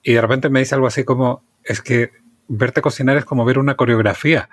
Y 0.03 0.13
de 0.13 0.21
repente 0.21 0.49
me 0.49 0.59
dice 0.59 0.75
algo 0.75 0.87
así 0.87 1.03
como, 1.03 1.43
es 1.63 1.81
que 1.81 2.11
verte 2.47 2.81
cocinar 2.81 3.17
es 3.17 3.25
como 3.25 3.45
ver 3.45 3.57
una 3.57 3.75
coreografía. 3.75 4.49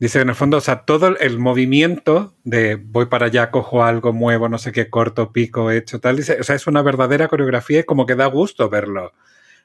Dice, 0.00 0.20
en 0.20 0.28
el 0.28 0.36
fondo, 0.36 0.58
o 0.58 0.60
sea, 0.60 0.84
todo 0.84 1.16
el 1.18 1.38
movimiento 1.40 2.34
de 2.44 2.76
voy 2.76 3.06
para 3.06 3.26
allá, 3.26 3.50
cojo 3.50 3.82
algo, 3.82 4.12
muevo, 4.12 4.48
no 4.48 4.58
sé 4.58 4.70
qué, 4.70 4.88
corto, 4.88 5.32
pico, 5.32 5.72
hecho, 5.72 5.98
tal, 5.98 6.16
dice, 6.16 6.38
o 6.40 6.44
sea, 6.44 6.54
es 6.54 6.68
una 6.68 6.82
verdadera 6.82 7.26
coreografía 7.26 7.80
y 7.80 7.84
como 7.84 8.06
que 8.06 8.14
da 8.14 8.26
gusto 8.26 8.68
verlo. 8.70 9.12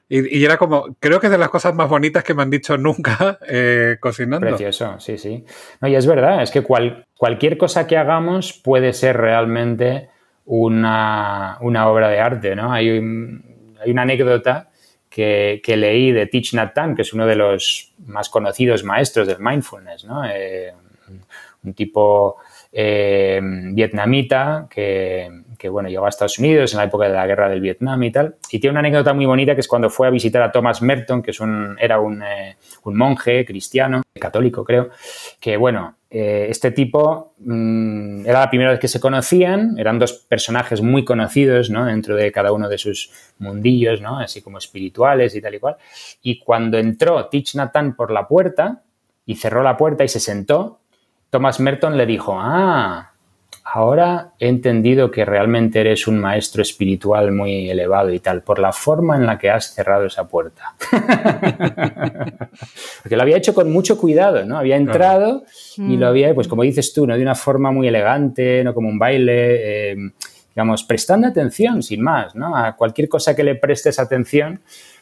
Y, 0.08 0.44
era 0.44 0.58
como, 0.58 0.96
creo 1.00 1.18
que 1.18 1.28
es 1.28 1.30
de 1.30 1.38
las 1.38 1.48
cosas 1.48 1.74
más 1.74 1.88
bonitas 1.88 2.24
que 2.24 2.34
me 2.34 2.42
han 2.42 2.50
dicho 2.50 2.76
nunca 2.76 3.38
eh, 3.48 3.96
cocinando. 4.00 4.46
Precioso, 4.46 4.98
sí, 4.98 5.18
sí. 5.18 5.44
No, 5.80 5.88
y 5.88 5.94
es 5.94 6.06
verdad, 6.06 6.42
es 6.42 6.50
que 6.50 6.62
cualquier 6.62 7.56
cosa 7.56 7.86
que 7.86 7.96
hagamos 7.96 8.52
puede 8.52 8.92
ser 8.92 9.16
realmente 9.16 10.10
una, 10.44 11.58
obra 11.60 12.08
de 12.08 12.20
arte, 12.20 12.54
¿no? 12.54 12.72
Hay, 12.72 12.88
hay 12.90 13.90
una 13.90 14.02
anécdota 14.02 14.70
que, 15.14 15.76
leí 15.76 16.10
de 16.10 16.26
Thich 16.26 16.54
Nhat 16.54 16.74
que 16.96 17.02
es 17.02 17.12
uno 17.12 17.24
de 17.26 17.36
los 17.36 17.92
más 18.06 18.28
conocidos 18.28 18.82
maestros 18.82 19.28
del 19.28 19.38
mindfulness, 19.38 20.04
¿no? 20.04 20.24
Eh, 20.24 20.72
un 21.62 21.72
tipo 21.72 22.36
eh, 22.72 23.40
vietnamita 23.40 24.66
que, 24.68 25.30
bueno, 25.70 25.88
llegó 25.88 26.04
a 26.04 26.08
Estados 26.08 26.38
Unidos 26.40 26.72
en 26.72 26.78
la 26.78 26.84
época 26.84 27.06
de 27.06 27.14
la 27.14 27.26
guerra 27.26 27.48
del 27.48 27.60
Vietnam 27.60 28.02
y 28.02 28.10
tal. 28.10 28.34
Y 28.50 28.58
tiene 28.58 28.72
una 28.72 28.80
anécdota 28.80 29.14
muy 29.14 29.24
bonita 29.24 29.54
que 29.54 29.60
es 29.60 29.68
cuando 29.68 29.88
fue 29.88 30.08
a 30.08 30.10
visitar 30.10 30.42
a 30.42 30.50
Thomas 30.50 30.82
Merton, 30.82 31.22
que 31.22 31.30
es 31.30 31.38
un, 31.38 31.76
era 31.80 32.00
un, 32.00 32.22
eh, 32.22 32.56
monje 32.84 33.46
cristiano, 33.46 34.02
católico 34.20 34.64
creo, 34.64 34.90
que 35.40 35.56
bueno, 35.56 35.94
eh, 36.16 36.46
este 36.48 36.70
tipo 36.70 37.34
mm, 37.40 38.24
era 38.24 38.38
la 38.38 38.48
primera 38.48 38.70
vez 38.70 38.78
que 38.78 38.86
se 38.86 39.00
conocían, 39.00 39.76
eran 39.80 39.98
dos 39.98 40.12
personajes 40.12 40.80
muy 40.80 41.04
conocidos 41.04 41.70
¿no? 41.70 41.86
dentro 41.86 42.14
de 42.14 42.30
cada 42.30 42.52
uno 42.52 42.68
de 42.68 42.78
sus 42.78 43.10
mundillos, 43.38 44.00
¿no? 44.00 44.20
así 44.20 44.40
como 44.40 44.58
espirituales 44.58 45.34
y 45.34 45.40
tal 45.40 45.56
y 45.56 45.58
cual. 45.58 45.76
Y 46.22 46.38
cuando 46.38 46.78
entró 46.78 47.26
Tich 47.26 47.56
Nathan 47.56 47.96
por 47.96 48.12
la 48.12 48.28
puerta 48.28 48.84
y 49.26 49.34
cerró 49.34 49.64
la 49.64 49.76
puerta 49.76 50.04
y 50.04 50.08
se 50.08 50.20
sentó, 50.20 50.78
Thomas 51.30 51.58
Merton 51.58 51.96
le 51.96 52.06
dijo, 52.06 52.38
ah, 52.38 53.13
ahora 53.64 54.34
he 54.38 54.48
entendido 54.48 55.10
que 55.10 55.24
realmente 55.24 55.80
eres 55.80 56.06
un 56.06 56.20
maestro 56.20 56.60
espiritual 56.60 57.32
muy 57.32 57.70
elevado 57.70 58.12
y 58.12 58.20
tal, 58.20 58.42
por 58.42 58.58
la 58.58 58.72
forma 58.72 59.16
en 59.16 59.24
la 59.24 59.38
que 59.38 59.48
has 59.50 59.74
cerrado 59.74 60.04
esa 60.04 60.28
puerta. 60.28 60.74
Porque 63.02 63.16
lo 63.16 63.22
había 63.22 63.38
hecho 63.38 63.54
con 63.54 63.72
mucho 63.72 63.98
cuidado, 63.98 64.44
¿no? 64.44 64.58
Había 64.58 64.76
entrado 64.76 65.44
y 65.76 65.96
lo 65.96 66.06
mm. 66.06 66.08
había, 66.08 66.34
pues 66.34 66.46
como 66.46 66.62
dices 66.62 66.92
tú, 66.92 67.06
¿no? 67.06 67.16
De 67.16 67.22
una 67.22 67.34
forma 67.34 67.72
muy 67.72 67.88
elegante, 67.88 68.62
no 68.62 68.74
como 68.74 68.88
un 68.88 68.98
baile, 68.98 69.92
eh, 69.92 69.96
digamos, 70.54 70.84
prestando 70.84 71.26
atención, 71.26 71.82
sin 71.82 72.02
más, 72.02 72.34
¿no? 72.34 72.54
A 72.54 72.76
cualquier 72.76 73.08
cosa 73.08 73.34
que 73.34 73.44
le 73.44 73.54
prestes 73.54 73.98
atención, 73.98 74.60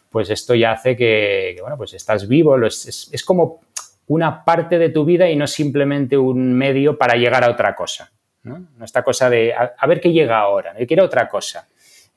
pues 0.09 0.31
esto 0.31 0.55
ya 0.55 0.73
hace 0.73 0.97
que, 0.97 1.57
bueno, 1.61 1.77
pues 1.77 1.95
estás 1.95 2.29
vivo, 2.29 2.57
es 2.65 3.25
como 3.27 3.61
una 4.07 4.45
parte 4.45 4.79
de 4.79 4.91
tu 4.91 5.05
vida 5.05 5.29
y 5.29 5.37
no 5.37 5.47
simplemente 5.47 6.17
un 6.17 6.53
medio 6.53 6.97
para 6.97 7.17
llegar 7.17 7.43
a 7.45 7.51
otra 7.51 7.75
cosa. 7.75 8.13
¿No? 8.43 8.67
Esta 8.83 9.03
cosa 9.03 9.31
de 9.31 9.53
a, 9.55 9.87
ver 9.87 10.01
qué 10.01 10.13
llega 10.13 10.39
ahora, 10.39 10.75
yo 10.79 10.87
quiero 10.87 11.05
otra 11.05 11.29
cosa. 11.29 11.69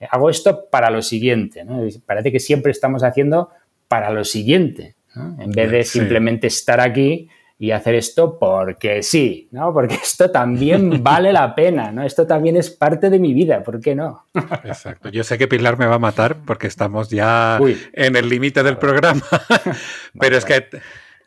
Hago 0.10 0.30
esto 0.30 0.70
para 0.70 0.90
lo 0.90 1.02
siguiente. 1.02 1.64
¿no? 1.64 1.82
Parece 2.06 2.32
que 2.32 2.40
siempre 2.40 2.72
estamos 2.72 3.04
haciendo 3.04 3.50
para 3.88 4.10
lo 4.10 4.26
siguiente, 4.26 4.96
en 5.16 5.52
vez 5.52 5.72
de 5.72 5.84
simplemente 5.84 6.48
estar 6.48 6.82
aquí 6.82 7.30
y 7.58 7.72
hacer 7.72 7.96
esto 7.96 8.38
porque 8.38 9.02
sí, 9.02 9.48
¿no? 9.52 9.74
Porque 9.74 9.96
esto 10.04 10.30
también 10.32 11.04
vale 11.04 11.32
la 11.32 11.56
pena, 11.56 11.92
¿no? 11.92 12.04
Esto 12.04 12.28
también 12.28 12.58
es 12.58 12.70
parte 12.70 13.10
de 13.10 13.20
mi 13.20 13.34
vida, 13.34 13.64
¿por 13.64 13.80
qué 13.80 13.96
no? 13.96 14.26
Exacto. 14.64 15.10
Yo 15.10 15.24
sé 15.24 15.38
que 15.38 15.48
Pilar 15.48 15.78
me 15.78 15.86
va 15.86 15.96
a 15.96 16.00
matar 16.00 16.38
porque 16.46 16.68
estamos 16.68 17.10
ya 17.10 17.60
en 17.94 18.16
el 18.16 18.28
límite 18.28 18.64
del 18.64 18.78
programa, 18.78 19.24
pero 20.20 20.38
es 20.38 20.46
que 20.46 20.68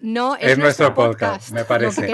no, 0.00 0.36
es, 0.36 0.58
nuestro, 0.58 0.94
podcast, 0.94 1.52
me 1.52 1.64
parece. 1.64 2.08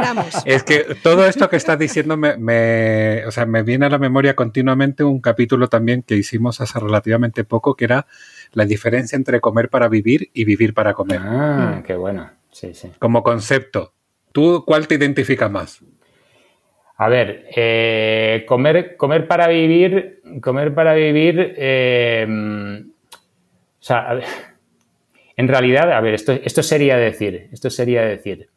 es 0.47 0.63
que 0.63 0.87
todo 1.03 1.27
esto 1.27 1.49
que 1.51 1.57
estás 1.57 1.79
diciendo 1.79 2.17
me, 2.17 3.27
o 3.27 3.31
sea, 3.31 3.45
me 3.45 3.63
viene 3.63 3.87
a 3.87 3.91
la 3.91 3.99
memoria 3.99 4.35
continuamente 4.35 5.05
un 5.05 5.21
capítulo 5.21 5.69
también 5.69 6.03
que 6.03 6.15
hicimos 6.17 6.61
hace 6.61 6.81
relativamente 6.81 7.45
poco, 7.45 7.77
que 7.77 7.85
era 7.85 8.07
la 8.53 8.65
diferencia 8.65 9.17
entre 9.17 9.41
comer 9.41 9.69
para 9.69 9.89
vivir 9.89 10.31
y 10.33 10.45
vivir 10.45 10.73
para 10.73 10.95
comer. 10.95 11.21
Ah, 11.23 11.83
qué 11.87 11.95
bueno. 11.95 12.31
Sí, 12.51 12.73
sí. 12.73 12.91
Como 12.99 13.23
concepto. 13.23 13.93
¿Tú 14.33 14.65
cuál 14.67 14.89
te 14.89 14.95
identifica 14.95 15.49
más? 15.49 15.81
A 16.97 17.09
ver, 17.09 17.47
eh, 17.55 18.45
comer, 18.47 18.97
comer 18.97 19.27
para 19.27 19.49
vivir, 19.49 20.23
comer 20.41 20.75
para 20.75 20.95
vivir, 20.95 21.55
eh, 21.57 22.27
o 22.29 23.83
sea, 23.83 24.11
a 24.11 24.15
ver, 24.15 24.25
en 25.37 25.49
realidad, 25.49 25.93
a 25.93 26.01
ver, 26.01 26.15
esto, 26.15 26.33
esto 26.33 26.63
sería 26.63 26.97
decir, 26.97 27.49
esto 27.53 27.71
sería 27.71 28.03
decir, 28.03 28.49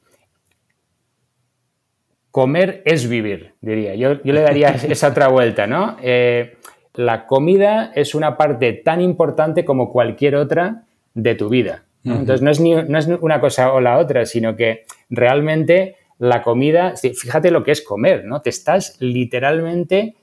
comer 2.32 2.84
es 2.86 3.10
vivir, 3.10 3.54
diría. 3.62 3.96
Yo, 3.96 4.14
le 4.24 4.42
daría 4.42 4.70
esa 4.90 5.08
otra 5.10 5.28
vuelta, 5.28 5.66
¿no? 5.66 5.98
Eh, 6.04 6.58
la 6.94 7.26
comida 7.26 7.92
es 7.96 8.16
una 8.16 8.38
parte 8.38 8.74
tan 8.74 9.02
importante 9.02 9.66
como 9.66 9.92
cualquier 9.92 10.36
otra 10.36 10.84
de 11.14 11.36
tu 11.36 11.50
vida. 11.50 11.84
Entonces, 12.04 12.42
no 12.42 12.52
es, 12.52 12.60
ni, 12.62 12.74
no 12.74 12.98
es 12.98 13.08
una 13.08 13.42
cosa 13.42 13.74
o 13.74 13.82
la 13.82 13.98
otra, 13.98 14.26
sino 14.26 14.56
que 14.56 14.86
realmente 15.10 15.98
la 16.20 16.42
comida, 16.42 16.94
fíjate 16.96 17.52
lo 17.52 17.64
que 17.64 17.72
es 17.72 17.82
comer, 17.82 18.24
¿no? 18.24 18.42
Te 18.42 18.50
estás 18.50 18.96
literalmente 19.02 20.16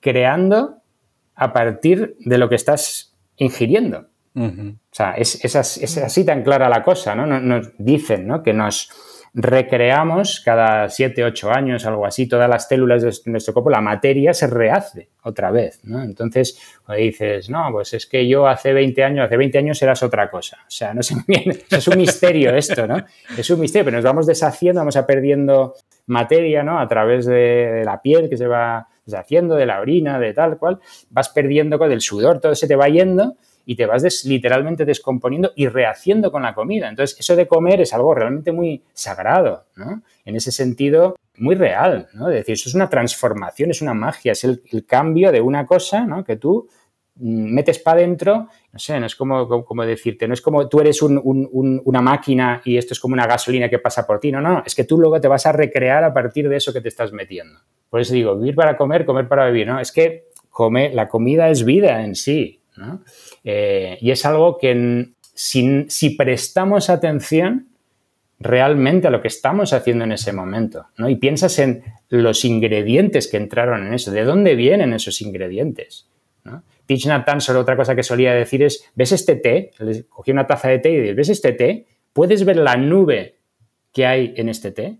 creando 0.00 0.76
a 1.34 1.52
partir 1.52 2.16
de 2.18 2.36
lo 2.36 2.48
que 2.48 2.56
estás 2.56 3.16
ingiriendo. 3.36 4.09
O 4.34 4.76
sea, 4.92 5.12
es, 5.12 5.56
así 5.56 6.24
tan 6.24 6.42
clara 6.42 6.68
la 6.68 6.82
cosa, 6.82 7.14
¿no? 7.14 7.26
Nos, 7.26 7.72
dicen 7.78 8.26
¿no? 8.26 8.42
que 8.42 8.52
nos 8.52 8.90
recreamos 9.32 10.40
cada 10.44 10.88
7, 10.88 11.24
8 11.24 11.50
años, 11.52 11.86
algo 11.86 12.04
así, 12.04 12.26
todas 12.26 12.48
las 12.48 12.66
células 12.66 13.02
de 13.02 13.30
nuestro 13.30 13.52
cuerpo, 13.54 13.70
la 13.70 13.80
materia 13.80 14.34
se 14.34 14.48
rehace 14.48 15.10
otra 15.22 15.50
vez, 15.50 15.80
¿no? 15.84 16.02
Entonces, 16.02 16.58
cuando 16.84 17.02
dices, 17.02 17.48
no, 17.48 17.68
pues 17.70 17.94
es 17.94 18.06
que 18.06 18.26
yo 18.26 18.48
hace 18.48 18.72
20 18.72 19.04
años, 19.04 19.26
hace 19.26 19.36
20 19.36 19.58
años 19.58 19.80
eras 19.82 20.02
otra 20.02 20.30
cosa. 20.30 20.58
O 20.62 20.70
sea, 20.70 20.94
no 20.94 21.02
sé 21.02 21.14
bien, 21.26 21.44
es 21.70 21.88
un 21.88 21.96
misterio 21.96 22.54
esto, 22.54 22.86
¿no? 22.86 22.96
Es 23.36 23.48
un 23.50 23.60
misterio, 23.60 23.84
pero 23.84 23.98
nos 23.98 24.04
vamos 24.04 24.26
deshaciendo, 24.26 24.80
vamos 24.80 24.96
a 24.96 25.06
perdiendo 25.06 25.74
materia, 26.06 26.64
¿no? 26.64 26.80
A 26.80 26.88
través 26.88 27.26
de 27.26 27.82
la 27.84 28.02
piel 28.02 28.28
que 28.28 28.36
se 28.36 28.48
va 28.48 28.88
deshaciendo, 29.04 29.54
de 29.54 29.66
la 29.66 29.80
orina, 29.80 30.18
de 30.18 30.32
tal 30.34 30.58
cual, 30.58 30.80
vas 31.10 31.28
perdiendo 31.28 31.78
con 31.78 31.92
el 31.92 32.00
sudor, 32.00 32.40
todo 32.40 32.54
se 32.54 32.66
te 32.66 32.76
va 32.76 32.88
yendo 32.88 33.36
y 33.70 33.76
te 33.76 33.86
vas 33.86 34.24
literalmente 34.24 34.84
descomponiendo 34.84 35.52
y 35.54 35.68
rehaciendo 35.68 36.32
con 36.32 36.42
la 36.42 36.56
comida. 36.56 36.88
Entonces, 36.88 37.16
eso 37.20 37.36
de 37.36 37.46
comer 37.46 37.80
es 37.80 37.94
algo 37.94 38.12
realmente 38.12 38.50
muy 38.50 38.82
sagrado, 38.92 39.66
¿no? 39.76 40.02
En 40.24 40.34
ese 40.34 40.50
sentido, 40.50 41.14
muy 41.36 41.54
real, 41.54 42.08
¿no? 42.14 42.28
Es 42.30 42.34
decir, 42.34 42.54
eso 42.54 42.68
es 42.68 42.74
una 42.74 42.90
transformación, 42.90 43.70
es 43.70 43.80
una 43.80 43.94
magia, 43.94 44.32
es 44.32 44.42
el, 44.42 44.60
cambio 44.88 45.30
de 45.30 45.40
una 45.40 45.66
cosa, 45.66 46.04
¿no? 46.04 46.24
Que 46.24 46.34
tú 46.34 46.66
mm, 47.14 47.54
metes 47.54 47.78
para 47.78 48.00
adentro, 48.00 48.48
no 48.72 48.78
sé, 48.80 48.98
no 48.98 49.06
es 49.06 49.14
como, 49.14 49.64
como, 49.64 49.86
decirte, 49.86 50.26
no 50.26 50.34
es 50.34 50.42
como 50.42 50.68
tú 50.68 50.80
eres 50.80 51.00
una 51.00 52.02
máquina 52.02 52.62
y 52.64 52.76
esto 52.76 52.94
es 52.94 52.98
como 52.98 53.12
una 53.12 53.28
gasolina 53.28 53.68
que 53.68 53.78
pasa 53.78 54.04
por 54.04 54.18
ti, 54.18 54.32
no, 54.32 54.40
no, 54.40 54.64
es 54.66 54.74
que 54.74 54.82
tú 54.82 54.98
luego 54.98 55.20
te 55.20 55.28
vas 55.28 55.46
a 55.46 55.52
recrear 55.52 56.02
a 56.02 56.12
partir 56.12 56.48
de 56.48 56.56
eso 56.56 56.72
que 56.72 56.80
te 56.80 56.88
estás 56.88 57.12
metiendo. 57.12 57.60
Por 57.88 58.00
eso 58.00 58.14
digo, 58.14 58.36
vivir 58.36 58.56
para 58.56 58.76
comer, 58.76 59.04
comer 59.06 59.28
para 59.28 59.46
vivir, 59.46 59.68
¿no? 59.68 59.78
Es 59.78 59.92
que 59.92 60.26
come, 60.48 60.92
la 60.92 61.06
comida 61.06 61.50
es 61.50 61.64
vida 61.64 62.02
en 62.02 62.16
sí, 62.16 62.59
¿no? 62.80 63.04
Eh, 63.44 63.98
y 64.00 64.10
es 64.10 64.24
algo 64.24 64.58
que 64.58 65.10
si, 65.34 66.10
prestamos 66.16 66.90
atención 66.90 67.68
realmente 68.38 69.06
a 69.06 69.10
lo 69.10 69.20
que 69.20 69.28
estamos 69.28 69.72
haciendo 69.72 70.04
en 70.04 70.12
ese 70.12 70.32
momento, 70.32 70.86
¿no? 70.96 71.08
Y 71.08 71.16
piensas 71.16 71.58
en 71.58 71.84
los 72.08 72.44
ingredientes 72.44 73.28
que 73.28 73.36
entraron 73.36 73.86
en 73.86 73.94
eso, 73.94 74.10
¿de 74.10 74.24
dónde 74.24 74.54
vienen 74.54 74.94
esos 74.94 75.20
ingredientes? 75.20 76.08
¿no? 76.44 76.62
Tich 76.86 77.06
solo 77.38 77.60
otra 77.60 77.76
cosa 77.76 77.94
que 77.94 78.02
solía 78.02 78.32
decir 78.32 78.62
es, 78.62 78.90
¿ves 78.94 79.12
este 79.12 79.36
té? 79.36 79.72
cogí 80.08 80.30
una 80.30 80.46
taza 80.46 80.68
de 80.68 80.78
té 80.78 80.90
y 80.90 81.00
dices, 81.00 81.16
¿ves 81.16 81.28
este 81.28 81.52
té? 81.52 81.86
¿Puedes 82.14 82.44
ver 82.44 82.56
la 82.56 82.76
nube 82.76 83.36
que 83.92 84.06
hay 84.06 84.32
en 84.36 84.48
este 84.48 84.72
té? 84.72 84.96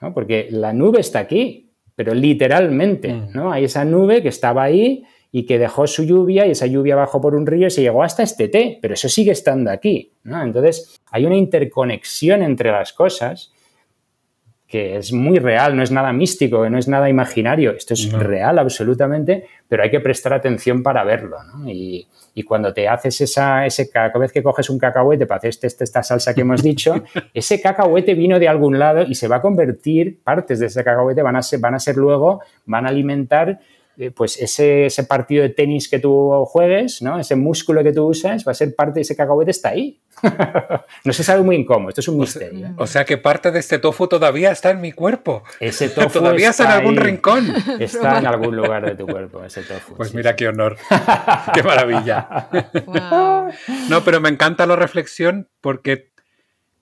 ¿No? 0.00 0.14
Porque 0.14 0.48
la 0.50 0.72
nube 0.72 1.00
está 1.00 1.18
aquí, 1.18 1.70
pero 1.94 2.14
literalmente, 2.14 3.12
mm. 3.12 3.32
¿no? 3.34 3.52
Hay 3.52 3.64
esa 3.64 3.84
nube 3.84 4.22
que 4.22 4.28
estaba 4.28 4.62
ahí 4.62 5.04
y 5.30 5.44
que 5.44 5.58
dejó 5.58 5.86
su 5.86 6.04
lluvia 6.04 6.46
y 6.46 6.52
esa 6.52 6.66
lluvia 6.66 6.96
bajó 6.96 7.20
por 7.20 7.34
un 7.34 7.46
río 7.46 7.66
y 7.66 7.70
se 7.70 7.82
llegó 7.82 8.02
hasta 8.02 8.22
este 8.22 8.48
té, 8.48 8.78
pero 8.80 8.94
eso 8.94 9.08
sigue 9.08 9.32
estando 9.32 9.70
aquí, 9.70 10.12
¿no? 10.24 10.42
Entonces, 10.42 11.00
hay 11.10 11.26
una 11.26 11.36
interconexión 11.36 12.42
entre 12.42 12.72
las 12.72 12.92
cosas 12.92 13.52
que 14.68 14.96
es 14.96 15.14
muy 15.14 15.38
real, 15.38 15.74
no 15.74 15.82
es 15.82 15.90
nada 15.90 16.12
místico, 16.12 16.62
que 16.62 16.68
no 16.68 16.76
es 16.76 16.88
nada 16.88 17.08
imaginario, 17.08 17.72
esto 17.72 17.94
es 17.94 18.12
real 18.12 18.58
absolutamente, 18.58 19.46
pero 19.66 19.82
hay 19.82 19.90
que 19.90 20.00
prestar 20.00 20.34
atención 20.34 20.82
para 20.82 21.04
verlo. 21.04 21.38
¿no? 21.42 21.70
Y, 21.70 22.06
cuando 22.46 22.72
te 22.72 22.86
haces 22.86 23.20
esa, 23.20 23.66
ese, 23.66 23.90
cada 23.90 24.16
vez 24.16 24.30
que 24.30 24.44
coges 24.44 24.70
un 24.70 24.78
cacahuete 24.78 25.26
para 25.26 25.38
hacer 25.38 25.50
este, 25.50 25.66
este, 25.66 25.82
esta 25.82 26.04
salsa 26.04 26.34
que 26.34 26.42
hemos 26.42 26.62
dicho, 26.62 27.02
ese 27.34 27.60
cacahuete 27.60 28.14
vino 28.14 28.38
de 28.38 28.46
algún 28.46 28.78
lado 28.78 29.02
y 29.02 29.16
se 29.16 29.26
va 29.26 29.36
a 29.36 29.42
convertir, 29.42 30.20
partes 30.22 30.60
de 30.60 30.66
ese 30.66 30.84
cacahuete 30.84 31.20
van 31.20 31.34
a 31.34 31.42
ser, 31.42 31.58
van 31.58 31.74
a 31.74 31.80
ser 31.80 31.96
luego, 31.96 32.40
van 32.64 32.86
a 32.86 32.90
alimentar 32.90 33.58
pues 34.14 34.36
ese, 34.40 34.86
ese, 34.86 35.04
partido 35.04 35.42
de 35.42 35.48
tenis 35.48 35.88
que 35.88 35.98
tú 35.98 36.30
juegues, 36.46 37.02
¿no? 37.02 37.18
ese 37.18 37.34
músculo 37.34 37.82
que 37.82 37.92
tú 37.92 38.06
usas, 38.06 38.46
va 38.46 38.52
a 38.52 38.54
ser 38.54 38.74
parte 38.76 38.94
de 38.94 39.00
ese 39.00 39.16
cacahuete, 39.16 39.50
está 39.50 39.70
ahí. 39.70 40.00
no 41.04 41.12
se 41.12 41.24
sabe 41.24 41.42
muy 41.42 41.56
bien 41.56 41.66
cómo, 41.66 41.88
esto 41.88 42.00
es 42.00 42.08
un 42.08 42.18
misterio. 42.18 42.74
O 42.76 42.86
sea 42.86 43.04
que 43.04 43.18
parte 43.18 43.50
de 43.50 43.58
este 43.58 43.78
tofu 43.78 44.06
todavía 44.06 44.52
está 44.52 44.70
en 44.70 44.80
mi 44.80 44.92
cuerpo. 44.92 45.42
Ese 45.58 45.88
tofu 45.88 46.08
todavía 46.20 46.50
está, 46.50 46.64
en 46.64 46.70
algún 46.70 46.96
rincón. 46.96 47.52
Está 47.80 48.18
en 48.18 48.26
algún 48.26 48.56
lugar 48.56 48.84
de 48.84 48.94
tu 48.94 49.06
cuerpo, 49.06 49.44
ese 49.44 49.62
tofu. 49.62 49.94
Pues 49.94 50.14
mira 50.14 50.36
qué 50.36 50.48
honor, 50.48 50.76
qué 51.54 51.62
maravilla. 51.62 52.48
No, 53.88 54.04
pero 54.04 54.20
me 54.20 54.28
encanta 54.28 54.66
la 54.66 54.76
reflexión 54.76 55.48
porque 55.60 56.10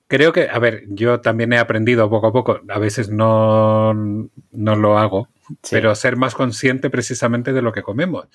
creo 0.09 0.33
que, 0.33 0.49
a 0.49 0.59
ver, 0.59 0.85
yo 0.89 1.21
también 1.21 1.53
he 1.53 1.59
aprendido 1.59 2.09
poco 2.11 2.29
a 2.29 2.33
poco, 2.33 2.61
a 2.69 2.79
veces 2.79 3.11
no, 3.11 3.95
no 3.95 4.77
lo 4.77 4.99
hago, 4.99 5.29
pero 5.71 5.95
ser 5.95 6.17
más 6.17 6.35
consciente 6.35 6.91
precisamente 6.91 7.53
de 7.53 7.63
lo 7.63 7.73
que 7.73 7.83
comemos. 7.83 8.29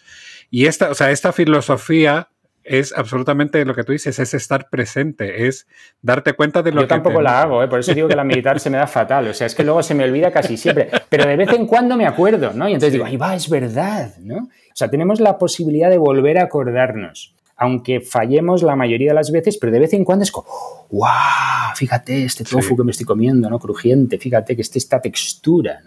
Y 0.50 0.66
esta, 0.66 0.90
o 0.90 0.94
sea, 0.94 1.12
esta 1.12 1.32
filosofía 1.32 2.30
es 2.64 2.94
absolutamente 2.96 3.66
lo 3.66 3.74
que 3.74 3.84
tú 3.84 3.92
dices, 3.92 4.20
es 4.20 4.34
estar 4.34 4.70
presente, 4.70 5.48
es 5.48 5.68
darte 6.02 6.34
cuenta 6.34 6.62
de 6.62 6.72
lo 6.72 6.82
que... 6.82 6.84
Yo 6.84 6.88
tampoco 6.88 7.22
la 7.22 7.42
hago, 7.42 7.64
¿eh? 7.64 7.68
por 7.68 7.80
eso 7.80 7.94
digo 7.94 8.08
que 8.08 8.16
la 8.16 8.24
meditar 8.24 8.60
se 8.60 8.70
me 8.70 8.78
da 8.78 8.88
fatal, 8.88 9.28
o 9.28 9.34
sea, 9.34 9.48
es 9.48 9.56
que 9.56 9.64
luego 9.64 9.82
se 9.82 9.96
me 9.96 10.04
olvida 10.04 10.32
casi 10.32 10.58
siempre, 10.58 10.90
pero 11.10 11.26
de 11.26 11.36
vez 11.36 11.52
en 11.54 11.66
cuando 11.66 11.98
me 11.98 12.06
acuerdo, 12.06 12.54
¿no? 12.54 12.70
Y 12.70 12.74
entonces 12.74 12.94
digo, 12.94 13.06
ahí 13.06 13.18
va, 13.18 13.36
es 13.36 13.50
verdad, 13.50 14.16
¿no? 14.20 14.38
O 14.38 14.76
sea, 14.76 14.90
tenemos 14.90 15.20
la 15.20 15.38
posibilidad 15.38 15.90
de 15.90 15.98
volver 15.98 16.38
a 16.38 16.44
acordarnos, 16.44 17.34
aunque 17.58 18.02
fallemos 18.02 18.64
la 18.64 18.76
mayoría 18.76 19.10
de 19.10 19.16
las 19.16 19.32
veces, 19.32 19.58
pero 19.58 19.72
de 19.72 19.80
vez 19.80 19.94
en 19.94 20.06
cuando 20.06 20.24
es 20.24 20.32
como, 20.32 20.48
¡wow! 20.92 21.76
Fíjate 21.76 22.24
este 22.26 22.44
tofu 22.44 22.78
que 22.78 22.84
me 22.84 22.92
estoy 22.92 23.06
comiendo, 23.06 23.50
¿no? 23.50 23.60
Crujiente, 23.60 24.18
fíjate 24.18 24.56
que 24.56 24.62
este, 24.62 24.78
esta 24.78 25.02
textura. 25.02 25.82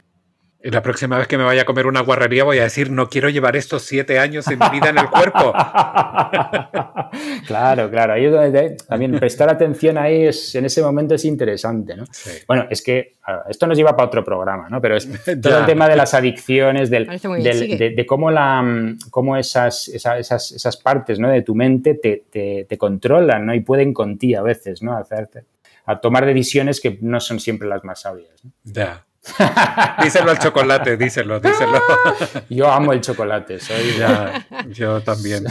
Y 0.64 0.70
la 0.70 0.80
próxima 0.80 1.18
vez 1.18 1.28
que 1.28 1.36
me 1.36 1.44
vaya 1.44 1.60
a 1.60 1.64
comer 1.66 1.86
una 1.86 2.00
guarrería 2.00 2.42
voy 2.42 2.58
a 2.58 2.62
decir, 2.62 2.90
no 2.90 3.10
quiero 3.10 3.28
llevar 3.28 3.54
estos 3.54 3.82
siete 3.82 4.18
años 4.18 4.48
en 4.48 4.58
mi 4.58 4.70
vida 4.70 4.88
en 4.88 4.96
el 4.96 5.10
cuerpo. 5.10 5.52
claro, 7.46 7.90
claro. 7.90 8.14
Ahí 8.14 8.26
también 8.88 9.18
prestar 9.18 9.50
atención 9.50 9.98
ahí 9.98 10.24
es, 10.24 10.54
en 10.54 10.64
ese 10.64 10.80
momento 10.80 11.16
es 11.16 11.26
interesante, 11.26 11.94
¿no? 11.94 12.04
Bueno, 12.48 12.66
es 12.70 12.80
que 12.80 13.12
esto 13.46 13.66
nos 13.66 13.76
lleva 13.76 13.94
para 13.94 14.06
otro 14.06 14.24
programa, 14.24 14.70
¿no? 14.70 14.80
Pero 14.80 14.96
es 14.96 15.06
todo 15.42 15.58
el 15.58 15.66
tema 15.66 15.86
de 15.86 15.96
las 15.96 16.14
adicciones, 16.14 16.88
del, 16.88 17.08
de, 17.08 18.06
cómo, 18.08 18.30
la, 18.30 18.96
cómo 19.10 19.36
esas, 19.36 19.88
esas, 19.88 20.50
esas, 20.50 20.76
partes 20.78 21.18
¿no? 21.18 21.28
de 21.28 21.42
tu 21.42 21.54
mente 21.54 21.96
te, 21.96 22.24
te, 22.30 22.64
te, 22.66 22.78
controlan, 22.78 23.44
¿no? 23.44 23.54
Y 23.54 23.60
pueden 23.60 23.92
con 23.92 24.16
ti 24.16 24.34
a 24.34 24.40
veces, 24.40 24.82
¿no? 24.82 24.96
Hacerte, 24.96 25.44
a 25.84 26.00
tomar 26.00 26.24
decisiones 26.24 26.80
que 26.80 26.96
no 27.02 27.20
son 27.20 27.38
siempre 27.38 27.68
las 27.68 27.84
más 27.84 28.00
sabias. 28.00 28.42
Ya. 28.62 29.04
díselo 30.02 30.30
al 30.30 30.38
chocolate, 30.38 30.96
díselo, 30.96 31.40
díselo. 31.40 31.80
Yo 32.50 32.70
amo 32.70 32.92
el 32.92 33.00
chocolate, 33.00 33.58
soy 33.58 33.96
ya. 33.98 34.46
Yo 34.68 35.00
también. 35.00 35.44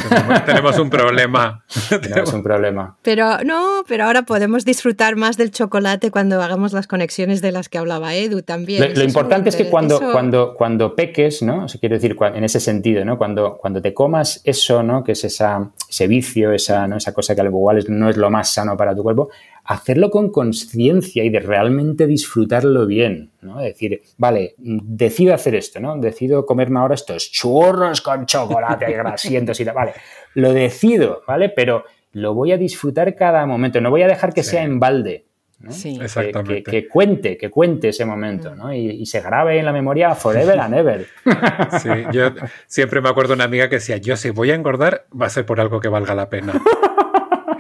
Tenemos, 0.46 0.78
un 0.78 0.90
problema. 0.90 1.64
Tenemos 1.90 2.34
un 2.34 2.44
problema. 2.44 2.98
Pero 3.02 3.40
no, 3.44 3.84
pero 3.88 4.06
ahora 4.06 4.24
podemos 4.24 4.66
disfrutar 4.66 5.16
más 5.16 5.38
del 5.38 5.52
chocolate 5.52 6.12
cuando 6.12 6.42
hagamos 6.42 6.74
las 6.74 6.88
conexiones 6.88 7.42
de 7.42 7.52
las 7.52 7.70
que 7.70 7.78
hablaba 7.78 8.14
Edu 8.14 8.42
también. 8.44 8.94
Lo, 8.96 9.04
importante 9.04 9.50
es, 9.50 9.56
que 9.56 9.70
cuando, 9.70 10.00
cuando, 10.12 10.54
cuando 10.56 10.96
peques, 10.96 11.42
¿no? 11.42 11.66
O 11.66 11.68
sea, 11.68 11.80
quiero 11.80 11.96
decir, 11.96 12.16
en 12.22 12.44
ese 12.44 12.60
sentido, 12.60 13.04
¿no? 13.06 13.18
Cuando, 13.18 13.58
cuando 13.58 13.82
te 13.82 13.94
comas 13.94 14.42
eso, 14.44 14.84
¿no? 14.84 15.04
Que 15.04 15.14
es 15.14 15.24
esa, 15.24 15.72
ese 15.90 16.08
vicio, 16.08 16.52
esa, 16.52 16.88
¿no? 16.88 16.98
esa 16.98 17.14
cosa 17.14 17.36
que 17.36 17.42
al 17.42 17.48
igual 17.48 17.84
no 17.88 18.10
es 18.10 18.18
lo 18.18 18.30
más 18.30 18.54
sano 18.54 18.78
para 18.78 18.96
tu 18.96 19.04
cuerpo, 19.04 19.30
hacerlo 19.66 20.10
con 20.10 20.30
conciencia 20.30 21.24
y 21.24 21.30
de 21.30 21.40
realmente 21.40 22.06
disfrutarlo 22.06 22.86
bien, 22.86 23.32
¿no? 23.42 23.60
Decir, 23.60 24.02
vale, 24.18 24.56
decido 24.58 25.34
hacer 25.34 25.56
esto, 25.56 25.80
¿no? 25.80 25.98
Decido 25.98 26.46
comerme 26.46 26.80
ahora 26.80 26.96
estos 26.96 27.32
churros 27.32 28.02
con 28.02 28.26
chocolate 28.26 28.92
y 28.92 28.94
grasientos 28.94 29.60
y 29.60 29.66
tal, 29.66 29.76
vale, 29.76 29.94
lo 30.36 30.54
decido, 30.54 31.22
¿vale? 31.28 31.50
Pero 31.50 31.86
lo 32.12 32.34
voy 32.34 32.52
a 32.52 32.58
disfrutar 32.58 33.16
cada 33.16 33.46
momento, 33.46 33.80
no 33.80 33.90
voy 33.90 34.02
a 34.02 34.08
dejar 34.08 34.34
que 34.34 34.44
sea 34.44 34.64
en 34.64 34.80
balde. 34.80 35.26
Sí. 35.70 35.98
Exactamente. 36.02 36.64
Que, 36.64 36.90
cuente, 36.90 37.38
que 37.38 37.50
cuente 37.50 37.90
ese 37.90 38.04
momento, 38.04 38.54
¿no? 38.54 38.74
Y, 38.74 38.90
y, 38.90 39.06
se 39.06 39.22
grabe 39.22 39.58
en 39.60 39.64
la 39.64 39.72
memoria 39.72 40.14
forever 40.14 40.60
and 40.60 40.74
ever. 40.76 41.08
Sí, 41.82 41.90
yo 42.12 42.32
siempre 42.68 43.00
me 43.00 43.08
acuerdo 43.08 43.30
de 43.30 43.36
una 43.36 43.46
amiga 43.46 43.70
que 43.70 43.76
decía, 43.76 43.96
yo 43.96 44.18
si 44.18 44.30
voy 44.30 44.52
a 44.52 44.56
engordar, 44.56 45.06
va 45.20 45.28
a 45.28 45.30
ser 45.30 45.46
por 45.46 45.62
algo 45.62 45.80
que 45.80 45.88
valga 45.88 46.16
la 46.16 46.28
pena. 46.30 46.54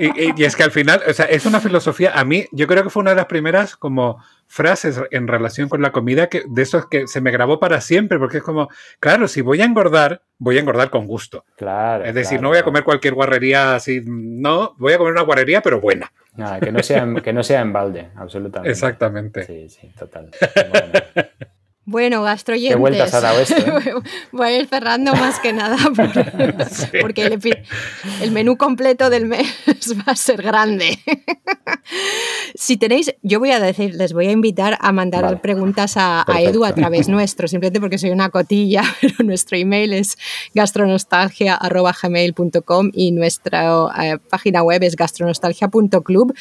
Y, 0.03 0.43
es 0.43 0.55
que 0.55 0.63
al 0.63 0.71
final, 0.71 1.01
o 1.07 1.13
sea, 1.13 1.25
es 1.25 1.45
una 1.45 1.59
filosofía, 1.59 2.11
a 2.13 2.25
mí, 2.25 2.45
yo 2.51 2.67
creo 2.67 2.83
que 2.83 2.89
fue 2.89 3.01
una 3.01 3.11
de 3.11 3.15
las 3.15 3.27
primeras 3.27 3.75
como 3.77 4.21
frases 4.47 5.01
en 5.11 5.27
relación 5.27 5.69
con 5.69 5.81
la 5.81 5.91
comida 5.91 6.27
que 6.27 6.43
de 6.47 6.61
esos 6.61 6.87
que 6.87 7.07
se 7.07 7.21
me 7.21 7.31
grabó 7.31 7.59
para 7.59 7.81
siempre, 7.81 8.19
porque 8.19 8.37
es 8.37 8.43
como, 8.43 8.69
claro, 8.99 9.27
si 9.27 9.41
voy 9.41 9.61
a 9.61 9.65
engordar, 9.65 10.21
voy 10.37 10.57
a 10.57 10.59
engordar 10.59 10.89
con 10.89 11.07
gusto. 11.07 11.45
Claro. 11.55 12.05
Es 12.05 12.13
decir, 12.13 12.41
no 12.41 12.49
voy 12.49 12.57
a 12.57 12.63
comer 12.63 12.83
cualquier 12.83 13.13
guarrería 13.13 13.75
así, 13.75 14.01
no, 14.05 14.75
voy 14.77 14.93
a 14.93 14.97
comer 14.97 15.13
una 15.13 15.21
guarrería, 15.21 15.61
pero 15.61 15.79
buena. 15.79 16.11
Nada, 16.35 16.59
que 16.59 16.71
no 16.71 16.81
sea, 16.81 17.07
que 17.23 17.33
no 17.33 17.43
sea 17.43 17.61
en 17.61 17.73
balde, 17.73 18.09
absolutamente. 18.15 18.71
Exactamente. 18.71 19.43
Sí, 19.45 19.69
sí, 19.69 19.91
total. 19.97 20.31
Bueno, 20.71 20.91
gastroyentes. 21.85 22.75
¿Qué 22.75 22.79
vueltas 22.79 23.13
ha 23.13 23.21
dado 23.21 23.39
esto? 23.39 23.55
Eh? 23.55 23.93
Voy 24.31 24.47
a 24.47 24.59
ir 24.59 24.67
cerrando 24.67 25.13
más 25.13 25.39
que 25.39 25.53
nada 25.53 25.77
porque, 27.01 27.39
el, 28.21 28.31
menú 28.31 28.57
completo 28.57 29.09
del 29.09 29.25
mes 29.25 29.47
va 30.07 30.13
a 30.13 30.15
ser 30.15 30.41
grande. 30.41 30.97
Si 32.55 32.77
tenéis, 32.77 33.13
yo 33.21 33.39
voy 33.39 33.51
a 33.51 33.59
decir, 33.59 33.93
les 33.95 34.13
voy 34.13 34.27
a 34.27 34.31
invitar 34.31 34.77
a 34.79 34.91
mandar 34.91 35.41
preguntas 35.41 35.95
a, 35.97 36.23
Edu 36.39 36.65
a 36.65 36.73
través 36.73 37.09
nuestro, 37.09 37.47
simplemente 37.47 37.79
porque 37.79 37.97
soy 37.97 38.11
una 38.11 38.29
cotilla, 38.29 38.83
pero 39.01 39.15
nuestro 39.23 39.57
email 39.57 39.93
es 39.93 40.17
gastronostalgia.gmail.com 40.53 42.91
y 42.93 43.11
nuestra 43.11 43.87
eh, 44.01 44.19
página 44.29 44.61
web 44.63 44.83
es 44.83 44.95
gastronostalgia.club. 44.95 46.35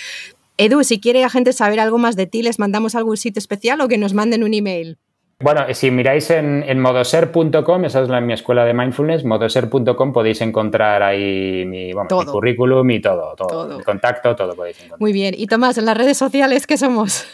Edu, 0.59 0.85
si 0.85 1.01
quiere 1.01 1.23
la 1.23 1.31
gente 1.31 1.53
saber 1.53 1.81
algo 1.81 1.99
más 1.99 2.15
de 2.15 2.27
ti, 2.27 2.43
¿les 2.43 2.59
mandamos 2.59 2.95
algún 2.95 3.17
sitio 3.17 3.41
especial 3.41 3.81
o 3.81 3.89
que 3.89 3.99
nos 3.99 4.15
manden 4.15 4.45
un 4.45 4.55
email? 4.55 4.99
Bueno, 5.43 5.67
si 5.75 5.91
miráis 5.91 6.31
en, 6.31 6.81
modoser.com, 6.81 7.85
esa 7.85 8.03
es 8.03 8.09
la, 8.09 8.21
mi 8.21 8.33
escuela 8.33 8.65
de 8.65 8.73
mindfulness, 8.75 9.25
modoser.com 9.25 10.13
podéis 10.13 10.41
encontrar 10.41 11.03
ahí 11.03 11.65
mi, 11.67 11.91
currículum 12.31 12.89
y 12.91 13.01
todo, 13.01 13.35
todo, 13.35 13.79
Mi 13.79 13.85
contacto, 13.85 14.37
todo 14.37 14.55
podéis 14.55 14.77
encontrar. 14.79 15.01
Muy 15.01 15.13
bien. 15.13 15.35
Y 15.37 15.49
Tomás, 15.49 15.79
en 15.79 15.87
las 15.87 15.97
redes 15.97 16.17
sociales, 16.17 16.65
¿qué 16.67 16.77
somos? 16.77 17.27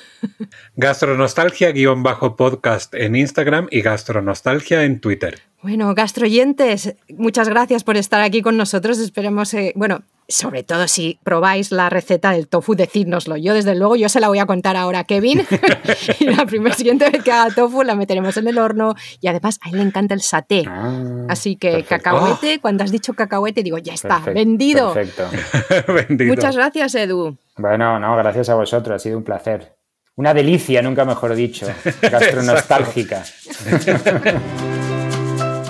Gastronostalgia-podcast 0.77 2.95
en 2.95 3.15
Instagram 3.15 3.69
y 3.71 3.83
Gastronostalgia 3.83 4.85
en 4.85 5.01
Twitter. 5.01 5.48
Bueno, 5.61 5.93
gastroyentes, 5.95 6.95
muchas 7.09 7.49
gracias 7.49 7.83
por 7.83 7.97
estar 7.97 8.21
aquí 8.21 8.43
con 8.43 8.57
nosotros. 8.57 8.99
Esperemos, 8.99 9.53
eh, 9.55 9.73
bueno, 9.75 10.03
sobre 10.29 10.63
todo 10.63 10.87
si 10.87 11.19
probáis 11.25 11.73
la 11.73 11.91
receta 11.91 12.31
del 12.31 12.47
tofu, 12.47 12.77
decírnoslo. 12.77 13.37
Yo, 13.37 13.55
desde 13.55 13.75
luego, 13.75 13.97
yo 13.97 14.09
se 14.09 14.21
la 14.21 14.29
voy 14.29 14.39
a 14.39 14.47
contar 14.47 14.77
ahora 14.77 15.01
a 15.01 15.05
Kevin. 15.05 15.45
y 16.21 16.27
la 16.27 16.47
primera 16.47 16.77
siguiente 16.77 17.11
vez 17.11 17.25
que 17.25 17.33
haga 17.33 17.53
tofu 17.53 17.83
la 17.83 17.97
meteremos 17.97 18.37
en 18.37 18.47
el 18.47 18.59
horno. 18.59 18.95
Y 19.21 19.27
además, 19.27 19.59
a 19.63 19.71
él 19.71 19.79
le 19.79 19.83
encanta 19.83 20.15
el 20.15 20.21
saté. 20.21 20.65
Ah, 20.69 21.25
Así 21.29 21.57
que 21.57 21.83
cacahuete, 21.83 22.57
oh. 22.59 22.61
cuando 22.61 22.85
has 22.85 22.93
dicho 22.93 23.15
cacahuete, 23.15 23.65
digo, 23.65 23.79
ya 23.79 23.95
está, 23.95 24.21
vendido. 24.21 24.93
Perfecto. 24.93 25.29
Muchas 26.25 26.55
gracias, 26.55 26.95
Edu. 26.95 27.37
Bueno, 27.57 27.99
no, 27.99 28.17
gracias 28.17 28.49
a 28.49 28.55
vosotros, 28.55 28.95
ha 28.95 28.99
sido 29.01 29.19
un 29.19 29.25
placer. 29.25 29.77
Una 30.15 30.35
delicia, 30.35 30.83
nunca 30.83 31.05
mejor 31.05 31.35
dicho. 31.35 31.67
Gastronostálgica. 32.03 33.25